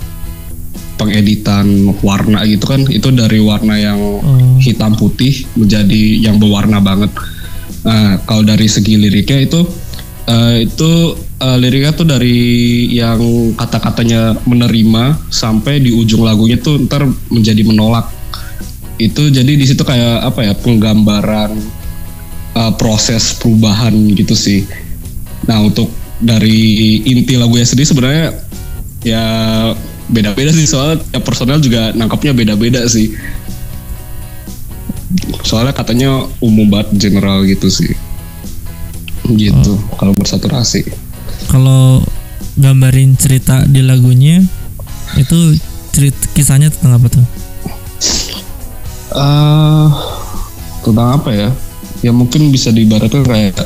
pengeditan 0.97 1.93
warna 2.01 2.43
gitu 2.43 2.65
kan 2.65 2.83
itu 2.89 3.07
dari 3.13 3.39
warna 3.39 3.77
yang 3.77 3.99
Oh. 3.99 4.57
hitam 4.59 4.97
putih 4.97 5.45
menjadi 5.53 6.03
yang 6.19 6.41
berwarna 6.41 6.81
banget. 6.81 7.13
Nah, 7.85 8.21
kalau 8.25 8.43
dari 8.45 8.65
segi 8.65 8.97
liriknya 8.97 9.45
itu 9.45 9.61
eh, 10.27 10.65
itu 10.65 10.91
eh, 11.41 11.57
liriknya 11.61 11.91
tuh 11.93 12.07
dari 12.07 12.37
yang 12.93 13.53
kata-katanya 13.53 14.37
menerima 14.45 15.29
sampai 15.29 15.81
di 15.81 15.93
ujung 15.93 16.25
lagunya 16.25 16.57
tuh 16.57 16.81
ntar 16.87 17.05
menjadi 17.29 17.61
menolak. 17.61 18.09
Itu 18.97 19.29
jadi 19.29 19.53
di 19.53 19.65
situ 19.65 19.85
kayak 19.85 20.25
apa 20.33 20.39
ya 20.47 20.53
penggambaran 20.57 21.53
eh, 22.57 22.73
proses 22.81 23.37
perubahan 23.37 23.93
gitu 24.17 24.33
sih. 24.33 24.65
Nah, 25.45 25.61
untuk 25.63 25.93
dari 26.17 26.97
inti 27.05 27.37
lagunya 27.37 27.65
sendiri 27.65 27.87
sebenarnya 27.87 28.27
ya 29.05 29.23
beda-beda 30.09 30.49
sih 30.49 30.65
soalnya 30.65 31.03
tiap 31.13 31.23
personel 31.27 31.61
juga 31.61 31.93
nangkapnya 31.93 32.33
beda-beda 32.33 32.87
sih 32.89 33.13
soalnya 35.43 35.71
katanya 35.71 36.27
umum 36.43 36.67
banget 36.67 37.07
general 37.09 37.43
gitu 37.47 37.71
sih. 37.71 37.91
Gitu 39.27 39.75
kalau 39.99 40.15
bersaturasi 40.15 40.87
Kalau 41.51 41.99
gambarin 42.55 43.19
cerita 43.19 43.67
di 43.67 43.83
lagunya 43.83 44.39
itu 45.19 45.55
cerita 45.91 46.23
kisahnya 46.31 46.71
tentang 46.71 46.99
apa 46.99 47.07
tuh? 47.11 47.25
eh 49.17 49.87
tentang 50.83 51.09
apa 51.15 51.29
ya? 51.31 51.49
Ya 52.05 52.11
mungkin 52.13 52.53
bisa 52.53 52.69
diibaratkan 52.69 53.25
kayak 53.25 53.57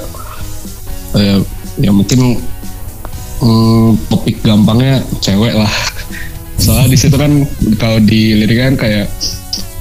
kayak 1.11 1.43
ya 1.81 1.91
mungkin 1.91 2.39
hmm, 3.41 3.89
topik 4.07 4.39
gampangnya 4.45 5.01
cewek 5.19 5.57
lah. 5.57 5.71
Soalnya 6.61 6.93
di 6.93 6.97
situ 6.97 7.17
kan 7.17 7.43
kalau 7.81 7.99
di 7.99 8.37
lirik 8.37 8.59
kan 8.61 8.75
kayak 8.77 9.09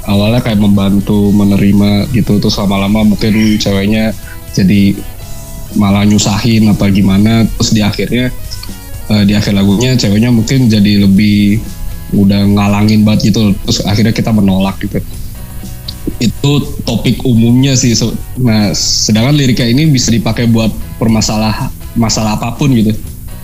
awalnya 0.09 0.40
kayak 0.40 0.61
membantu 0.61 1.28
menerima 1.32 2.09
gitu 2.16 2.40
terus 2.40 2.57
lama-lama 2.57 3.05
mungkin 3.05 3.59
ceweknya 3.61 4.16
jadi 4.57 4.96
malah 5.76 6.03
nyusahin 6.03 6.66
apa 6.72 6.90
gimana 6.90 7.46
terus 7.57 7.70
di 7.70 7.80
akhirnya 7.84 8.32
eh, 9.12 9.22
di 9.28 9.32
akhir 9.36 9.55
lagunya 9.55 9.94
ceweknya 9.94 10.32
mungkin 10.32 10.66
jadi 10.66 11.07
lebih 11.07 11.62
udah 12.11 12.42
ngalangin 12.42 13.07
banget 13.07 13.30
gitu 13.30 13.55
terus 13.62 13.84
akhirnya 13.86 14.11
kita 14.11 14.34
menolak 14.34 14.80
gitu 14.82 14.98
itu 16.18 16.53
topik 16.82 17.22
umumnya 17.22 17.78
sih 17.78 17.94
nah 18.40 18.74
sedangkan 18.74 19.36
liriknya 19.36 19.70
ini 19.70 19.86
bisa 19.88 20.11
dipakai 20.11 20.51
buat 20.51 20.72
permasalah 20.98 21.70
masalah 21.94 22.40
apa 22.40 22.57
pun 22.57 22.72
gitu 22.74 22.92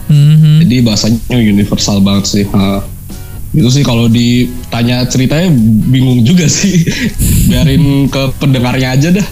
Mhm. 0.06 0.62
jadi 0.62 0.76
bahasanya 0.86 1.18
universal 1.34 1.98
banget 1.98 2.24
sih 2.30 2.44
Ha. 2.46 2.78
Itu 3.56 3.68
sih 3.72 3.80
kalau 3.80 4.04
ditanya 4.12 5.08
ceritanya 5.08 5.48
bingung 5.88 6.20
juga 6.20 6.44
sih 6.56 6.84
biarin 7.48 8.06
ke 8.12 8.22
pendengarnya 8.36 8.88
aja 8.92 9.08
dah 9.16 9.26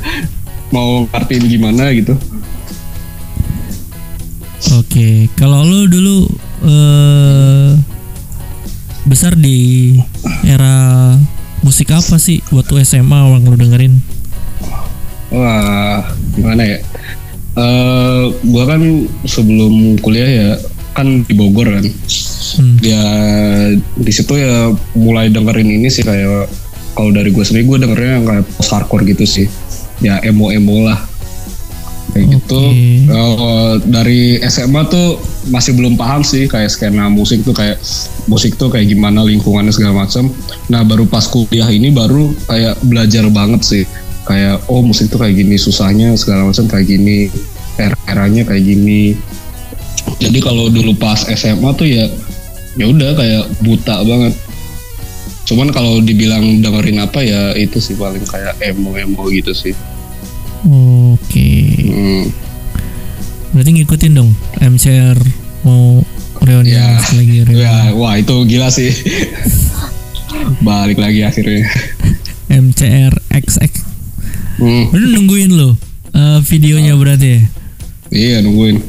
mau 0.72 1.04
ngertiin 1.12 1.44
gimana 1.46 1.92
gitu 1.92 2.16
Oke, 4.72 5.28
kalau 5.36 5.60
lu 5.60 5.84
dulu 5.92 6.24
eh 6.64 7.76
besar 9.04 9.36
di 9.36 9.92
era 10.48 11.12
musik 11.60 11.92
apa 11.92 12.16
sih 12.16 12.40
waktu 12.48 12.80
SMA 12.80 13.28
orang 13.28 13.44
lu 13.44 13.60
dengerin? 13.60 14.00
Wah, 15.28 16.08
gimana 16.32 16.64
ya? 16.64 16.78
Eh, 17.54 18.24
gua 18.48 18.64
kan 18.64 19.04
sebelum 19.28 20.00
kuliah 20.00 20.30
ya 20.32 20.50
kan 20.96 21.28
di 21.28 21.34
Bogor 21.36 21.68
kan. 21.68 21.84
Hmm. 22.54 22.78
ya 22.78 23.04
di 23.98 24.12
situ 24.14 24.38
ya 24.38 24.70
mulai 24.94 25.26
dengerin 25.30 25.66
ini 25.66 25.90
sih 25.90 26.06
kayak 26.06 26.46
kalau 26.94 27.10
dari 27.10 27.34
gue 27.34 27.42
sendiri 27.42 27.66
gue 27.66 27.78
dengernya 27.82 28.10
yang 28.22 28.24
kayak 28.24 28.44
post 28.54 28.70
hardcore 28.70 29.04
gitu 29.04 29.26
sih. 29.26 29.46
Ya 29.98 30.22
emo 30.22 30.54
emo 30.54 30.86
lah. 30.86 31.02
Kayak 32.14 32.38
gitu. 32.38 32.62
Oke. 32.70 33.10
Kalau 33.10 33.58
dari 33.82 34.38
SMA 34.46 34.82
tuh 34.86 35.18
masih 35.50 35.74
belum 35.74 35.98
paham 35.98 36.22
sih 36.22 36.46
kayak 36.46 36.70
skena 36.70 37.10
musik 37.10 37.42
tuh 37.42 37.50
kayak 37.50 37.82
musik 38.30 38.54
tuh 38.54 38.70
kayak 38.70 38.86
gimana 38.86 39.26
lingkungannya 39.26 39.74
segala 39.74 40.06
macam 40.06 40.32
nah 40.72 40.80
baru 40.80 41.04
pas 41.04 41.28
kuliah 41.28 41.68
ini 41.68 41.92
baru 41.92 42.30
kayak 42.46 42.78
belajar 42.86 43.26
banget 43.34 43.62
sih. 43.66 43.84
Kayak 44.24 44.62
oh 44.70 44.80
musik 44.80 45.10
tuh 45.10 45.20
kayak 45.20 45.36
gini 45.36 45.58
susahnya 45.58 46.14
segala 46.14 46.48
macam 46.48 46.64
kayak 46.70 46.86
gini 46.86 47.28
era-eranya 47.74 48.46
kayak 48.46 48.62
gini. 48.62 49.18
Jadi 50.22 50.38
kalau 50.38 50.70
dulu 50.70 50.94
pas 50.94 51.26
SMA 51.26 51.70
tuh 51.74 51.88
ya 51.90 52.06
ya 52.74 52.84
udah 52.84 53.10
kayak 53.12 53.44
buta 53.60 53.96
banget 54.00 54.34
cuman 55.44 55.68
kalau 55.68 56.00
dibilang 56.00 56.58
dengerin 56.58 56.98
apa 56.98 57.20
ya 57.20 57.52
itu 57.52 57.76
sih 57.76 57.94
paling 57.94 58.24
kayak 58.24 58.56
emo 58.60 58.94
emo 58.94 59.26
gitu 59.28 59.52
sih 59.52 59.74
Oke. 60.64 61.52
Hmm, 61.84 62.24
Berarti 63.50 63.70
ngikutin 63.74 64.12
dong 64.12 64.32
MCR 64.56 65.20
mau 65.60 66.00
reuni 66.40 66.72
Ya. 66.72 66.96
lagi 66.96 67.44
reuni. 67.44 67.60
ya 67.60 67.92
wah 67.92 68.16
itu 68.16 68.32
gila 68.42 68.68
sih 68.68 68.88
balik 70.66 70.96
lagi 70.96 71.20
akhirnya 71.20 71.68
MCR 72.50 73.12
XX. 73.30 73.72
Hmm, 74.56 74.88
Udah 74.88 75.08
nungguin 75.12 75.52
lo 75.52 75.76
eh, 76.10 76.40
videonya 76.42 76.96
berarti 76.96 77.28
ya? 77.28 77.40
iya 78.08 78.36
nungguin 78.40 78.80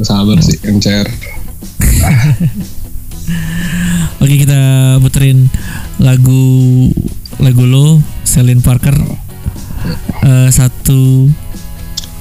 sabar 0.00 0.40
sih 0.40 0.56
MCR 0.62 1.08
Oke 4.20 4.34
kita 4.36 4.60
puterin 5.00 5.48
lagu 6.00 6.42
lagu 7.40 7.64
lo 7.64 8.00
Celine 8.24 8.60
Parker 8.60 8.96
eh, 10.24 10.48
satu 10.52 11.28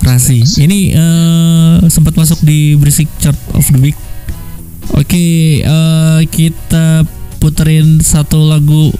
rasi. 0.04 0.44
Ini 0.44 0.80
eh, 0.96 1.76
sempat 1.92 2.16
masuk 2.16 2.40
di 2.44 2.76
Berisik 2.80 3.08
Chart 3.20 3.38
of 3.56 3.68
the 3.72 3.80
Week. 3.80 3.98
Oke 4.96 5.60
eh, 5.64 6.22
kita 6.32 7.04
puterin 7.40 8.00
satu 8.00 8.48
lagu 8.48 8.92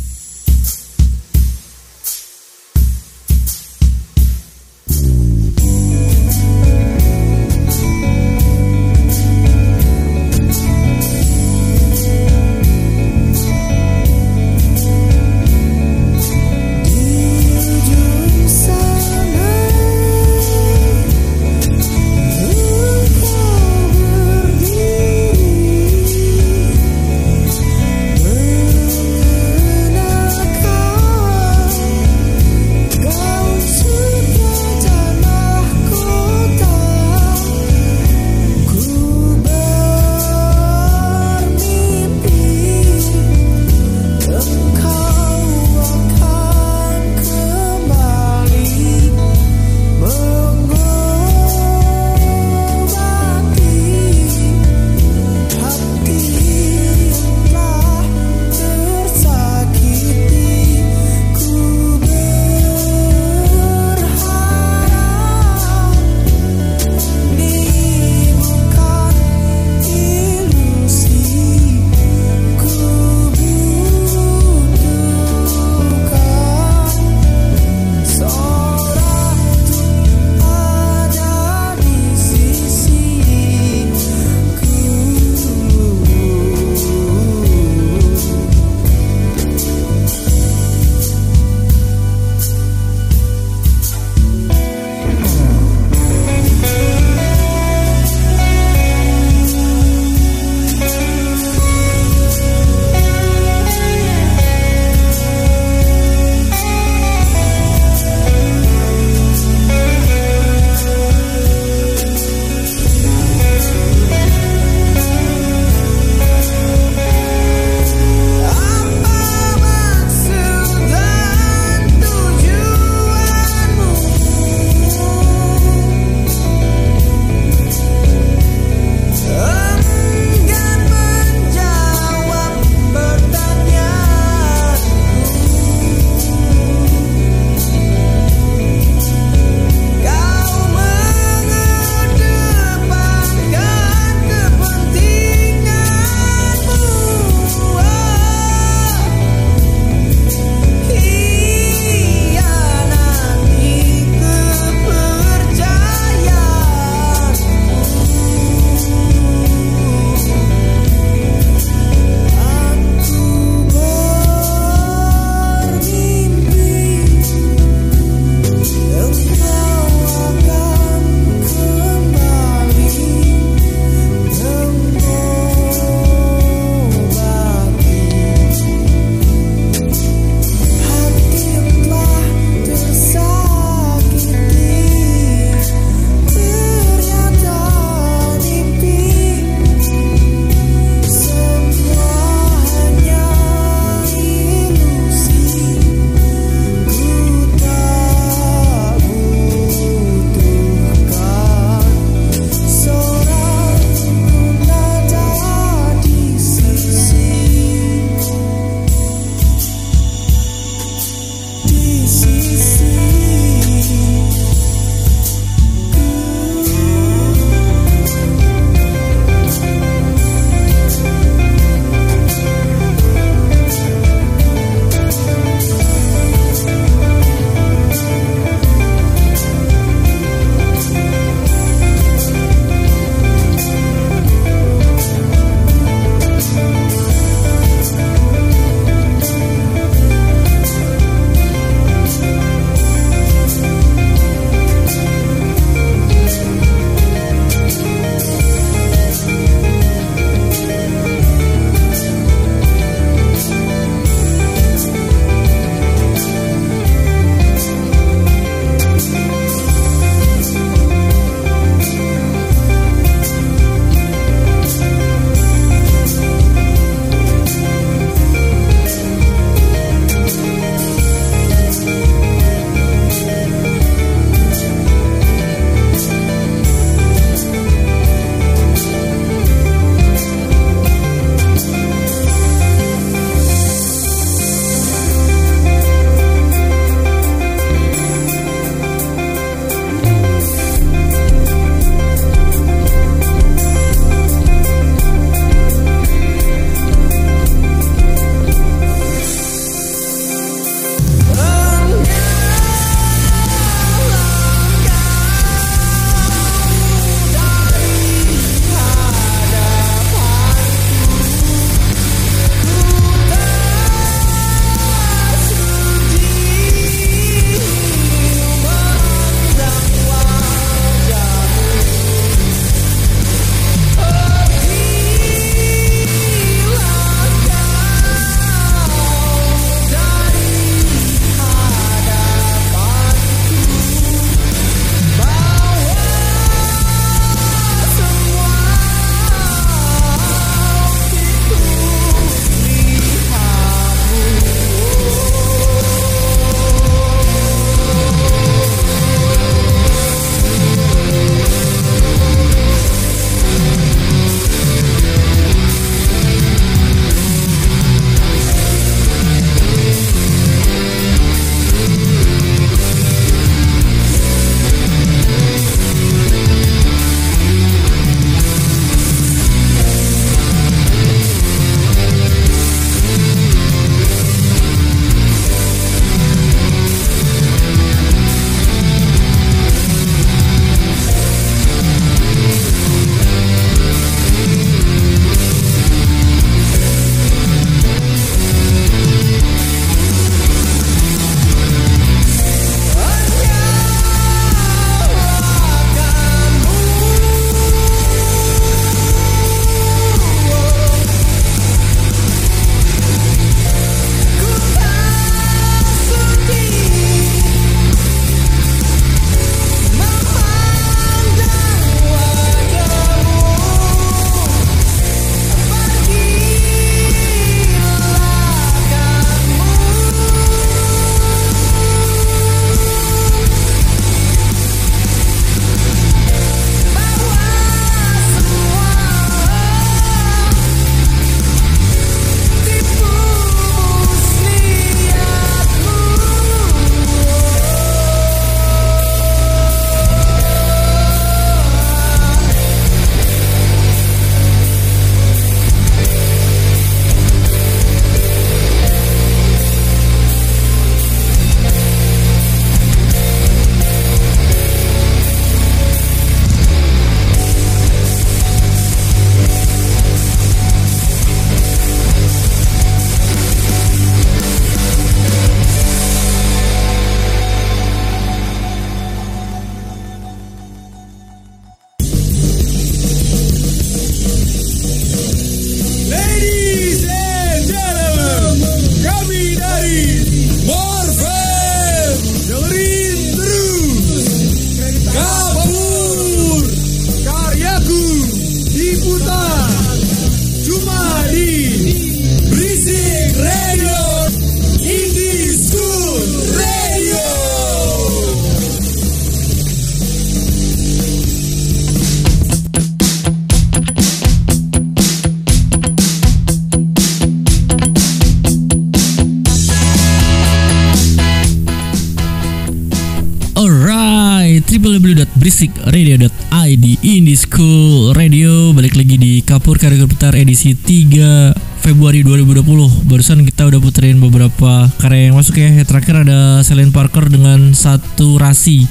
www.beristikradio.id 515.41 516.85
Indie 517.01 517.33
School 517.33 518.13
Radio. 518.13 518.77
Balik 518.77 518.93
lagi 518.93 519.17
di 519.17 519.41
Kapur 519.41 519.81
Karya 519.81 520.05
Putar 520.05 520.37
edisi 520.37 520.77
3 520.77 521.81
Februari 521.81 522.21
2020 522.21 523.09
barusan 523.09 523.41
kita 523.49 523.65
udah 523.65 523.81
puterin 523.81 524.21
beberapa 524.21 524.85
karya 525.01 525.33
yang 525.33 525.41
masuk 525.41 525.57
ya. 525.57 525.81
Terakhir 525.81 526.29
ada 526.29 526.61
Celine 526.61 526.93
Parker 526.93 527.25
dengan 527.33 527.73
satu 527.73 528.37
rasi. 528.37 528.85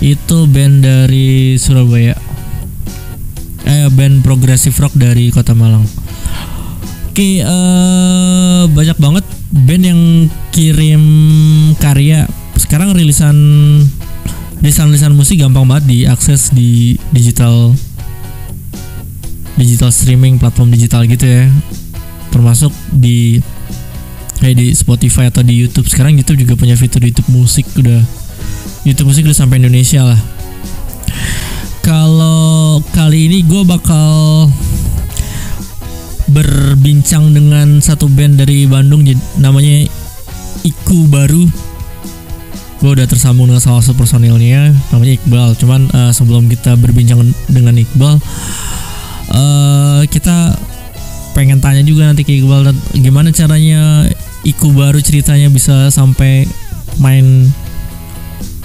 Itu 0.00 0.48
band 0.48 0.88
dari 0.88 1.60
Surabaya. 1.60 2.16
Eh 3.68 3.92
band 3.92 4.24
progressive 4.24 4.80
rock 4.80 4.96
dari 4.96 5.28
Kota 5.28 5.52
Malang. 5.52 5.84
Oke 7.12 7.44
eh, 7.44 8.62
banyak 8.72 8.96
banget 8.96 9.24
band 9.52 9.84
yang 9.84 10.00
kirim 10.48 11.04
karya. 11.76 12.24
Sekarang 12.56 12.96
rilisan 12.96 13.36
rilisan-rilisan 14.62 15.12
musik 15.12 15.42
gampang 15.42 15.66
banget 15.66 15.90
diakses 15.90 16.54
di 16.54 16.94
digital 17.10 17.74
digital 19.58 19.90
streaming 19.90 20.38
platform 20.38 20.70
digital 20.70 21.02
gitu 21.04 21.26
ya. 21.26 21.50
Termasuk 22.30 22.70
di 22.94 23.42
kayak 24.38 24.56
di 24.56 24.66
Spotify 24.72 25.28
atau 25.28 25.42
di 25.42 25.58
YouTube. 25.58 25.90
Sekarang 25.90 26.14
YouTube 26.14 26.46
juga 26.46 26.54
punya 26.54 26.78
fitur 26.78 27.02
YouTube 27.02 27.28
musik 27.34 27.66
udah. 27.74 28.00
YouTube 28.86 29.10
musik 29.10 29.26
udah 29.26 29.36
sampai 29.36 29.58
Indonesia 29.58 30.02
lah. 30.02 30.20
Kalau 31.82 32.78
kali 32.94 33.26
ini 33.26 33.42
gue 33.42 33.62
bakal 33.66 34.46
berbincang 36.30 37.34
dengan 37.34 37.82
satu 37.82 38.06
band 38.06 38.40
dari 38.40 38.64
Bandung 38.64 39.04
namanya 39.36 39.84
Iku 40.62 41.10
Baru 41.10 41.71
gue 42.82 42.90
udah 42.98 43.06
tersambung 43.06 43.46
dengan 43.46 43.62
salah 43.62 43.78
satu 43.78 43.94
personilnya 43.94 44.74
namanya 44.90 45.14
Iqbal. 45.22 45.54
Cuman 45.54 45.86
eh, 45.86 46.10
sebelum 46.10 46.50
kita 46.50 46.74
berbincang 46.74 47.22
dengan 47.46 47.78
Iqbal 47.78 48.18
eh 49.32 50.02
kita 50.10 50.58
pengen 51.32 51.62
tanya 51.62 51.80
juga 51.86 52.10
nanti 52.10 52.26
ke 52.26 52.34
Iqbal 52.42 52.74
gimana 52.98 53.30
caranya 53.30 54.10
Iku 54.42 54.74
Baru 54.74 54.98
ceritanya 54.98 55.46
bisa 55.46 55.86
sampai 55.94 56.50
main 56.98 57.46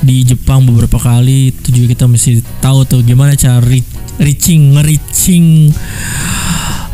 di 0.01 0.25
Jepang 0.25 0.65
beberapa 0.65 0.97
kali 0.97 1.53
itu 1.53 1.69
juga 1.69 1.93
kita 1.93 2.05
mesti 2.09 2.41
tahu 2.61 2.85
tuh 2.89 3.01
gimana 3.05 3.37
cara 3.37 3.61
re- 3.61 3.85
reaching 4.17 4.73
nge-reaching 4.73 5.69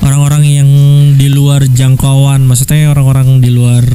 orang-orang 0.04 0.44
yang 0.44 0.70
di 1.16 1.32
luar 1.32 1.64
jangkauan. 1.64 2.44
Maksudnya 2.44 2.92
orang-orang 2.92 3.40
di 3.40 3.50
luar 3.52 3.88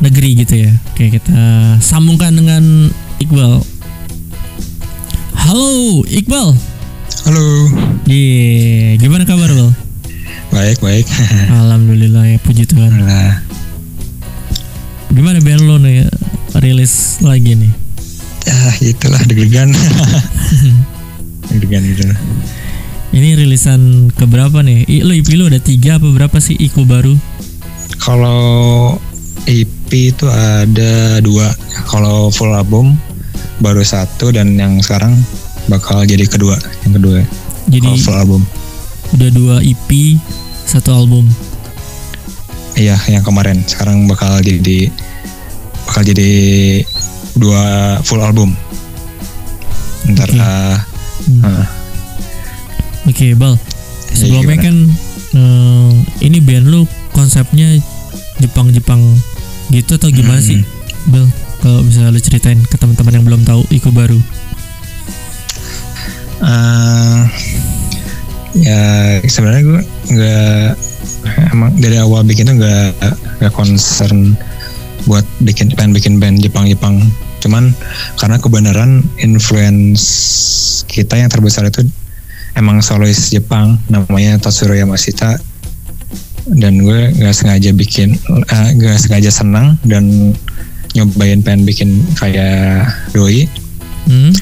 negeri 0.00 0.42
gitu 0.42 0.54
ya 0.66 0.72
oke 0.92 1.04
kita 1.10 1.40
sambungkan 1.78 2.34
dengan 2.34 2.90
Iqbal 3.18 3.62
halo 5.36 6.02
Iqbal 6.06 6.54
Halo, 7.24 7.72
Iya, 8.04 9.00
gimana 9.00 9.24
kabar 9.24 9.48
Bal? 9.48 9.72
baik 10.52 10.76
baik. 10.84 11.08
Alhamdulillah 11.64 12.28
ya 12.28 12.36
puji 12.36 12.68
Tuhan. 12.68 13.00
Nah, 13.00 13.40
Gimana 15.08 15.40
band 15.40 15.64
lo 15.64 15.80
nih 15.80 16.04
rilis 16.60 17.24
lagi 17.24 17.56
nih? 17.56 17.72
ya 18.44 18.76
itulah 18.84 19.16
deg-degan. 19.24 19.72
deg-degan 21.48 21.82
gitu. 21.96 22.04
Ini 23.16 23.40
rilisan 23.40 24.12
keberapa 24.12 24.60
nih? 24.60 24.84
I, 24.84 24.96
lo 25.00 25.16
IP 25.16 25.32
lo 25.40 25.48
ada 25.48 25.64
tiga 25.64 25.96
apa 25.96 26.04
berapa 26.12 26.36
sih 26.44 26.60
Iku 26.60 26.84
baru? 26.84 27.16
Kalau 28.04 29.00
Itu 29.94 30.26
ada 30.26 30.92
dua. 31.20 31.46
Kalau 31.86 32.28
full 32.28 32.50
album 32.50 32.98
baru 33.56 33.80
satu 33.80 34.28
dan 34.28 34.54
yang 34.54 34.78
sekarang 34.78 35.14
bakal 35.66 36.02
jadi 36.02 36.26
kedua. 36.26 36.58
Yang 36.82 36.92
kedua. 36.98 37.18
Jadi 37.66 37.88
Kalau 37.88 38.02
full 38.02 38.18
album. 38.18 38.42
udah 39.12 39.30
dua 39.30 39.56
EP 39.60 40.18
satu 40.64 40.90
album. 40.92 41.24
Iya, 42.74 42.98
yang 43.06 43.22
kemarin. 43.22 43.62
Sekarang 43.62 44.04
bakal 44.04 44.42
jadi 44.42 44.90
bakal 45.84 46.02
jadi 46.02 46.32
dua 47.34 47.62
full 48.02 48.18
album. 48.18 48.58
Ntar 50.04 50.28
Oke. 50.28 50.38
ah, 50.38 50.78
Hmm. 51.24 51.40
ah, 51.40 51.64
Oke 53.06 53.32
Bal. 53.32 53.54
Sebelumnya 54.10 54.58
gimana? 54.58 54.64
kan 54.66 54.76
eh, 55.32 55.90
ini 56.20 56.38
band 56.38 56.66
lo 56.66 56.84
konsepnya 57.10 57.78
Jepang-Jepang 58.36 59.00
gitu 59.70 59.96
atau 59.96 60.08
gimana 60.08 60.40
Hmm. 60.40 60.48
sih? 60.50 60.60
Bal, 61.06 61.24
kalau 61.60 61.84
bisa 61.84 62.08
lo 62.08 62.18
ceritain 62.18 62.60
ke 62.60 62.76
teman-teman 62.76 63.12
yang 63.14 63.24
belum 63.24 63.42
tahu 63.44 63.64
Iku 63.70 63.92
baru. 63.92 64.16
Eh, 66.40 67.20
ya 68.54 68.82
sebenarnya 69.24 69.62
gue 69.64 69.80
nggak 70.12 70.68
emang 71.50 71.70
dari 71.78 71.96
awal 71.96 72.22
bikin 72.22 72.46
tuh 72.46 72.56
nggak 72.58 72.90
nggak 73.40 73.54
concern 73.54 74.36
buat 75.04 75.24
bikin 75.40 75.72
pengen 75.72 75.92
bikin 75.92 76.14
band 76.16 76.38
Jepang 76.38 76.68
Jepang 76.68 77.00
cuman 77.40 77.72
karena 78.16 78.36
kebenaran 78.38 78.90
influence 79.18 80.04
kita 80.86 81.16
yang 81.16 81.28
terbesar 81.28 81.66
itu 81.66 81.84
emang 82.54 82.80
solois 82.80 83.28
Jepang 83.28 83.76
namanya 83.88 84.38
Tatsuro 84.38 84.72
Yamashita 84.72 85.36
dan 86.52 86.76
gue 86.84 87.12
nggak 87.16 87.34
sengaja 87.34 87.72
bikin 87.72 88.20
eh, 88.28 88.68
nggak 88.76 89.00
sengaja 89.00 89.32
senang 89.32 89.80
dan 89.88 90.36
nyobain 90.94 91.40
pengen 91.42 91.64
bikin 91.64 91.90
kayak 92.20 92.88
doi 93.16 93.48
Hmm? 94.04 94.32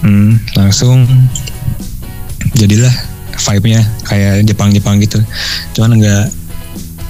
Hmm, 0.00 0.40
langsung 0.56 1.04
jadilah 2.56 2.92
vibe-nya 3.36 3.84
kayak 4.08 4.48
Jepang-Jepang 4.48 4.96
gitu. 5.04 5.20
Cuman 5.76 6.00
nggak 6.00 6.24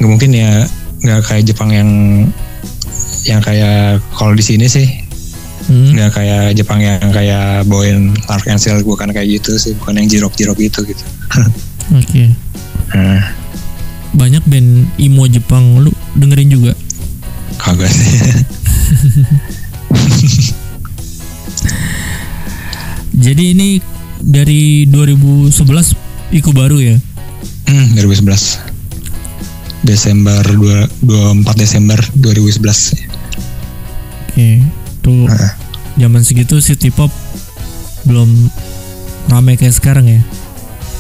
nggak 0.03 0.11
mungkin 0.11 0.31
ya 0.35 0.66
nggak 1.07 1.20
kayak 1.31 1.47
Jepang 1.47 1.70
yang 1.70 1.91
yang 3.23 3.39
kayak 3.39 4.03
kalau 4.19 4.35
di 4.35 4.43
sini 4.43 4.66
sih 4.66 4.89
Hmm? 5.70 5.95
nggak 5.95 6.11
kayak 6.19 6.45
Jepang 6.59 6.82
yang 6.82 6.99
kayak 7.15 7.62
bawain 7.70 8.11
Arkansas 8.27 8.82
bukan 8.82 9.15
kayak 9.15 9.39
gitu 9.39 9.55
sih, 9.55 9.70
bukan 9.78 10.03
yang 10.03 10.11
jirok-jirok 10.11 10.59
gitu 10.59 10.82
gitu. 10.82 11.05
Oke. 12.01 12.35
Nah, 12.91 13.23
Banyak 14.11 14.43
band 14.45 14.91
emo 14.97 15.24
Jepang 15.27 15.78
lu 15.78 15.91
dengerin 16.15 16.51
juga. 16.51 16.73
kagak 17.61 17.89
sih. 17.89 18.11
Jadi 23.20 23.53
ini 23.53 23.69
dari 24.16 24.87
2011 24.87 25.53
Iku 26.31 26.55
baru 26.55 26.78
ya. 26.78 26.97
Hmm, 27.66 27.91
2011. 27.93 28.62
Desember 29.82 30.39
2, 30.47 31.03
24 31.03 31.59
Desember 31.59 31.99
2011. 32.15 32.95
Oke. 34.31 34.62
Tuh 35.03 35.27
Nah. 35.27 35.53
zaman 35.99 36.23
segitu 36.23 36.62
city 36.62 36.89
pop 36.89 37.11
belum 38.07 38.31
ramai 39.27 39.59
kayak 39.59 39.74
sekarang 39.74 40.07
ya. 40.07 40.23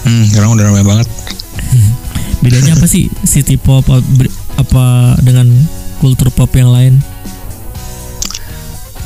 Hmm, 0.02 0.26
sekarang 0.28 0.58
udah 0.58 0.66
ramai 0.66 0.82
banget. 0.82 1.06
Bedanya 2.40 2.76
apa 2.76 2.88
sih 2.88 3.12
city 3.24 3.60
pop 3.60 3.84
apa 4.56 4.84
dengan 5.20 5.48
kultur 6.00 6.32
pop 6.32 6.48
yang 6.56 6.72
lain? 6.72 6.96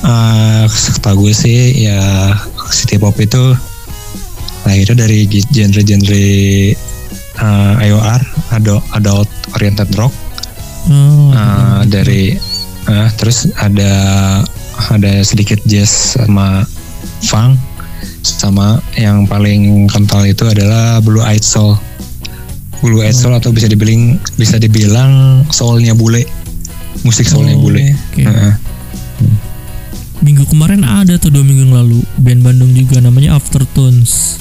Eh, 0.05 0.65
setahu 0.69 1.27
gue 1.29 1.35
sih 1.35 1.89
ya 1.89 2.31
city 2.69 3.01
pop 3.01 3.17
itu 3.17 3.57
lahirnya 4.69 5.09
dari 5.09 5.25
genre-genre 5.29 6.27
eh, 7.35 7.75
IOR, 7.91 8.23
adult, 8.55 8.85
adult 8.95 9.29
oriented 9.57 9.91
rock, 9.97 10.13
Oh, 10.85 11.33
Eh, 11.33 11.81
dari 11.89 12.37
eh, 12.85 13.09
terus 13.17 13.49
ada 13.57 13.93
ada 14.93 15.13
sedikit 15.25 15.57
jazz 15.65 16.21
sama 16.21 16.69
funk, 17.25 17.57
sama 18.21 18.85
yang 19.01 19.25
paling 19.25 19.89
kental 19.89 20.29
itu 20.29 20.45
adalah 20.45 21.01
blue 21.01 21.25
eyed 21.25 21.41
soul. 21.41 21.81
Blue 22.85 23.01
eyed 23.01 23.17
soul 23.17 23.33
atau 23.33 23.49
bisa 23.49 23.65
dibilang 23.65 24.21
bisa 24.37 24.61
dibilang 24.61 25.41
soulnya 25.49 25.97
bule, 25.97 26.29
musik 27.01 27.25
soulnya 27.25 27.57
Oh, 27.57 27.65
bule. 27.65 27.81
oke. 27.81 28.21
Heeh. 28.21 28.53
Minggu 30.21 30.45
kemarin 30.45 30.81
ada 30.81 31.17
tuh 31.17 31.29
dua 31.29 31.41
minggu 31.41 31.65
yang 31.65 31.75
lalu 31.75 32.01
band 32.17 32.41
Bandung 32.41 32.73
juga 32.73 33.01
namanya 33.01 33.35
Aftertones. 33.35 34.41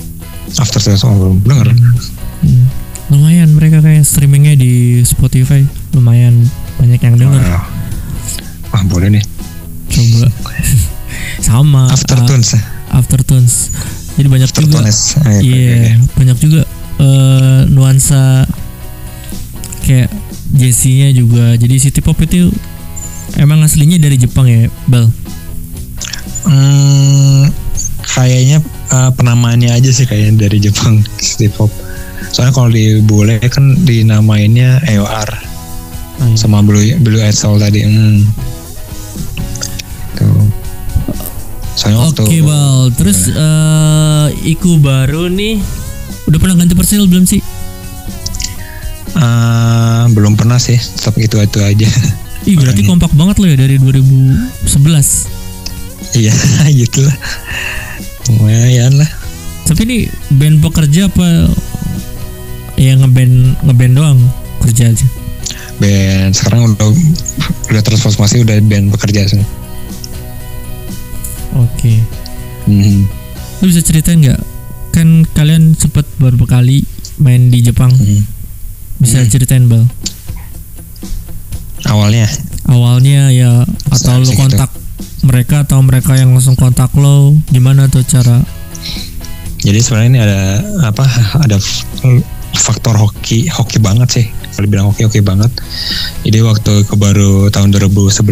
After 0.55 0.77
Sales 0.77 1.01
belum 1.01 1.39
denger. 1.41 1.67
Hmm. 1.71 2.65
Lumayan 3.09 3.51
mereka 3.51 3.79
kayak 3.79 4.03
streamingnya 4.03 4.53
di 4.53 4.71
Spotify 5.01 5.63
lumayan 5.91 6.43
banyak 6.77 6.99
yang 6.99 7.15
denger. 7.17 7.41
Wah, 7.41 7.63
Wah, 8.69 8.83
boleh 8.85 9.07
nih. 9.09 9.23
Coba 9.87 10.27
sama 11.47 11.87
Aftertones. 11.89 12.53
uh, 12.53 12.63
Aftertones. 12.93 13.53
Jadi 14.13 14.27
banyak 14.29 14.49
juga 14.49 14.83
Aftertones. 14.83 14.97
Ah, 15.19 15.31
Iya, 15.33 15.41
oke, 15.41 15.49
oke, 15.49 15.73
oke. 15.73 15.91
banyak 16.15 16.37
juga 16.39 16.59
eh, 16.99 17.61
nuansa 17.71 18.45
kayak 19.85 20.09
Jesse-nya 20.53 21.09
juga. 21.13 21.57
Jadi 21.57 21.75
city 21.81 21.99
pop 22.05 22.17
itu 22.21 22.53
emang 23.41 23.65
aslinya 23.65 23.97
dari 23.97 24.21
Jepang 24.21 24.45
ya, 24.45 24.69
Bal? 24.85 25.09
Hmm, 26.43 27.49
kayaknya 28.03 28.61
uh, 28.93 29.09
penamaannya 29.15 29.73
aja 29.73 29.89
sih 29.89 30.05
kayaknya 30.05 30.45
dari 30.45 30.61
Jepang 30.61 31.01
hip 31.39 31.55
hop. 31.57 31.71
Soalnya 32.29 32.53
kalau 32.53 32.69
di 32.69 33.01
bule 33.01 33.41
kan 33.49 33.77
dinamainnya 33.83 34.81
EOR 34.89 35.53
Oh, 36.21 36.29
iya. 36.29 36.37
sama 36.37 36.61
Blue 36.61 36.81
Blue 37.01 37.19
Soul 37.33 37.57
tadi. 37.57 37.81
Hmm. 37.81 38.21
Tuh. 40.13 40.45
Soalnya 41.73 41.99
waktu 42.05 42.21
Oke 42.21 42.39
bal, 42.45 42.93
terus 42.93 43.33
eh, 43.33 44.27
Iku 44.45 44.77
baru 44.77 45.25
nih 45.25 45.57
udah 46.25 46.39
pernah 46.39 46.55
ganti 46.55 46.73
personil 46.73 47.07
belum 47.07 47.25
sih? 47.25 47.41
uh, 49.13 50.09
belum 50.09 50.33
pernah 50.33 50.57
sih, 50.57 50.77
tetap 50.77 51.13
gitu 51.17 51.37
itu 51.37 51.59
aja. 51.61 51.87
Ih 52.43 52.59
berarti 52.59 52.83
Makanya. 52.83 52.91
kompak 52.91 53.11
banget 53.15 53.35
lo 53.39 53.45
ya 53.47 53.55
dari 53.55 53.75
2011 53.79 54.59
Iya, 56.13 56.35
gitu 56.83 56.99
lah. 57.01 57.15
Lumayan 58.27 58.99
lah. 58.99 59.09
Tapi 59.63 59.87
ini 59.87 59.97
band 60.35 60.59
pekerja 60.59 61.07
apa 61.07 61.47
ya 62.75 62.99
ngeband 62.99 63.63
ngeband 63.63 63.93
doang 63.95 64.19
kerja 64.59 64.91
aja? 64.91 65.07
Band 65.79 66.35
sekarang 66.35 66.67
udah 66.67 66.91
udah 67.71 67.81
transformasi 67.81 68.43
udah 68.43 68.59
band 68.59 68.91
bekerja 68.91 69.23
sih. 69.23 69.39
Oke. 71.55 71.95
Hmm. 72.67 73.07
Lu 73.63 73.71
bisa 73.71 73.79
ceritain 73.79 74.19
nggak? 74.19 74.41
Kan 74.93 75.25
kalian 75.33 75.73
sempat 75.73 76.05
beberapa 76.21 76.45
kali 76.45 76.85
main 77.17 77.49
di 77.49 77.65
Jepang. 77.65 77.89
Hmm. 77.89 78.23
Bisa 79.01 79.25
ceritain 79.27 79.67
bal? 79.67 79.83
Awalnya 81.83 82.29
Awalnya 82.71 83.27
ya 83.35 83.67
atau 83.91 84.23
Bisa 84.23 84.31
gitu. 84.31 84.39
kontak 84.39 84.71
mereka 85.27 85.67
atau 85.67 85.83
mereka 85.83 86.15
yang 86.15 86.31
langsung 86.31 86.55
kontak 86.55 86.95
lo 86.95 87.35
gimana 87.51 87.91
tuh 87.91 88.07
cara? 88.07 88.39
Jadi 89.63 89.79
sebenarnya 89.79 90.09
ini 90.11 90.19
ada 90.23 90.41
apa? 90.87 91.03
Ada 91.43 91.59
faktor 92.55 92.95
hoki 92.95 93.51
hoki 93.51 93.79
banget 93.83 94.09
sih. 94.21 94.25
Kalau 94.53 94.63
dibilang 94.67 94.87
hoki 94.91 95.03
hoki 95.07 95.19
banget. 95.23 95.51
Jadi 96.23 96.39
waktu 96.43 96.73
ke 96.87 96.95
baru 96.95 97.51
tahun 97.51 97.75
2011 97.75 98.23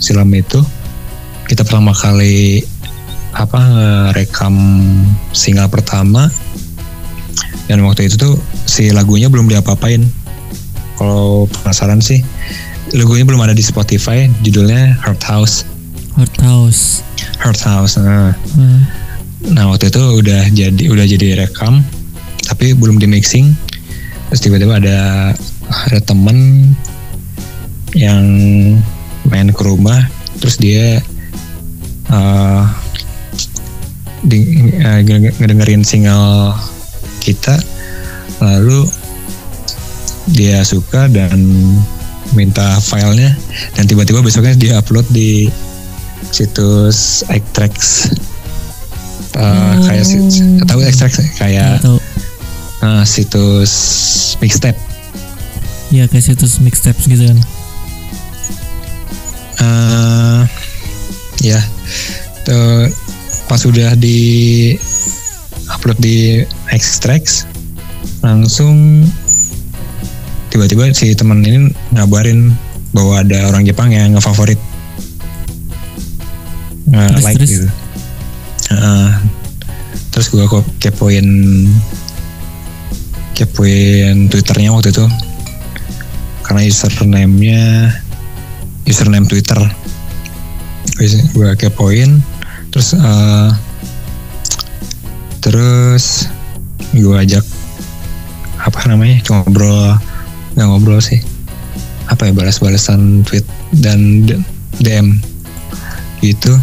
silam 0.00 0.30
itu 0.32 0.60
kita 1.46 1.62
pertama 1.62 1.92
kali 1.92 2.64
apa 3.36 3.60
rekam 4.16 4.56
single 5.36 5.68
pertama 5.68 6.32
dan 7.66 7.82
waktu 7.82 8.06
itu 8.06 8.16
tuh 8.16 8.34
si 8.64 8.94
lagunya 8.94 9.26
belum 9.26 9.50
diapa-apain. 9.50 10.06
Kalau 10.96 11.50
penasaran 11.50 12.00
sih, 12.00 12.22
lagunya 12.94 13.26
belum 13.26 13.42
ada 13.42 13.52
di 13.52 13.60
Spotify. 13.60 14.30
Judulnya 14.40 14.96
Heart 15.02 15.22
House. 15.26 15.54
Hot 16.16 16.32
House. 16.40 17.04
Heart 17.42 17.60
House. 17.66 17.94
Nah, 18.00 18.32
Hmm. 18.56 18.86
Nah 19.46 19.68
waktu 19.70 19.92
itu 19.92 20.00
udah 20.00 20.48
jadi 20.50 20.84
udah 20.90 21.06
jadi 21.06 21.46
rekam, 21.46 21.84
tapi 22.48 22.72
belum 22.72 22.98
di 22.98 23.06
mixing. 23.06 23.52
Terus 24.32 24.40
tiba-tiba 24.42 24.80
ada 24.80 25.30
ada 25.70 26.00
temen 26.02 26.72
yang 27.94 28.26
main 29.28 29.50
ke 29.54 29.62
rumah, 29.62 30.08
terus 30.42 30.58
dia 30.58 30.98
uh, 32.10 32.65
di- 34.36 34.76
uh, 34.76 35.00
ngede- 35.00 35.32
ngedengerin 35.36 35.80
single 35.80 36.52
kita, 37.18 37.56
lalu 38.38 38.84
dia 40.28 40.60
suka 40.60 41.08
dan 41.08 41.38
minta 42.32 42.76
filenya, 42.80 43.32
dan 43.72 43.86
tiba-tiba 43.86 44.20
besoknya 44.20 44.52
dia 44.52 44.72
upload 44.76 45.06
di 45.08 45.48
situs 46.28 47.24
iTracks 47.26 48.12
Uh, 49.36 49.76
kayak 49.84 50.08
si- 50.08 50.24
tahu 50.64 50.80
Extract 50.80 51.20
kayak 51.36 51.76
Tahu. 51.84 52.00
uh, 52.80 53.04
situs 53.04 53.72
mixtape. 54.40 54.80
Ya 55.92 56.08
kayak 56.08 56.24
situs 56.24 56.56
mixtapes 56.56 57.04
gitu 57.04 57.20
kan. 57.20 57.38
uh, 59.60 60.40
ya. 61.44 61.60
Tuh 62.48 62.88
pas 63.46 63.62
sudah 63.62 63.94
di 63.94 64.74
upload 65.70 65.98
di 66.02 66.42
Extract 66.74 67.46
langsung 68.22 69.06
tiba-tiba 70.50 70.90
si 70.90 71.14
teman 71.14 71.46
ini 71.46 71.70
ngabarin 71.94 72.50
bahwa 72.90 73.22
ada 73.22 73.52
orang 73.52 73.62
Jepang 73.68 73.92
yang 73.92 74.16
ngefavorit. 74.16 74.58
Nge 76.90 77.06
Terus, 77.12 77.24
like 77.24 77.36
terus? 77.38 77.50
gitu. 77.50 77.68
Heeh. 78.72 79.10
terus 80.10 80.32
gue 80.32 80.44
kok 80.48 80.64
kepoin 80.80 81.28
kepoin 83.36 84.32
twitternya 84.32 84.72
waktu 84.72 84.90
itu. 84.96 85.06
Karena 86.40 86.62
username-nya 86.64 87.92
username 88.88 89.28
Twitter. 89.28 89.60
Gue 91.36 91.52
kepoin 91.58 92.22
terus 92.70 92.94
eh, 92.94 93.50
terus 95.42 96.30
gue 96.96 97.16
ajak 97.16 97.44
apa 98.62 98.80
namanya 98.90 99.22
ngobrol 99.30 99.94
nggak 100.56 100.66
ngobrol 100.66 101.00
sih. 101.02 101.20
Apa 102.06 102.30
ya 102.30 102.32
balas-balasan 102.32 103.26
tweet 103.26 103.44
dan 103.82 104.30
DM 104.78 105.18
gitu. 106.22 106.54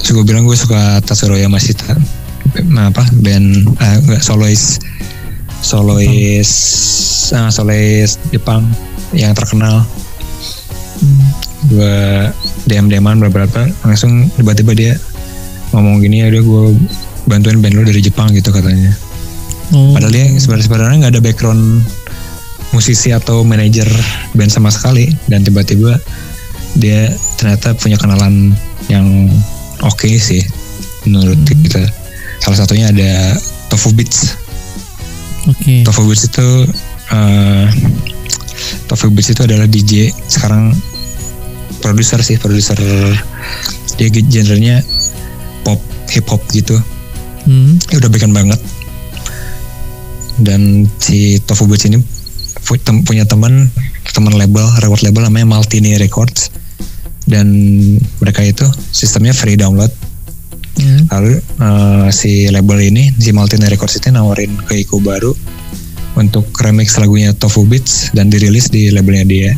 Terus 0.00 0.10
gue 0.16 0.24
bilang 0.24 0.48
gue 0.48 0.56
suka 0.56 1.04
Tatsuroya 1.04 1.46
Mashita 1.52 1.96
nah, 2.66 2.90
apa 2.90 3.06
band 3.22 3.78
ah, 3.78 3.96
enggak 4.02 4.22
solois 4.24 4.82
solois 5.62 6.50
ah, 7.36 7.50
solois 7.52 8.18
Jepang 8.34 8.66
yang 9.14 9.34
terkenal 9.34 9.86
gue 11.68 11.96
DM 12.64 12.88
DMan 12.88 13.20
beberapa 13.20 13.68
langsung 13.84 14.32
tiba-tiba 14.38 14.72
dia 14.72 14.92
ngomong 15.76 16.00
gini 16.00 16.24
ya 16.24 16.32
udah 16.32 16.42
gue 16.42 16.62
bantuin 17.28 17.60
band 17.60 17.74
lo 17.76 17.82
dari 17.84 18.00
Jepang 18.00 18.32
gitu 18.32 18.48
katanya. 18.50 18.96
Oh. 19.70 19.94
padahal 19.94 20.10
dia 20.10 20.26
sebenarnya 20.34 20.66
sebenarnya 20.66 20.96
nggak 20.98 21.12
ada 21.14 21.22
background 21.22 21.62
musisi 22.74 23.14
atau 23.14 23.42
manajer 23.46 23.86
band 24.34 24.50
sama 24.50 24.70
sekali. 24.72 25.10
Dan 25.26 25.46
tiba-tiba 25.46 25.98
dia 26.78 27.10
ternyata 27.38 27.74
punya 27.74 27.98
kenalan 27.98 28.54
yang 28.90 29.30
oke 29.84 30.08
sih 30.18 30.42
menurut 31.06 31.38
kita. 31.44 31.82
Salah 32.40 32.58
satunya 32.64 32.90
ada 32.90 33.36
Tofu 33.68 33.92
Beats. 33.94 34.34
Oke. 35.46 35.86
Tofu 35.86 36.02
Beats 36.08 36.24
itu 36.26 36.48
eh 37.10 37.66
Tofu 38.86 39.10
Beats 39.10 39.30
itu 39.34 39.42
adalah 39.46 39.66
DJ 39.66 40.10
sekarang 40.30 40.74
produser 41.80 42.20
sih 42.20 42.36
produser 42.36 42.76
dia 43.96 44.08
genrenya 44.08 44.84
pop 45.64 45.80
hip 46.12 46.26
hop 46.28 46.40
gitu. 46.52 46.76
Hmm. 47.48 47.80
ya 47.88 47.98
udah 48.00 48.10
bikin 48.12 48.32
banget. 48.36 48.60
Dan 50.40 50.88
si 51.00 51.40
Tofu 51.44 51.68
Beats 51.68 51.88
ini 51.88 52.00
punya 53.04 53.24
teman 53.28 53.68
teman 54.12 54.34
label 54.36 54.64
record 54.80 55.04
label 55.04 55.28
namanya 55.28 55.58
Maltini 55.58 55.96
Records. 56.00 56.52
Dan 57.28 57.46
mereka 58.20 58.40
itu 58.44 58.64
sistemnya 58.92 59.36
free 59.36 59.56
download. 59.56 59.92
Hmm. 60.80 61.04
lalu 61.12 61.36
eh, 61.36 62.08
si 62.08 62.48
label 62.48 62.80
ini 62.80 63.12
si 63.20 63.36
Maltini 63.36 63.68
Records 63.68 64.00
ini 64.00 64.16
nawarin 64.16 64.54
ke 64.64 64.80
Iku 64.80 65.02
baru 65.04 65.34
untuk 66.16 66.48
remix 66.56 66.96
lagunya 66.96 67.36
Tofu 67.36 67.68
Beats 67.68 68.14
dan 68.16 68.32
dirilis 68.32 68.72
di 68.72 68.88
labelnya 68.88 69.26
dia 69.28 69.50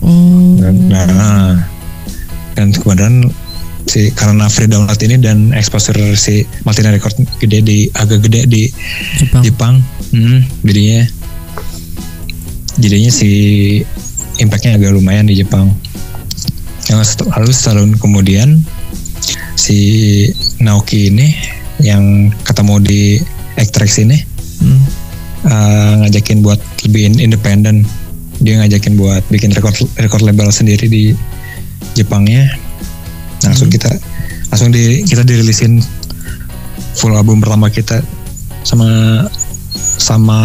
Oh. 0.00 0.56
Nah, 0.60 1.60
dan 2.56 2.72
kemudian 2.72 3.28
si 3.88 4.12
karena 4.12 4.46
free 4.46 4.70
download 4.70 5.00
ini 5.02 5.16
dan 5.18 5.50
exposure 5.56 5.98
si 6.14 6.46
Maltina 6.64 6.92
Record 6.94 7.16
gede 7.40 7.58
di 7.64 7.78
agak 7.92 8.24
gede 8.28 8.46
di 8.46 8.62
Jepang. 9.18 9.42
Jepang, 9.42 9.74
hmm, 10.12 10.40
jadinya 10.64 11.00
jadinya 12.80 13.10
si 13.12 13.30
impactnya 14.40 14.80
agak 14.80 14.96
lumayan 14.96 15.28
di 15.28 15.36
Jepang. 15.36 15.72
Yang 16.88 17.22
lalu 17.28 17.52
setahun 17.52 17.90
kemudian 18.00 18.62
si 19.54 19.78
Naoki 20.58 21.12
ini 21.12 21.36
yang 21.80 22.32
ketemu 22.44 22.74
di 22.80 23.00
Extrax 23.56 24.00
ini 24.04 24.18
Hmm. 24.60 24.76
uh, 25.48 25.92
ngajakin 26.04 26.44
buat 26.44 26.60
lebih 26.84 27.08
in- 27.08 27.32
independen 27.32 27.88
dia 28.40 28.56
ngajakin 28.56 28.96
buat 28.96 29.22
bikin 29.28 29.52
record 29.52 29.76
record 29.96 30.22
label 30.24 30.48
sendiri 30.48 30.88
di 30.88 31.12
Jepangnya 31.92 32.48
langsung 33.40 33.68
kita 33.68 33.88
langsung 34.48 34.72
di 34.72 35.04
kita 35.04 35.24
dirilisin 35.24 35.80
full 36.96 37.14
album 37.14 37.40
pertama 37.40 37.68
kita 37.68 38.00
sama 38.64 38.88
sama 39.96 40.40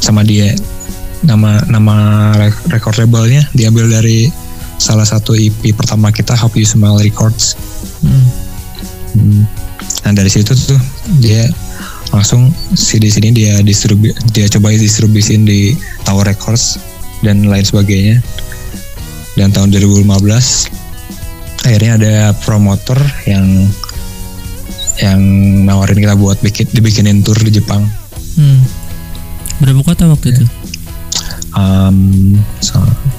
sama 0.00 0.20
dia 0.20 0.52
nama 1.24 1.60
nama 1.68 1.94
re- 2.36 2.62
record 2.70 2.96
labelnya 3.00 3.48
diambil 3.52 3.88
dari 3.88 4.28
salah 4.76 5.08
satu 5.08 5.32
EP 5.32 5.72
pertama 5.72 6.12
kita 6.12 6.36
Hope 6.36 6.60
You 6.60 6.68
Smile 6.68 7.00
Records 7.00 7.56
Hmm. 7.96 8.28
Hmm. 9.16 9.42
Nah 10.04 10.12
dari 10.12 10.28
situ 10.28 10.52
tuh 10.52 10.76
dia 11.18 11.48
langsung 12.14 12.54
CD 12.74 13.10
sini 13.10 13.34
dia 13.34 13.58
distribu 13.62 14.10
dia 14.30 14.46
coba 14.46 14.70
distribusin 14.74 15.42
di 15.42 15.74
Tower 16.06 16.26
Records 16.26 16.78
dan 17.24 17.46
lain 17.46 17.64
sebagainya. 17.66 18.22
Dan 19.36 19.52
tahun 19.52 19.68
2015 19.74 20.06
akhirnya 21.66 21.92
ada 22.00 22.14
promotor 22.46 22.96
yang 23.28 23.68
yang 24.96 25.20
nawarin 25.68 26.00
kita 26.00 26.16
buat 26.16 26.40
bikin 26.40 26.72
dibikinin 26.72 27.20
tour 27.20 27.36
di 27.36 27.52
Jepang. 27.52 27.84
Hmm. 28.40 28.64
Berapa 29.60 29.80
kota 29.84 30.08
waktu 30.08 30.36
itu? 30.36 30.44
Um, 31.56 32.36
so- 32.60 33.14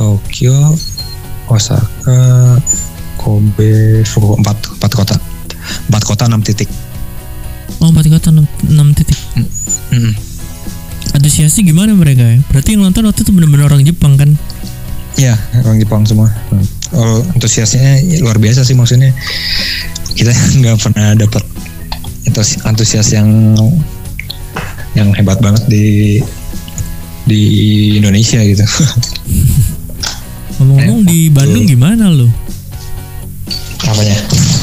Tokyo, 0.00 0.56
Osaka, 1.52 2.56
Kobe, 3.20 4.00
Fukuoka 4.00 4.40
empat 4.40 4.56
empat 4.80 4.92
kota, 4.96 5.16
empat 5.92 6.02
kota 6.08 6.24
enam 6.24 6.40
titik. 6.40 6.72
Oh, 7.80 7.88
empat 7.88 8.12
kota 8.12 8.28
enam, 8.28 8.44
enam 8.68 8.92
titik. 8.92 9.16
Mm. 9.90 10.12
Antusiasnya 11.16 11.64
gimana 11.64 11.96
mereka 11.96 12.22
ya? 12.22 12.38
Berarti 12.52 12.76
yang 12.76 12.84
nonton 12.86 13.08
waktu 13.08 13.24
itu 13.24 13.32
benar-benar 13.32 13.72
orang 13.72 13.82
Jepang 13.82 14.14
kan? 14.20 14.36
Ya 15.18 15.34
orang 15.64 15.80
Jepang 15.80 16.04
semua. 16.06 16.30
Hmm. 16.52 16.64
Oh 16.90 17.18
antusiasnya 17.34 18.02
luar 18.22 18.38
biasa 18.38 18.66
sih 18.66 18.74
maksudnya 18.74 19.14
kita 20.14 20.30
nggak 20.60 20.76
pernah 20.78 21.14
dapat 21.18 21.42
antusi- 22.26 22.60
antusias 22.66 23.08
yang 23.14 23.28
yang 24.94 25.14
hebat 25.14 25.38
banget 25.38 25.64
di 25.66 26.18
di 27.26 27.42
Indonesia 27.98 28.42
gitu. 28.42 28.62
Ngomong-ngomong 30.60 31.08
di 31.08 31.32
Bandung 31.32 31.64
gimana 31.64 32.12
lo? 32.12 32.28
Apanya? 33.88 34.16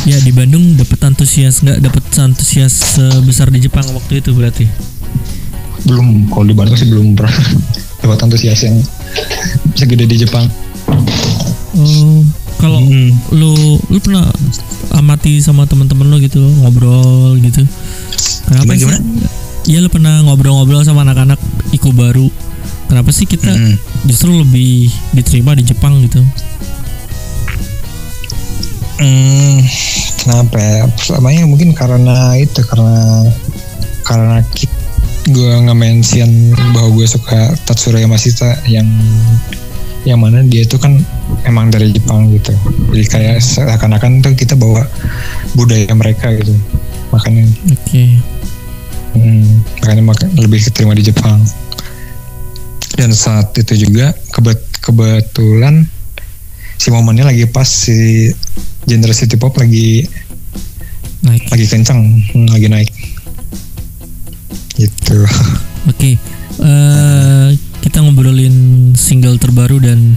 Ya 0.07 0.15
di 0.17 0.31
Bandung 0.31 0.79
dapat 0.79 1.03
antusias 1.03 1.59
nggak 1.59 1.83
dapat 1.83 2.03
antusias 2.17 2.71
sebesar 2.95 3.51
di 3.51 3.59
Jepang 3.59 3.83
waktu 3.91 4.23
itu 4.23 4.31
berarti? 4.31 4.63
Belum 5.83 6.31
kalau 6.31 6.47
di 6.47 6.55
Bandung 6.55 6.79
sih 6.79 6.87
belum 6.87 7.11
pernah 7.11 7.35
dapat 8.01 8.17
antusias 8.23 8.63
yang 8.63 8.79
segede 9.75 10.07
di 10.07 10.15
Jepang. 10.17 10.47
Oh, 11.77 12.23
kalau 12.57 12.79
Hmm. 12.81 13.11
lu 13.35 13.51
lu 13.85 13.99
pernah 13.99 14.25
amati 14.95 15.43
sama 15.43 15.67
teman-teman 15.67 16.07
lu 16.07 16.17
gitu 16.17 16.39
ngobrol 16.63 17.35
gitu. 17.37 17.67
Kenapa 18.47 18.73
Gimana, 18.73 18.95
sih? 18.95 19.03
gimana? 19.03 19.27
Iya 19.67 19.77
lu 19.83 19.89
pernah 19.91 20.23
ngobrol-ngobrol 20.23 20.81
sama 20.81 21.03
anak-anak 21.03 21.37
Iku 21.69 21.91
baru. 21.91 22.31
Kenapa 22.87 23.11
sih 23.11 23.27
kita 23.27 23.51
Mm-mm. 23.51 23.75
justru 24.07 24.31
lebih 24.31 24.87
diterima 25.11 25.51
di 25.51 25.67
Jepang 25.67 25.99
gitu? 25.99 26.23
Hmm, 28.97 29.61
kenapa 30.25 30.57
ya? 30.57 30.89
Pertamanya 30.89 31.45
mungkin 31.45 31.77
karena 31.77 32.33
itu 32.37 32.61
karena 32.65 33.29
karena 34.01 34.41
gue 35.27 35.53
nge-mention 35.69 36.55
bahwa 36.71 36.89
gue 36.97 37.05
suka 37.05 37.51
Tatsuro 37.67 37.99
Yamashita 37.99 38.63
yang 38.65 38.87
yang 40.07 40.23
mana 40.23 40.39
dia 40.47 40.63
itu 40.63 40.79
kan 40.79 41.03
emang 41.43 41.67
dari 41.67 41.91
Jepang 41.91 42.31
gitu. 42.31 42.55
Jadi 42.95 43.05
kayak 43.11 43.37
seakan-akan 43.43 44.23
tuh 44.23 44.33
kita 44.33 44.55
bawa 44.55 44.87
budaya 45.53 45.91
mereka 45.93 46.31
gitu. 46.31 46.55
Makanya 47.11 47.43
Oke. 47.75 48.17
Hmm, 49.13 49.61
makanya 49.83 50.03
mak- 50.07 50.33
lebih 50.39 50.63
keterima 50.63 50.95
di 50.95 51.03
Jepang. 51.05 51.43
Dan 52.97 53.11
saat 53.13 53.51
itu 53.59 53.77
juga 53.77 54.15
kebet 54.33 54.57
kebetulan 54.81 55.85
si 56.79 56.87
momennya 56.89 57.27
lagi 57.27 57.43
pas 57.45 57.67
si 57.67 58.31
genre 58.87 59.13
city 59.13 59.35
pop 59.35 59.51
lagi 59.59 60.07
Naik. 61.21 61.43
lagi 61.51 61.65
kencang, 61.67 61.99
hmm, 62.31 62.47
lagi 62.47 62.67
naik. 62.71 62.89
Gitu. 64.77 65.17
Oke. 65.85 66.15
Eh, 66.57 67.47
kita 67.83 67.99
ngobrolin 67.99 68.55
single 68.95 69.35
terbaru 69.35 69.81
dan 69.81 70.15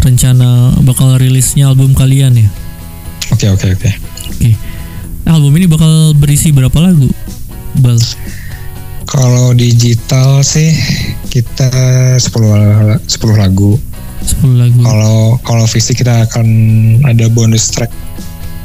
rencana 0.00 0.76
bakal 0.84 1.16
rilisnya 1.16 1.66
album 1.66 1.96
kalian 1.96 2.36
ya. 2.36 2.48
Oke 3.32 3.48
oke 3.48 3.66
oke. 3.74 3.90
Oke. 4.30 4.50
Album 5.24 5.56
ini 5.56 5.66
bakal 5.66 6.12
berisi 6.14 6.52
berapa 6.52 6.76
lagu? 6.78 7.08
Bal. 7.80 7.96
Kalau 9.08 9.50
digital 9.50 10.44
sih 10.44 10.74
kita 11.28 11.70
10 12.20 12.28
la- 12.54 13.00
10 13.00 13.34
lagu. 13.34 13.80
10 14.26 14.56
lagu. 14.56 14.80
Kalau 14.80 15.18
kalau 15.40 15.64
fisik 15.64 16.00
kita 16.00 16.24
akan 16.24 16.46
ada 17.04 17.28
bonus 17.28 17.68
track 17.68 17.92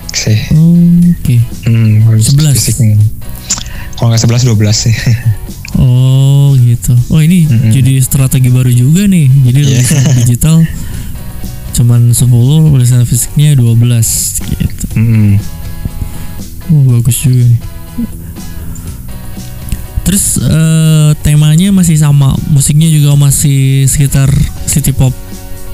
sih. 0.09 0.39
Oh, 0.51 0.75
Oke. 1.15 1.37
Hmm, 1.63 2.03
bonus 2.03 2.31
11. 2.31 2.55
fisik. 2.55 2.75
hmm. 2.77 2.99
Kalau 3.95 4.09
nggak 4.09 4.21
11 4.21 4.47
12 4.47 4.55
sih. 4.73 4.95
Oh 5.79 6.57
gitu. 6.59 6.91
Oh 7.07 7.21
ini 7.21 7.45
Mm-mm. 7.45 7.71
jadi 7.71 8.01
strategi 8.01 8.49
baru 8.49 8.67
juga 8.67 9.05
nih. 9.05 9.31
Jadi 9.47 9.59
Iya. 9.63 9.69
rilisan 9.79 10.03
digital 10.19 10.57
cuman 11.71 12.11
10, 12.11 12.27
rilisan 12.75 13.07
fisiknya 13.07 13.55
12 13.55 14.43
gitu. 14.49 14.85
Hmm. 14.97 15.39
Oh 16.67 16.83
bagus 16.89 17.15
juga 17.21 17.47
nih. 17.47 17.61
Terus 20.03 20.41
eh, 20.41 21.11
temanya 21.21 21.69
masih 21.69 21.95
sama, 21.95 22.33
musiknya 22.49 22.89
juga 22.89 23.13
masih 23.13 23.85
sekitar 23.85 24.27
city 24.65 24.91
pop 24.91 25.13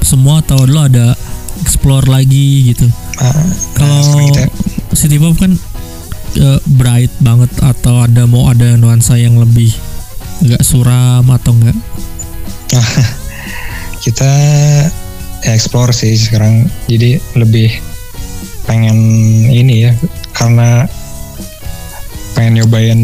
semua 0.06 0.46
atau 0.46 0.62
lo 0.70 0.86
ada 0.86 1.18
explore 1.66 2.06
lagi 2.06 2.72
gitu. 2.72 2.86
Ah, 3.18 3.34
nah, 3.34 3.44
Kalau 3.74 4.30
kita 4.30 4.44
city 4.94 5.18
pop 5.18 5.34
kan 5.36 5.58
eh, 6.38 6.60
bright 6.78 7.12
banget 7.20 7.50
atau 7.60 8.06
ada 8.06 8.30
mau 8.30 8.48
ada 8.54 8.78
nuansa 8.78 9.18
yang 9.18 9.42
lebih 9.42 9.74
agak 10.46 10.62
suram 10.62 11.26
atau 11.34 11.52
enggak? 11.58 11.78
kita 14.06 14.34
explore 15.50 15.90
sih 15.90 16.14
sekarang 16.14 16.70
jadi 16.86 17.18
lebih 17.38 17.70
pengen 18.66 18.98
ini 19.50 19.90
ya 19.90 19.92
karena 20.34 20.90
pengen 22.34 22.62
nyobain 22.62 23.02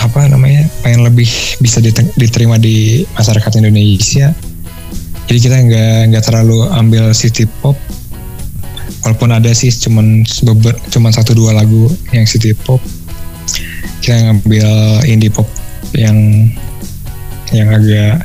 apa 0.00 0.26
namanya 0.26 0.66
pengen 0.82 1.06
lebih 1.06 1.28
bisa 1.62 1.78
dite- 1.78 2.12
diterima 2.18 2.58
di 2.58 3.06
masyarakat 3.14 3.52
Indonesia 3.62 4.34
jadi 5.24 5.38
kita 5.40 5.56
nggak 5.56 5.96
nggak 6.12 6.24
terlalu 6.24 6.68
ambil 6.76 7.10
city 7.16 7.48
pop. 7.60 7.76
Walaupun 9.04 9.36
ada 9.36 9.52
sih 9.52 9.68
cuman 9.68 10.24
beber, 10.48 10.76
cuman 10.88 11.12
satu 11.12 11.36
dua 11.36 11.52
lagu 11.56 11.88
yang 12.12 12.24
city 12.28 12.52
pop. 12.52 12.80
Kita 14.00 14.16
ngambil 14.20 14.68
indie 15.08 15.32
pop 15.32 15.48
yang 15.96 16.48
yang 17.52 17.68
agak 17.72 18.24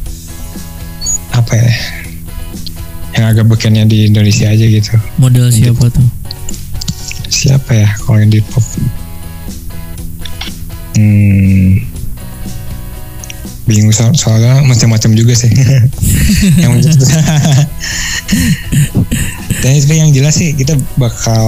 apa 1.35 1.53
ya 1.55 1.71
yang 3.15 3.25
agak 3.31 3.45
bekennya 3.47 3.83
di 3.87 4.07
Indonesia 4.07 4.51
aja 4.51 4.65
gitu. 4.65 4.95
Model 5.19 5.51
siapa 5.51 5.87
tuh? 5.91 6.07
siapa 7.29 7.71
ya 7.71 7.89
kalau 8.03 8.19
di 8.27 8.41
pop? 8.43 8.65
Hmm 10.99 11.98
bingung 13.69 13.93
so- 13.93 14.17
soalnya 14.17 14.65
macam-macam 14.65 15.13
juga 15.13 15.37
sih. 15.37 15.53
Yang 16.63 16.97
tapi 19.61 19.95
yang 20.01 20.09
jelas 20.09 20.37
sih 20.41 20.57
kita 20.57 20.73
bakal 20.97 21.45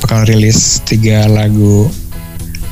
bakal 0.00 0.24
rilis 0.24 0.80
tiga 0.84 1.28
lagu 1.28 1.88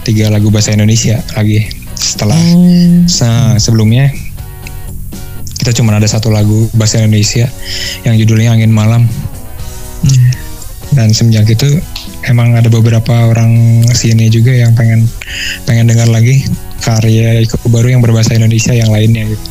tiga 0.05 0.33
lagu 0.33 0.49
bahasa 0.49 0.73
Indonesia 0.73 1.21
lagi 1.37 1.69
setelah 1.95 2.37
Oh, 2.37 3.05
Nah, 3.23 3.61
sebelumnya. 3.61 4.09
Kita 5.63 5.71
cuma 5.79 5.95
ada 5.95 6.11
satu 6.11 6.27
lagu 6.35 6.67
bahasa 6.75 6.99
Indonesia 6.99 7.47
yang 8.03 8.19
judulnya 8.19 8.51
Angin 8.57 8.73
Malam. 8.75 9.07
Hmm. 10.03 10.31
dan 10.93 11.09
semenjak 11.15 11.47
itu 11.49 11.79
emang 12.27 12.53
ada 12.59 12.69
beberapa 12.69 13.31
orang 13.31 13.81
sini 13.95 14.29
juga 14.29 14.53
yang 14.53 14.75
pengen 14.77 15.09
pengen 15.65 15.89
dengar 15.89 16.11
lagi 16.11 16.45
karya 16.83 17.41
Iko 17.47 17.57
baru 17.71 17.95
yang 17.95 18.03
berbahasa 18.03 18.35
Indonesia 18.35 18.75
yang 18.75 18.91
lainnya 18.91 19.31
gitu. 19.31 19.47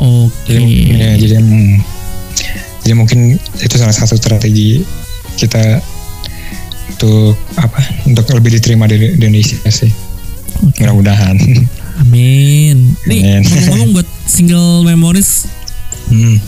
Oke. 0.00 0.48
Jadi, 0.48 0.72
ya, 0.96 1.10
jadi, 1.16 1.34
hmm, 1.40 1.74
jadi 2.84 2.94
mungkin 2.96 3.18
itu 3.36 3.74
salah 3.76 3.92
satu 3.92 4.16
strategi 4.16 4.80
kita 5.36 5.80
untuk 6.96 7.32
apa 7.56 7.80
untuk 8.04 8.28
lebih 8.36 8.60
diterima 8.60 8.84
di 8.84 9.00
Indonesia 9.16 9.56
sih 9.72 9.88
Oke. 10.60 10.84
mudah-mudahan. 10.84 11.36
Amin. 12.00 12.96
Nih 13.08 13.40
ngomong-ngomong 13.44 13.90
buat 13.96 14.08
single 14.28 14.84
memories 14.84 15.48
Hmm. 16.10 16.42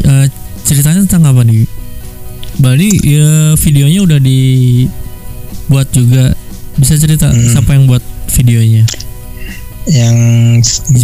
eh, 0.00 0.26
ceritanya 0.64 1.04
tentang 1.04 1.28
apa 1.28 1.44
nih? 1.44 1.68
Bali 2.56 2.88
ya 3.04 3.52
videonya 3.52 4.00
udah 4.00 4.16
dibuat 4.16 5.92
juga. 5.92 6.32
Bisa 6.74 6.98
cerita 6.98 7.30
Hmm. 7.30 7.50
siapa 7.50 7.74
yang 7.74 7.86
buat 7.86 8.02
videonya? 8.34 8.84
yang 9.84 10.16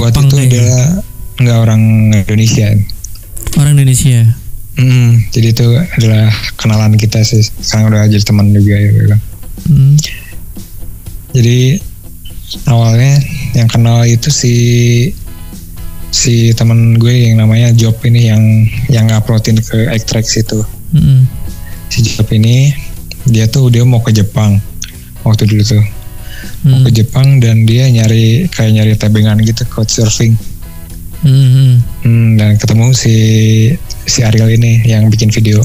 buat 0.01 0.09
Jepang 0.17 0.33
itu 0.33 0.57
adalah 0.57 1.05
nggak 1.37 1.59
orang 1.61 1.83
Indonesia 2.17 2.73
Orang 3.61 3.77
Indonesia. 3.77 4.25
Hmm, 4.81 5.21
jadi 5.29 5.53
itu 5.53 5.67
adalah 6.01 6.33
kenalan 6.57 6.97
kita 6.97 7.21
sih. 7.21 7.45
Sekarang 7.61 7.93
udah 7.93 8.09
jadi 8.09 8.25
teman 8.25 8.57
juga 8.57 8.81
ya. 8.81 9.19
Hmm. 9.69 10.01
Jadi 11.37 11.77
awalnya 12.65 13.21
yang 13.53 13.69
kenal 13.69 14.01
itu 14.09 14.33
si 14.33 14.55
si 16.11 16.51
teman 16.57 16.97
gue 16.97 17.31
yang 17.31 17.43
namanya 17.45 17.71
Job 17.77 18.01
ini 18.03 18.33
yang 18.33 18.43
yang 18.89 19.13
nguploadin 19.13 19.61
ke 19.61 19.93
Extrax 19.93 20.41
itu. 20.41 20.65
Mm-mm. 20.97 21.29
Si 21.93 22.01
Job 22.01 22.27
ini 22.33 22.73
dia 23.29 23.45
tuh 23.45 23.69
dia 23.69 23.85
mau 23.85 24.01
ke 24.01 24.11
Jepang 24.11 24.57
waktu 25.25 25.49
dulu 25.49 25.65
tuh. 25.65 25.85
Hmm. 26.61 26.85
ke 26.85 26.91
Jepang 26.93 27.41
dan 27.41 27.65
dia 27.65 27.89
nyari 27.89 28.49
kayak 28.49 28.73
nyari 28.73 28.93
tabengan 28.97 29.41
gitu 29.41 29.65
couchsurfing. 29.69 30.37
Hmm. 31.21 31.85
Hmm, 32.01 32.41
dan 32.41 32.57
ketemu 32.57 32.97
si 32.97 33.17
si 34.09 34.25
Ariel 34.25 34.57
ini 34.57 34.85
yang 34.89 35.09
bikin 35.13 35.29
video. 35.29 35.61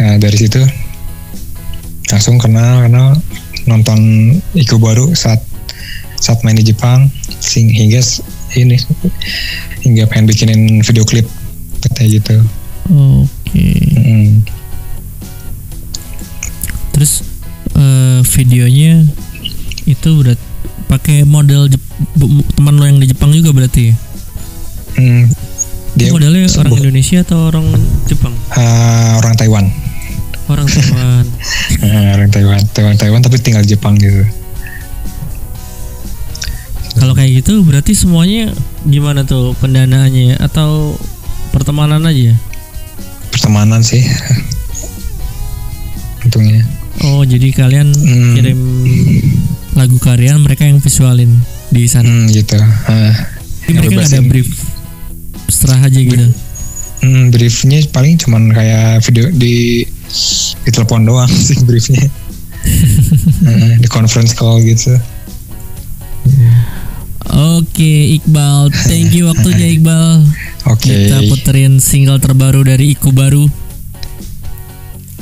Nah 0.00 0.16
dari 0.20 0.36
situ 0.36 0.60
langsung 2.08 2.40
kenal 2.40 2.84
kenal 2.88 3.16
nonton 3.68 4.00
Iku 4.56 4.80
baru 4.80 5.12
saat 5.12 5.40
saat 6.20 6.44
main 6.44 6.56
di 6.56 6.64
Jepang 6.64 7.08
sing 7.40 7.68
hingga 7.72 8.00
ini 8.56 8.76
hingga 9.84 10.04
pengen 10.08 10.28
bikinin 10.28 10.84
video 10.84 11.04
klip 11.04 11.24
katanya 11.80 12.08
gitu. 12.20 12.36
Oke. 12.92 13.64
Hmm. 13.96 14.44
Terus 16.92 17.29
eh, 17.80 18.18
videonya 18.22 19.02
itu 19.84 20.08
berat 20.14 20.38
pakai 20.86 21.24
model 21.24 21.66
Jep- 21.66 21.88
teman 22.52 22.74
lo 22.74 22.84
yang 22.84 22.98
di 22.98 23.06
Jepang 23.06 23.30
juga 23.30 23.50
berarti 23.50 23.88
ya? 23.88 23.94
Hmm. 24.92 25.24
Dia 25.90 26.06
modelnya 26.10 26.46
orang 26.52 26.70
bu- 26.70 26.78
Indonesia 26.78 27.16
atau 27.20 27.48
orang 27.48 27.64
Jepang? 28.04 28.30
ah, 28.52 29.16
orang 29.16 29.32
Taiwan. 29.34 29.64
Orang 30.46 30.66
Taiwan. 30.66 31.24
Ah, 31.80 32.12
orang 32.12 32.28
Taiwan, 32.28 32.58
Taiwan 32.70 32.94
Taiwan 32.94 33.20
tapi 33.20 33.38
tinggal 33.38 33.62
di 33.62 33.70
Jepang 33.70 33.94
gitu. 33.96 34.20
Kalau 36.92 37.14
kayak 37.14 37.40
gitu 37.40 37.62
berarti 37.62 37.94
semuanya 37.94 38.50
gimana 38.82 39.22
tuh 39.22 39.54
pendanaannya 39.56 40.36
atau 40.36 40.98
pertemanan 41.48 42.02
aja? 42.04 42.34
Pertemanan 43.30 43.80
sih. 43.80 44.02
Untungnya. 46.20 46.60
Oh 47.00 47.22
jadi 47.22 47.48
kalian 47.54 47.88
Hmm. 47.94 48.34
kirim 48.34 48.60
lagu 49.72 49.96
kalian 49.96 50.42
mereka 50.44 50.66
yang 50.66 50.82
visualin 50.82 51.30
di 51.70 51.86
sana. 51.86 52.04
Hmm, 52.04 52.26
gitu. 52.28 52.58
Ah. 52.60 53.14
Jadi 53.64 53.72
mereka 53.78 53.94
nggak 53.96 54.10
ada 54.10 54.22
brief 54.26 54.48
setelah 55.48 55.86
aja 55.86 56.00
gitu. 56.00 56.26
Hmm, 57.00 57.32
briefnya 57.32 57.80
paling 57.88 58.20
cuman 58.20 58.52
kayak 58.52 59.00
video 59.06 59.32
di 59.32 59.86
di 60.60 60.70
telepon 60.70 61.06
doang 61.06 61.30
sih 61.30 61.56
briefnya. 61.64 62.04
Heeh, 63.46 63.72
di 63.82 63.88
conference 63.88 64.36
call 64.36 64.60
gitu. 64.60 64.92
Oke 67.30 68.20
Iqbal, 68.20 68.68
thank 68.84 69.14
you 69.14 69.30
waktunya 69.30 69.70
Iqbal. 69.78 70.26
Oke. 70.68 70.90
Kita 70.92 71.24
puterin 71.24 71.78
single 71.78 72.20
terbaru 72.20 72.66
dari 72.66 72.92
Iku 72.92 73.14
baru. 73.14 73.46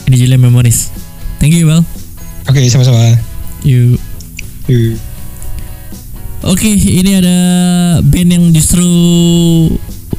Ini 0.09 0.15
judulnya 0.17 0.41
Memories. 0.41 0.89
Thank 1.39 1.55
you 1.55 1.71
Iqbal. 1.71 1.87
Oke, 2.51 2.67
sama-sama. 2.67 3.15
Yuk. 3.63 3.99
Yuk. 4.67 4.99
Oke, 6.47 6.71
ini 6.71 7.19
ada 7.19 7.37
band 8.03 8.31
yang 8.31 8.45
justru 8.55 8.87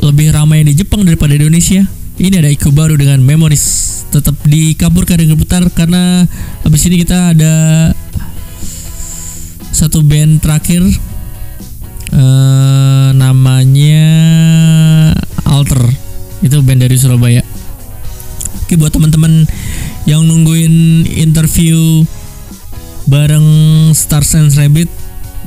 lebih 0.04 0.36
ramai 0.36 0.68
di 0.68 0.76
Jepang 0.76 1.04
daripada 1.08 1.36
Indonesia. 1.36 1.84
Ini 2.20 2.44
ada 2.44 2.52
Iku 2.52 2.76
baru 2.76 3.00
dengan 3.00 3.24
Memories. 3.24 3.88
Tetap 4.12 4.36
di 4.44 4.76
kabur 4.76 5.08
kadang 5.08 5.32
berputar 5.32 5.64
karena 5.72 6.28
habis 6.66 6.84
ini 6.90 7.00
kita 7.04 7.32
ada 7.32 7.54
satu 9.70 10.04
band 10.04 10.44
terakhir 10.44 10.82
eh 12.10 13.10
namanya 13.16 14.06
Alter. 15.48 15.88
Itu 16.44 16.60
band 16.66 16.84
dari 16.84 17.00
Surabaya. 17.00 17.44
Oke, 18.66 18.76
buat 18.78 18.92
teman-teman 18.92 19.48
yang 20.08 20.24
nungguin 20.24 21.04
interview 21.08 22.06
bareng 23.10 23.48
Stars 23.92 24.38
and 24.38 24.54
Rabbit 24.54 24.88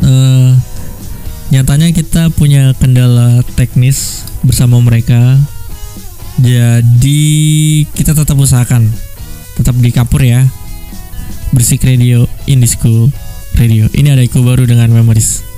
eh, 0.02 0.50
nyatanya 1.54 1.92
kita 1.92 2.32
punya 2.32 2.72
kendala 2.80 3.44
teknis 3.54 4.24
bersama 4.42 4.80
mereka. 4.80 5.38
Jadi 6.40 7.22
kita 7.92 8.16
tetap 8.16 8.34
usahakan. 8.40 8.88
Tetap 9.60 9.76
di 9.78 9.92
kapur 9.92 10.24
ya. 10.24 10.48
Bersik 11.52 11.84
radio 11.84 12.24
school 12.64 13.12
radio. 13.60 13.84
Ini 13.92 14.16
ada 14.16 14.24
Iku 14.24 14.40
baru 14.40 14.64
dengan 14.64 14.88
Memories 14.88 15.51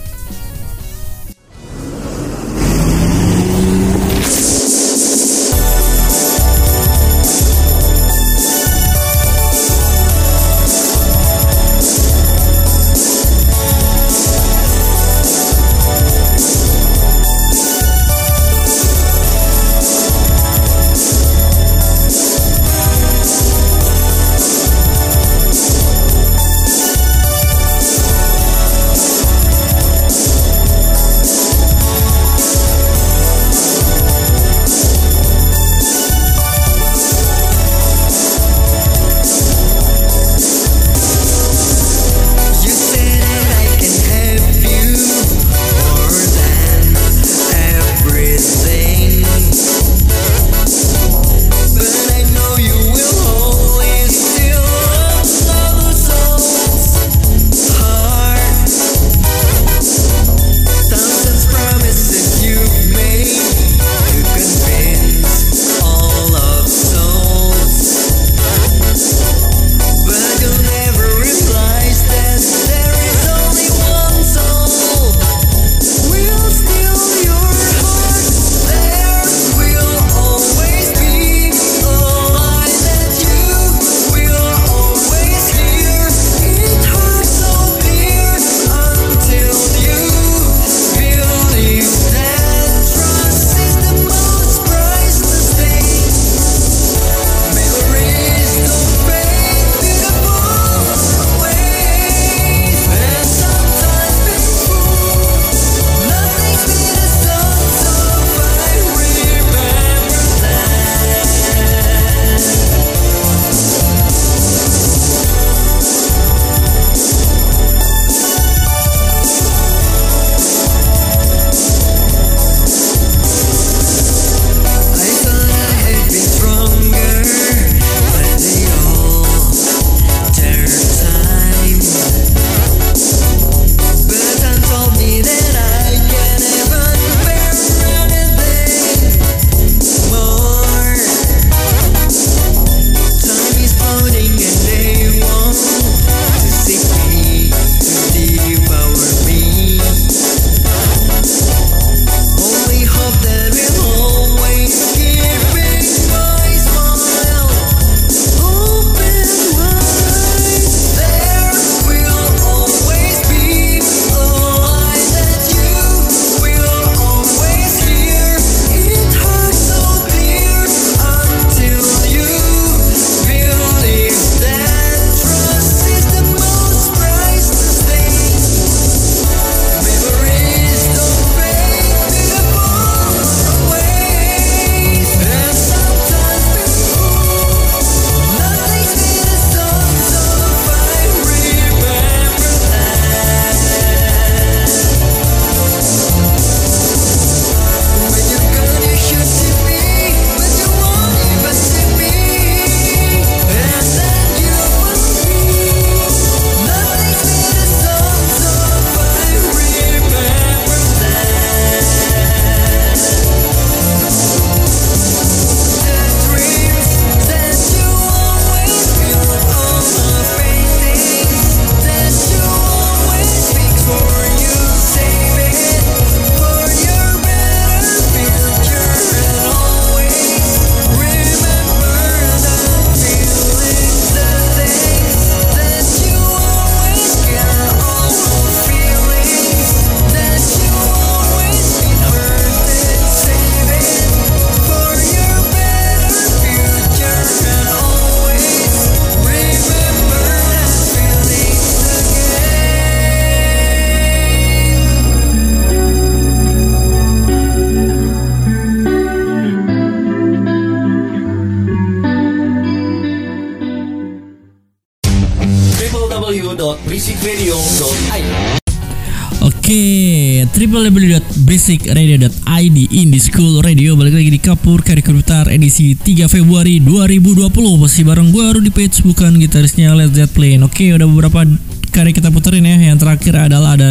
www.basicradio.id 271.64 272.78
Indie 272.92 273.24
School 273.24 273.64
Radio 273.64 273.96
balik 273.96 274.20
lagi 274.20 274.28
di 274.28 274.36
Kapur 274.36 274.84
Karikur 274.84 275.16
Putar 275.16 275.48
edisi 275.48 275.96
3 275.96 276.28
Februari 276.28 276.76
2020 276.76 277.48
masih 277.80 278.04
bareng 278.04 278.28
gue 278.28 278.44
Rudy 278.52 278.68
Page 278.68 279.00
bukan 279.00 279.40
gitarisnya 279.40 279.96
Led 279.96 280.12
Zeppelin. 280.12 280.60
Oke, 280.68 280.92
udah 280.92 281.08
beberapa 281.08 281.48
kali 281.88 282.12
kita 282.12 282.28
puterin 282.28 282.68
ya. 282.68 282.76
Yang 282.92 283.08
terakhir 283.08 283.48
adalah 283.48 283.80
ada 283.80 283.90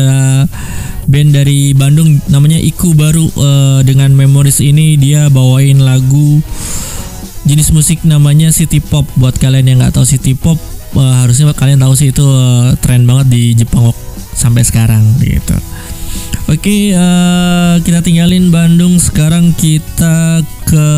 band 1.09 1.33
dari 1.33 1.73
Bandung 1.73 2.21
namanya 2.29 2.61
Iku 2.61 2.93
baru 2.93 3.25
eh, 3.25 3.79
dengan 3.89 4.13
Memories 4.13 4.61
ini 4.61 4.93
dia 4.93 5.33
bawain 5.33 5.81
lagu 5.81 6.45
jenis 7.49 7.73
musik 7.73 8.05
namanya 8.05 8.53
city 8.53 8.85
pop. 8.85 9.09
Buat 9.17 9.41
kalian 9.41 9.73
yang 9.73 9.77
nggak 9.81 9.97
tahu 9.97 10.05
city 10.05 10.37
pop 10.37 10.61
eh, 10.93 11.13
harusnya 11.25 11.49
kalian 11.57 11.81
tahu 11.81 11.97
sih 11.97 12.13
itu 12.13 12.21
eh, 12.21 12.77
tren 12.85 13.09
banget 13.09 13.33
di 13.33 13.57
Jepang 13.57 13.89
sampai 14.37 14.61
sekarang 14.61 15.01
gitu. 15.25 15.57
Oke, 16.53 16.93
eh, 16.93 17.75
kita 17.81 18.05
tinggalin 18.05 18.53
Bandung. 18.53 19.01
Sekarang 19.01 19.57
kita 19.57 20.45
ke 20.69 20.89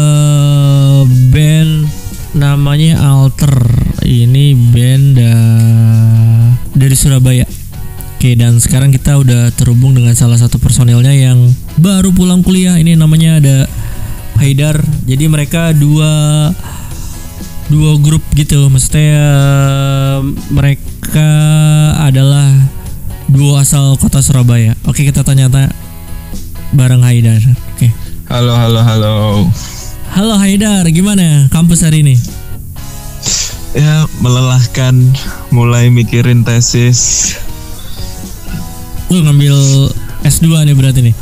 band 1.32 1.88
namanya 2.36 3.00
Alter. 3.00 3.64
Ini 4.04 4.52
band 4.76 5.16
da- 5.16 6.52
dari 6.76 6.92
Surabaya. 7.00 7.48
Oke, 8.20 8.36
dan 8.36 8.60
sekarang 8.60 8.92
kita 8.92 9.16
udah 9.16 9.48
terhubung 9.56 9.96
dengan 9.96 10.12
salah 10.12 10.36
satu 10.36 10.60
personilnya 10.60 11.16
yang 11.16 11.40
baru 11.80 12.12
pulang 12.12 12.44
kuliah. 12.44 12.76
Ini 12.76 13.00
namanya 13.00 13.40
ada 13.40 13.58
Haidar. 14.44 14.84
Jadi 15.08 15.24
mereka 15.32 15.72
dua 15.72 16.52
dua 17.72 17.96
grup 18.04 18.28
gitu. 18.36 18.68
Maksudnya 18.68 19.24
eh, 19.24 20.20
mereka 20.52 21.32
adalah 22.04 22.75
dua 23.30 23.66
asal 23.66 23.98
kota 23.98 24.22
Surabaya. 24.22 24.78
Oke, 24.86 25.06
kita 25.06 25.26
tanya-tanya 25.26 25.74
bareng 26.76 27.02
Haidar. 27.02 27.42
Oke. 27.76 27.90
Halo, 28.30 28.54
halo, 28.58 28.82
halo. 28.82 29.14
Halo 30.14 30.36
Haidar, 30.40 30.86
gimana 30.90 31.52
kampus 31.52 31.84
hari 31.84 32.02
ini? 32.06 32.16
Ya, 33.76 34.08
melelahkan. 34.24 34.96
Mulai 35.52 35.92
mikirin 35.92 36.48
tesis. 36.48 37.36
Lu 39.12 39.22
ngambil 39.22 39.56
S2 40.24 40.48
nih 40.66 40.76
berarti 40.76 41.02
nih. 41.12 41.16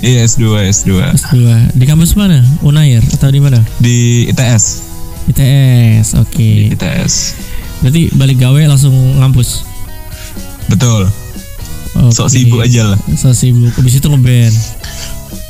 Iya, 0.00 0.24
S2, 0.24 0.44
S2. 0.72 0.90
S2. 1.12 1.36
Di 1.76 1.84
kampus 1.84 2.16
mana? 2.16 2.40
Unair 2.64 3.04
atau 3.04 3.28
di 3.28 3.36
mana? 3.36 3.60
Di 3.76 4.24
ITS. 4.32 4.64
ITS. 5.28 6.16
Oke. 6.16 6.72
ITS. 6.72 7.36
Berarti 7.84 8.08
balik 8.16 8.40
gawe 8.40 8.60
langsung 8.64 8.96
ngampus. 9.20 9.60
Betul. 10.72 11.04
Oke. 11.98 12.14
Sok 12.14 12.28
sibuk 12.30 12.60
aja 12.62 12.94
lah. 12.94 12.98
Sok 13.18 13.34
sibuk. 13.34 13.72
Habis 13.74 13.98
itu 13.98 14.06
ngeband, 14.06 14.54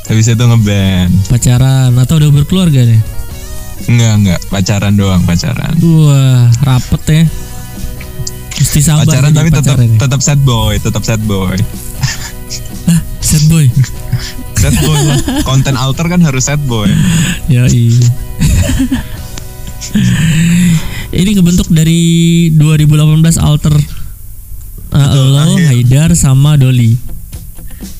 Habis 0.09 0.27
itu 0.27 0.43
ngeband. 0.43 1.11
pacaran 1.29 1.91
atau 1.95 2.15
udah 2.17 2.29
berkeluarga 2.33 2.81
nih? 2.83 3.01
Enggak, 3.85 4.13
enggak. 4.17 4.39
Pacaran 4.49 4.93
doang, 4.93 5.21
pacaran. 5.25 5.73
Wah, 5.81 6.49
rapet 6.65 7.03
ya. 7.09 7.23
Mesti 8.61 8.79
sabar 8.81 9.09
pacaran 9.09 9.33
tapi 9.33 9.49
tetap 9.49 9.73
ya. 9.73 9.89
tetap 9.97 10.21
sad 10.21 10.37
boy, 10.45 10.77
tetap 10.77 11.01
sad 11.01 11.21
boy. 11.25 11.57
Sad 13.21 13.45
boy. 13.47 13.65
Sad 14.61 14.77
boy 14.85 14.93
lah. 14.93 15.17
Konten 15.41 15.73
alter 15.73 16.05
kan 16.05 16.21
harus 16.21 16.45
sad 16.45 16.61
boy. 16.69 16.85
Ya 17.49 17.65
iya. 17.73 17.97
Ini 21.11 21.31
kebentuk 21.33 21.65
dari 21.73 22.47
2018 22.53 23.41
alter 23.41 23.73
uh, 24.91 25.15
lo, 25.15 25.55
Haidar 25.57 26.13
sama 26.13 26.55
Doli. 26.55 26.95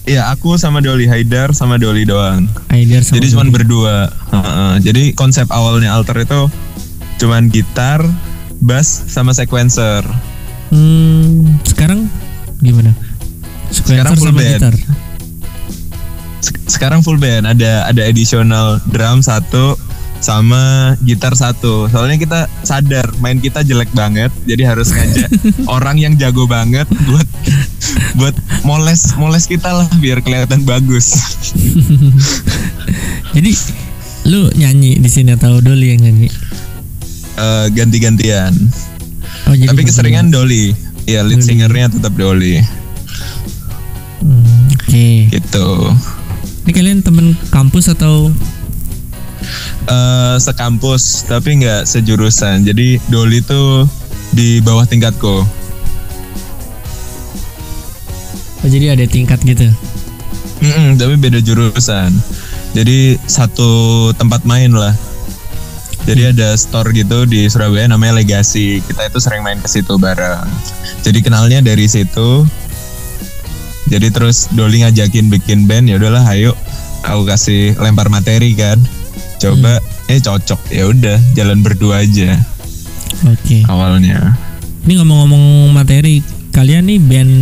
Iya, 0.01 0.29
aku 0.29 0.57
sama 0.57 0.81
Doli 0.81 1.05
Haidar 1.05 1.53
sama 1.53 1.77
Doli 1.77 2.03
doang. 2.03 2.49
Haidar 2.67 3.01
sama 3.01 3.17
Jadi 3.17 3.27
cuman 3.31 3.47
Doli. 3.47 3.55
berdua. 3.55 3.95
Heeh. 4.29 4.71
Jadi 4.81 5.03
konsep 5.13 5.47
awalnya 5.47 5.93
alter 5.93 6.19
itu 6.19 6.49
cuman 7.17 7.47
gitar, 7.47 8.01
bass 8.57 8.87
sama 9.07 9.31
sequencer. 9.31 10.01
Hmm, 10.69 11.61
sekarang 11.63 12.09
gimana? 12.59 12.93
Sekarang 13.69 14.13
Sequencer 14.13 14.17
full 14.17 14.29
sama 14.29 14.39
band. 14.39 14.53
gitar. 14.57 14.75
Sek- 16.41 16.65
Sekarang 16.67 16.99
full 17.01 17.17
band, 17.17 17.45
ada 17.45 17.85
ada 17.85 18.01
additional 18.01 18.81
drum 18.85 19.21
satu 19.21 19.77
sama 20.21 20.93
gitar 21.03 21.33
satu. 21.33 21.89
Soalnya 21.89 22.21
kita 22.21 22.39
sadar 22.61 23.09
main 23.19 23.41
kita 23.41 23.65
jelek 23.65 23.89
banget, 23.91 24.29
jadi 24.45 24.71
harus 24.71 24.93
ngajak 24.93 25.27
orang 25.75 25.97
yang 25.97 26.13
jago 26.15 26.45
banget 26.45 26.85
buat 27.09 27.27
buat 28.15 28.35
moles 28.63 29.17
moles 29.17 29.49
kita 29.49 29.73
lah 29.73 29.89
biar 29.99 30.21
kelihatan 30.21 30.63
bagus. 30.63 31.11
Jadi 33.35 33.51
lu 34.27 34.51
nyanyi 34.53 34.99
di 34.99 35.09
sini 35.09 35.33
atau 35.33 35.63
Doli 35.63 35.95
yang 35.95 36.03
nyanyi? 36.03 36.29
Eh, 37.39 37.65
ganti-gantian. 37.73 38.51
Oh, 39.47 39.55
jadi 39.55 39.71
Tapi 39.71 39.87
keseringan 39.87 40.29
Dolly. 40.29 40.75
Iya, 41.07 41.25
lead 41.25 41.41
Doli. 41.41 41.47
singernya 41.47 41.87
tetap 41.89 42.13
Dolly. 42.13 42.61
Hmm, 44.21 44.69
Oke. 44.77 45.31
Gitu. 45.31 45.67
Ini 46.67 46.71
kalian 46.75 46.99
temen 47.01 47.33
kampus 47.49 47.89
atau 47.89 48.29
eh 49.89 50.35
sekampus 50.37 51.25
tapi 51.25 51.61
nggak 51.61 51.85
sejurusan. 51.89 52.63
Jadi 52.65 53.01
Doli 53.09 53.41
tuh 53.43 53.85
di 54.31 54.63
bawah 54.63 54.87
tingkatku. 54.87 55.43
oh, 58.61 58.69
jadi 58.69 58.93
ada 58.93 59.05
tingkat 59.09 59.41
gitu? 59.41 59.67
Mm-mm, 60.61 60.93
tapi 61.01 61.17
beda 61.17 61.41
jurusan. 61.41 62.13
Jadi 62.71 63.17
satu 63.25 64.13
tempat 64.15 64.45
main 64.45 64.71
lah. 64.71 64.93
Jadi 66.05 66.33
ada 66.33 66.57
store 66.57 66.93
gitu 66.97 67.29
di 67.29 67.45
Surabaya 67.45 67.85
namanya 67.85 68.21
Legasi. 68.21 68.81
Kita 68.81 69.05
itu 69.05 69.21
sering 69.21 69.45
main 69.45 69.61
ke 69.61 69.69
situ 69.69 70.01
bareng. 70.01 70.49
Jadi 71.05 71.19
kenalnya 71.21 71.61
dari 71.61 71.85
situ. 71.85 72.45
Jadi 73.91 74.07
terus 74.09 74.49
Doli 74.55 74.81
ngajakin 74.81 75.27
bikin 75.27 75.67
band 75.67 75.91
ya 75.91 75.99
udahlah 75.99 76.23
ayo 76.31 76.55
aku 77.05 77.27
kasih 77.27 77.75
lempar 77.77 78.07
materi 78.07 78.55
kan. 78.55 78.79
Coba 79.41 79.81
eh 80.05 80.21
cocok 80.21 80.69
ya 80.69 80.85
udah 80.85 81.17
jalan 81.33 81.65
berdua 81.65 82.05
aja 82.05 82.37
Oke. 83.25 83.65
awalnya. 83.65 84.37
Ini 84.85 85.01
ngomong-ngomong 85.01 85.73
materi, 85.73 86.21
kalian 86.53 86.85
nih 86.85 87.01
band 87.01 87.33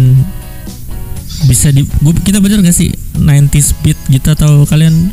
bisa 1.47 1.71
di 1.71 1.83
gua, 2.03 2.15
kita 2.19 2.43
bener 2.43 2.59
gak 2.63 2.75
sih 2.75 2.91
90s 3.15 3.79
beat 3.83 3.99
gitu 4.11 4.27
atau 4.31 4.63
kalian 4.63 5.11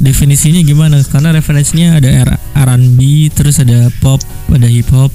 definisinya 0.00 0.60
gimana? 0.60 1.00
Karena 1.04 1.32
referensinya 1.32 2.00
ada 2.00 2.36
R&B, 2.52 3.28
terus 3.32 3.60
ada 3.60 3.88
pop, 4.00 4.20
ada 4.52 4.68
hip 4.68 4.88
hop. 4.92 5.12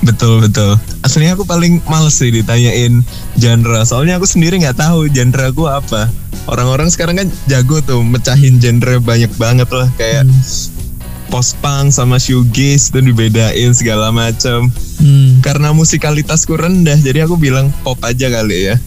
Betul 0.00 0.48
betul. 0.48 0.80
Aslinya 1.04 1.36
aku 1.36 1.44
paling 1.44 1.84
males 1.84 2.16
sih 2.16 2.32
ditanyain 2.32 3.04
genre. 3.36 3.84
Soalnya 3.84 4.16
aku 4.16 4.24
sendiri 4.24 4.56
nggak 4.56 4.80
tahu 4.80 5.12
genre 5.12 5.52
aku 5.52 5.68
apa. 5.68 6.08
Orang-orang 6.48 6.88
sekarang 6.88 7.20
kan 7.20 7.28
jago 7.46 7.84
tuh 7.84 8.00
mecahin 8.00 8.56
genre 8.58 8.96
banyak 8.98 9.30
banget 9.36 9.68
lah 9.68 9.86
kayak 10.00 10.24
post 11.30 11.54
punk 11.62 11.94
sama 11.94 12.18
shoegaze 12.18 12.90
tuh 12.90 13.04
dibedain 13.04 13.70
segala 13.76 14.10
macam. 14.10 14.72
Hmm. 14.98 15.38
Karena 15.44 15.70
musikalitasku 15.70 16.58
rendah, 16.58 16.98
jadi 16.98 17.24
aku 17.24 17.38
bilang 17.38 17.70
pop 17.86 18.00
aja 18.02 18.26
kali 18.28 18.72
ya. 18.72 18.76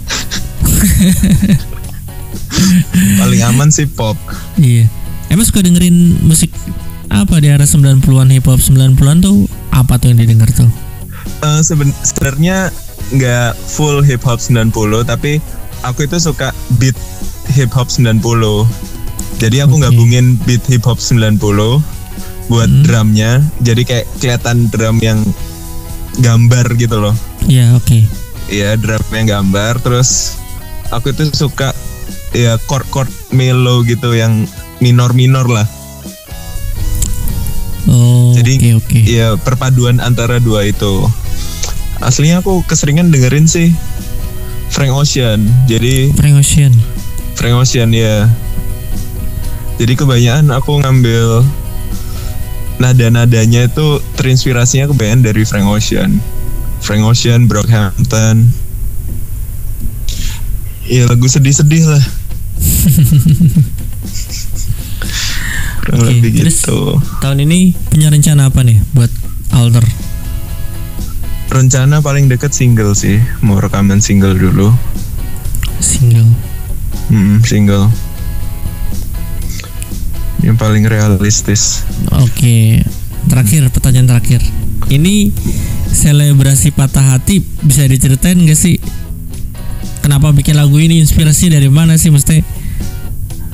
paling 3.21 3.41
aman 3.47 3.71
sih 3.71 3.87
pop. 3.87 4.19
Iya. 4.59 4.91
Emang 5.31 5.47
suka 5.47 5.65
dengerin 5.65 6.19
musik 6.21 6.51
apa 7.09 7.41
di 7.41 7.49
arah 7.49 7.65
90-an 7.65 8.29
hip 8.33 8.45
hop 8.45 8.59
90-an 8.59 9.17
tuh 9.23 9.47
apa 9.73 9.97
tuh 9.97 10.13
yang 10.13 10.21
didengar 10.21 10.51
tuh? 10.53 10.69
Seben- 11.61 11.95
sebenarnya 12.03 12.71
nggak 13.13 13.53
full 13.59 13.99
hip 14.01 14.23
hop 14.23 14.39
90 14.39 14.71
tapi 15.03 15.43
aku 15.83 16.07
itu 16.07 16.17
suka 16.17 16.55
beat 16.79 16.95
hip 17.51 17.69
hop 17.75 17.91
90 17.91 18.23
jadi 19.43 19.67
aku 19.67 19.75
gabungin 19.81 20.39
beat 20.47 20.63
hip 20.71 20.87
hop 20.87 21.03
90 21.03 21.35
buat 22.47 22.69
drumnya. 22.83 23.43
Jadi 23.63 23.81
kayak 23.87 24.05
kelihatan 24.19 24.71
drum 24.71 24.99
yang 25.03 25.19
gambar 26.19 26.79
gitu 26.79 26.99
loh. 26.99 27.15
Iya, 27.47 27.75
oke. 27.75 27.99
Iya 28.51 28.79
drum 28.79 29.03
yang 29.11 29.27
gambar. 29.27 29.83
Terus 29.83 30.39
aku 30.95 31.11
itu 31.11 31.27
suka 31.33 31.75
ya 32.31 32.55
chord 32.71 32.87
chord 32.91 33.11
mellow 33.35 33.81
gitu 33.83 34.15
yang 34.15 34.47
minor 34.79 35.11
minor 35.11 35.47
lah. 35.47 35.67
Oh, 37.83 38.31
jadi 38.31 38.79
oke 38.79 38.95
oke. 38.95 38.99
ya 39.03 39.35
perpaduan 39.35 39.99
antara 39.99 40.39
dua 40.39 40.63
itu 40.63 41.03
aslinya 42.03 42.43
aku 42.43 42.63
keseringan 42.67 43.09
dengerin 43.09 43.47
sih 43.47 43.71
Frank 44.69 44.93
Ocean 44.93 45.43
jadi 45.65 46.11
Frank 46.13 46.39
Ocean. 46.43 46.73
Frank 47.33 47.55
Ocean 47.59 47.89
ya 47.95 48.29
jadi 49.81 49.93
kebanyakan 49.97 50.53
aku 50.53 50.79
ngambil 50.83 51.41
nada-nadanya 52.77 53.69
itu 53.71 54.01
terinspirasinya 54.19 54.91
kebanyakan 54.91 55.21
dari 55.23 55.41
Frank 55.47 55.67
Ocean 55.71 56.21
Frank 56.83 57.03
Ocean 57.07 57.47
Brockhampton 57.47 58.63
ya 60.87 61.07
lagu 61.07 61.27
sedih-sedih 61.27 61.83
lah. 61.87 62.03
Kurang 65.83 65.99
Oke, 65.99 66.15
lebih 66.15 66.31
terus 66.43 66.63
gitu. 66.63 66.95
tahun 67.19 67.43
ini 67.43 67.75
punya 67.91 68.07
rencana 68.07 68.47
apa 68.47 68.63
nih 68.63 68.79
buat 68.95 69.11
alter? 69.51 69.83
Rencana 71.53 72.01
paling 72.01 72.33
deket 72.33 72.49
single 72.49 72.97
sih, 72.97 73.21
mau 73.45 73.61
rekaman 73.61 74.01
single 74.01 74.33
dulu. 74.33 74.73
Single. 75.77 76.33
Mm, 77.13 77.45
single. 77.45 77.93
Yang 80.41 80.57
paling 80.57 80.89
realistis. 80.89 81.85
Oke, 82.09 82.81
terakhir 83.29 83.69
pertanyaan 83.69 84.09
terakhir. 84.09 84.41
Ini 84.89 85.29
selebrasi 85.93 86.73
patah 86.73 87.13
hati 87.13 87.45
bisa 87.61 87.85
diceritain 87.85 88.41
gak 88.49 88.57
sih? 88.57 88.81
Kenapa 90.01 90.33
bikin 90.33 90.57
lagu 90.57 90.81
ini? 90.81 91.05
Inspirasi 91.05 91.53
dari 91.53 91.69
mana 91.69 92.01
sih? 92.01 92.09
Mesti 92.09 92.41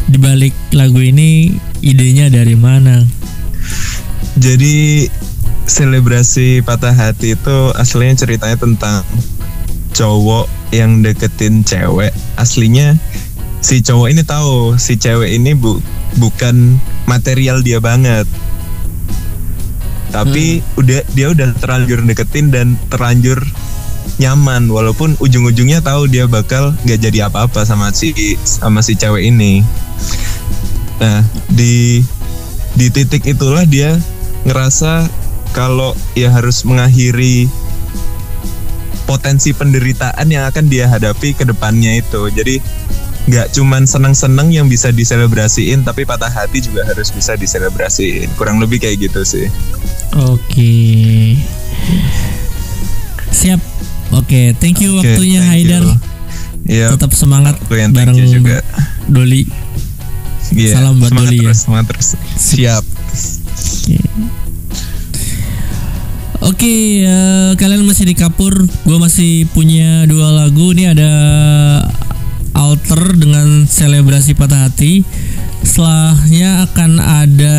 dibalik 0.07 0.55
lagu 0.71 1.03
ini 1.03 1.51
idenya 1.83 2.31
dari 2.31 2.55
mana? 2.55 3.03
Jadi 4.39 5.03
selebrasi 5.69 6.65
patah 6.65 6.91
hati 6.91 7.37
itu 7.37 7.57
aslinya 7.77 8.17
ceritanya 8.17 8.57
tentang 8.57 9.05
cowok 9.93 10.49
yang 10.73 11.05
deketin 11.05 11.61
cewek. 11.61 12.09
Aslinya 12.41 12.97
si 13.61 13.85
cowok 13.85 14.09
ini 14.09 14.25
tahu 14.25 14.81
si 14.81 14.97
cewek 14.97 15.29
ini 15.29 15.53
bu 15.53 15.77
bukan 16.17 16.81
material 17.05 17.61
dia 17.61 17.77
banget. 17.77 18.25
Tapi 20.09 20.65
udah 20.73 21.05
dia 21.13 21.29
udah 21.29 21.53
terlanjur 21.61 22.01
deketin 22.01 22.49
dan 22.49 22.73
terlanjur 22.89 23.37
nyaman 24.17 24.67
walaupun 24.73 25.13
ujung-ujungnya 25.21 25.85
tahu 25.85 26.09
dia 26.09 26.25
bakal 26.25 26.73
nggak 26.81 26.97
jadi 26.97 27.29
apa-apa 27.29 27.61
sama 27.61 27.93
si 27.93 28.11
sama 28.41 28.81
si 28.81 28.97
cewek 28.97 29.29
ini. 29.29 29.61
Nah, 30.97 31.21
di 31.53 32.01
di 32.73 32.87
titik 32.89 33.29
itulah 33.29 33.69
dia 33.69 34.01
ngerasa 34.49 35.18
kalau 35.51 35.97
ya 36.13 36.29
harus 36.29 36.61
mengakhiri 36.63 37.49
potensi 39.09 39.49
penderitaan 39.57 40.29
yang 40.29 40.45
akan 40.45 40.69
dia 40.69 40.85
hadapi 40.85 41.33
ke 41.33 41.41
depannya 41.45 41.97
itu. 41.97 42.29
Jadi 42.29 42.61
nggak 43.29 43.53
cuman 43.53 43.85
seneng-seneng 43.85 44.53
yang 44.53 44.65
bisa 44.69 44.93
diselebrasiin, 44.93 45.85
tapi 45.85 46.05
patah 46.05 46.29
hati 46.29 46.61
juga 46.61 46.85
harus 46.85 47.09
bisa 47.09 47.33
diselebrasiin. 47.33 48.29
Kurang 48.37 48.61
lebih 48.61 48.81
kayak 48.81 49.09
gitu 49.09 49.21
sih. 49.25 49.49
Oke. 50.29 51.37
Siap. 53.33 53.61
Oke, 54.09 54.57
thank 54.57 54.81
you 54.81 54.97
Oke, 54.97 55.05
waktunya 55.05 55.41
thank 55.41 55.69
Haidar. 55.69 55.83
you. 55.85 55.93
Iya. 56.69 56.87
Tetap 56.93 57.13
semangat 57.13 57.57
bareng 57.69 58.17
juga. 58.17 58.61
Doli. 59.09 59.45
Iya, 60.49 60.81
Salam 60.81 60.97
buat 60.97 61.13
semangat 61.13 61.31
Doli 61.33 61.45
ya. 61.45 61.53
semangat 61.53 61.85
terus. 61.93 62.07
Siap. 62.37 62.83
Oke, 66.39 67.03
eh, 67.03 67.51
kalian 67.59 67.83
masih 67.83 68.07
di 68.07 68.15
Kapur. 68.15 68.55
Gue 68.87 68.95
masih 68.95 69.43
punya 69.51 70.07
dua 70.07 70.31
lagu. 70.31 70.71
Ini 70.71 70.95
ada 70.95 71.11
Alter 72.55 73.19
dengan 73.19 73.67
selebrasi 73.67 74.39
patah 74.39 74.71
hati. 74.71 75.03
Setelahnya 75.67 76.63
akan 76.63 76.91
ada 77.03 77.57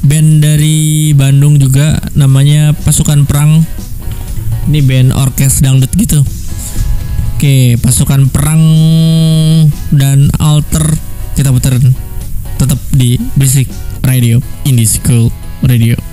band 0.00 0.40
dari 0.40 1.12
Bandung 1.12 1.60
juga, 1.60 2.00
namanya 2.16 2.72
Pasukan 2.72 3.28
Perang. 3.28 3.60
Ini 4.72 4.80
band 4.80 5.08
orkes 5.12 5.60
dangdut 5.60 5.92
gitu. 6.00 6.24
Oke, 7.36 7.76
Pasukan 7.76 8.32
Perang 8.32 8.64
dan 9.92 10.32
Alter 10.40 10.96
kita 11.36 11.52
puterin 11.52 11.92
tetap 12.56 12.80
di 12.92 13.20
Basic 13.36 13.68
Radio 14.00 14.40
Indie 14.64 14.88
School 14.88 15.28
Radio. 15.60 16.09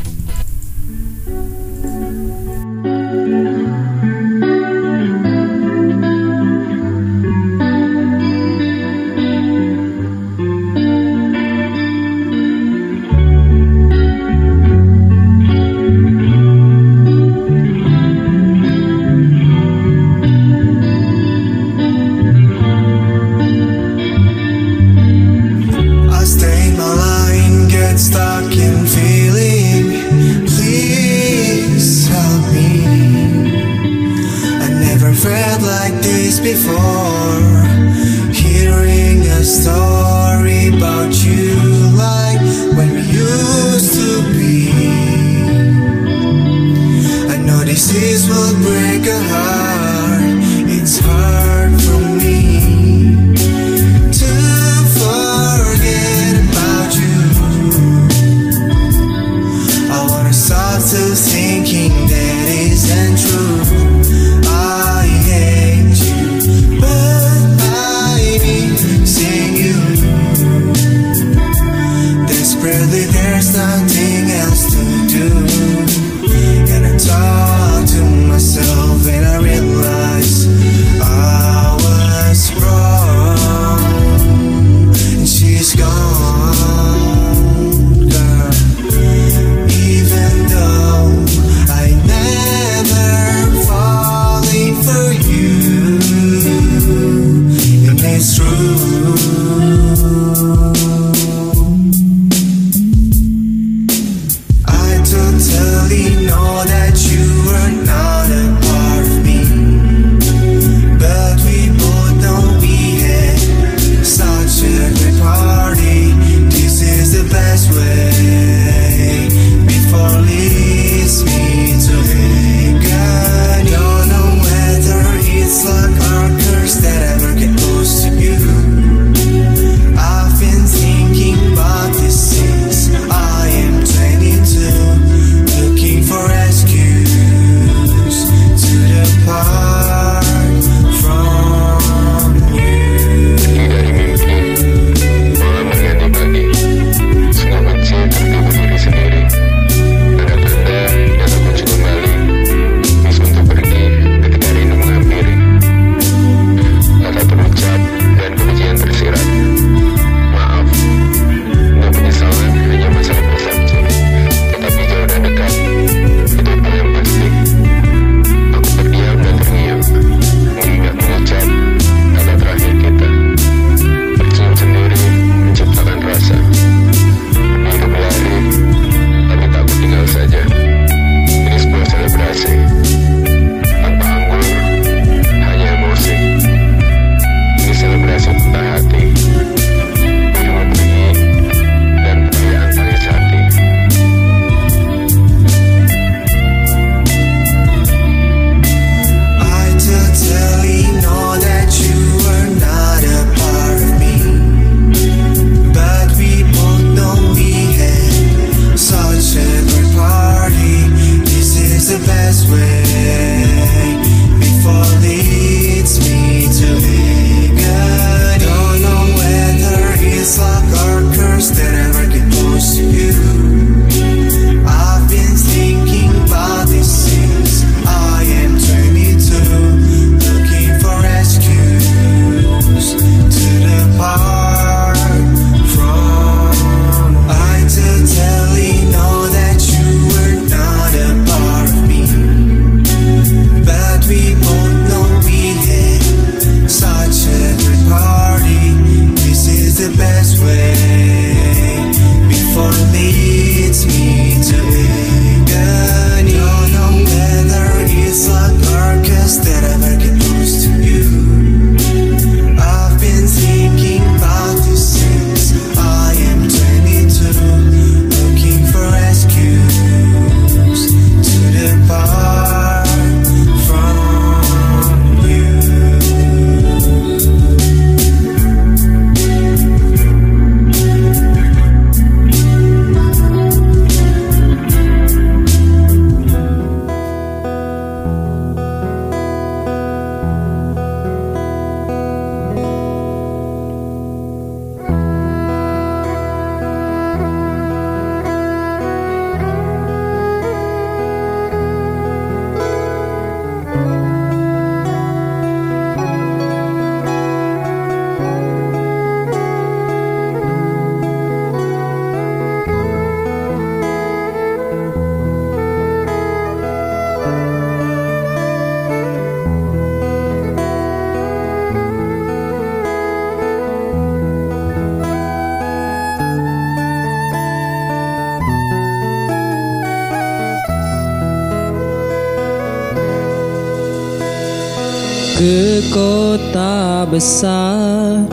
ke 335.37 335.85
kota 335.93 337.05
besar 337.05 338.25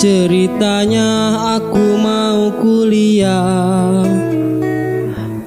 Ceritanya 0.00 1.36
aku 1.56 1.96
mau 1.96 2.52
kuliah. 2.60 4.04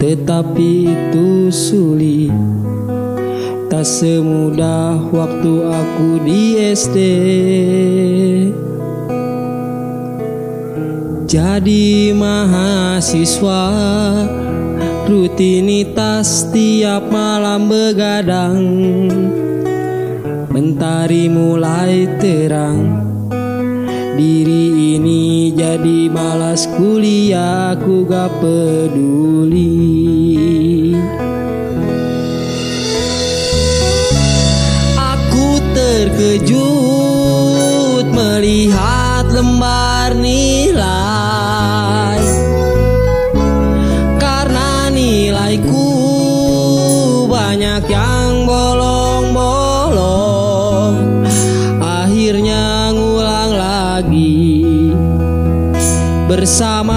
Tetapi 0.01 0.71
itu 0.87 1.53
sulit. 1.53 2.33
Tak 3.67 3.85
semudah 3.85 4.97
waktu 5.11 5.53
aku 5.67 6.23
di 6.23 6.57
SD 6.71 6.97
Jadi 11.27 12.15
mahasiswa 12.15 13.65
Rutinitas 15.05 16.49
tiap 16.49 17.11
malam 17.11 17.67
begadang. 17.67 18.63
Mentari 20.57 21.29
mulai 21.29 22.17
terang. 22.17 22.81
Diri 24.17 24.97
ini 24.97 25.53
jadi 25.53 26.09
malas 26.09 26.65
kuliah 26.73 27.77
Aku 27.77 28.01
gak 28.09 28.41
peduli. 28.41 29.69
Aku 34.97 35.61
terkejut. 35.77 36.76
bersama 56.27 56.96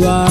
soir. 0.00 0.29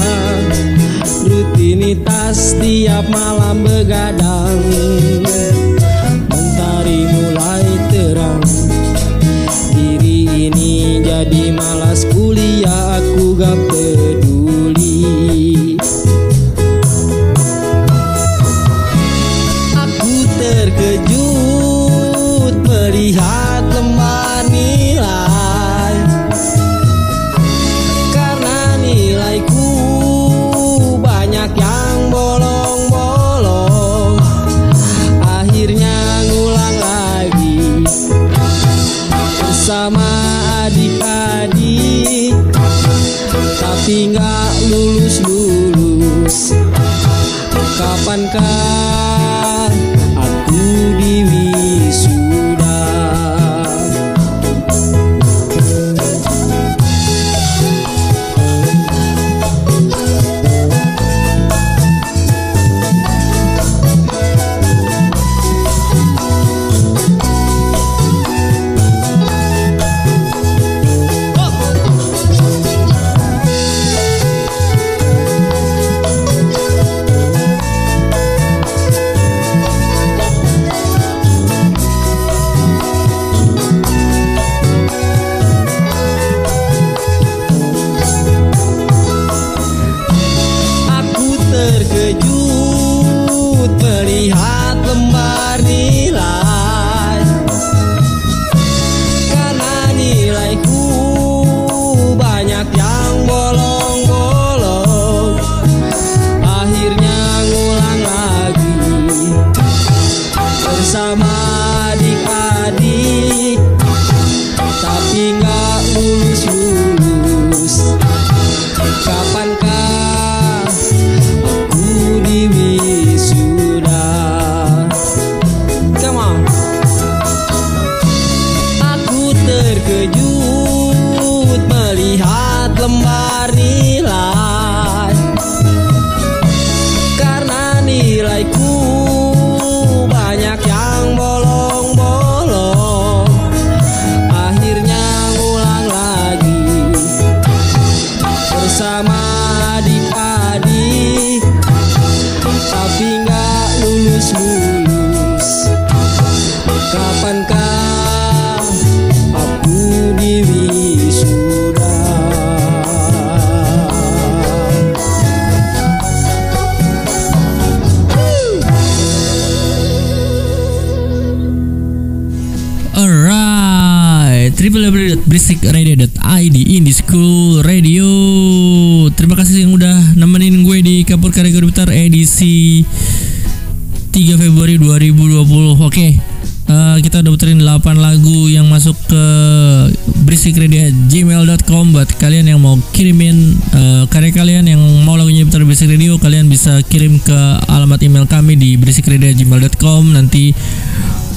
Bisa 196.70 196.86
kirim 196.86 197.18
ke 197.18 197.38
alamat 197.66 197.98
email 198.06 198.30
kami 198.30 198.54
di 198.54 198.78
beristikradio@gmail.com 198.78 200.14
nanti 200.14 200.54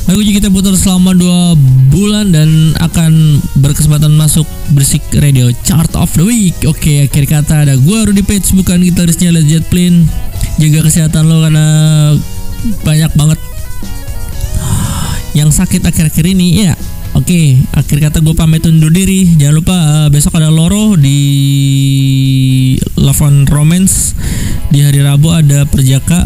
Lagunya 0.04 0.36
kita 0.36 0.52
putar 0.52 0.76
selama 0.76 1.16
2 1.16 1.56
bulan 1.88 2.36
dan 2.36 2.76
akan 2.76 3.40
berkesempatan 3.64 4.12
masuk 4.12 4.44
Berisik 4.76 5.00
Radio 5.16 5.48
Chart 5.64 5.88
of 5.96 6.12
the 6.20 6.28
Week. 6.28 6.60
Oke, 6.68 7.08
akhir 7.08 7.24
kata 7.24 7.64
ada 7.64 7.80
gua 7.80 8.04
Rudy 8.04 8.20
Page 8.20 8.52
bukan 8.52 8.84
gitarisnya 8.84 9.32
Led 9.32 9.48
Zeppelin. 9.48 10.04
Jaga 10.60 10.84
kesehatan 10.92 11.24
lo 11.24 11.40
karena 11.40 11.66
banyak 12.84 13.16
banget 13.16 13.40
yang 15.40 15.48
sakit 15.48 15.80
akhir-akhir 15.88 16.36
ini 16.36 16.68
ya. 16.68 16.76
Oke, 17.14 17.62
akhir 17.72 18.10
kata 18.10 18.26
gue 18.26 18.34
pamit 18.34 18.66
undur 18.66 18.90
diri. 18.90 19.38
Jangan 19.38 19.56
lupa 19.56 19.78
eh, 19.78 20.08
besok 20.10 20.34
ada 20.36 20.50
Loro 20.50 20.98
di 20.98 21.20
Love 22.98 23.22
and 23.24 23.46
Romance 23.54 23.83
ada 25.44 25.68
perjaka 25.68 26.24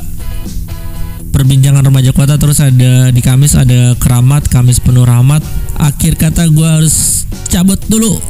perbincangan 1.33 1.81
remaja 1.81 2.13
kota 2.13 2.37
terus 2.37 2.61
ada 2.61 3.09
di 3.09 3.21
Kamis 3.25 3.57
ada 3.57 3.97
keramat 3.97 4.45
Kamis 4.45 4.77
penuh 4.77 5.09
rahmat. 5.09 5.41
Akhir 5.81 6.21
kata 6.21 6.45
gue 6.53 6.65
harus 6.65 7.25
cabut 7.49 7.81
dulu. 7.89 8.21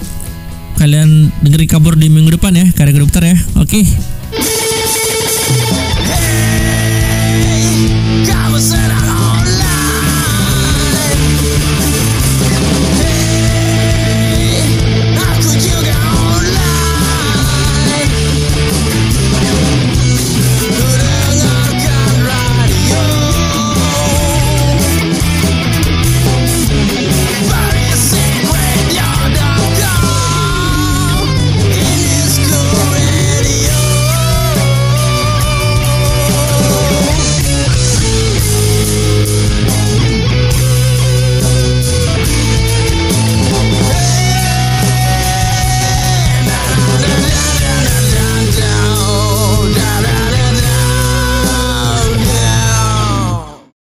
Kalian 0.79 1.27
dengerin 1.43 1.67
kabur 1.67 1.99
di 1.99 2.07
minggu 2.07 2.39
depan 2.39 2.55
ya 2.55 2.71
karya 2.71 3.03
dokter 3.03 3.23
ya. 3.27 3.35
Oke. 3.59 3.83
Okay. 3.83 3.85
Hey, 6.07 6.47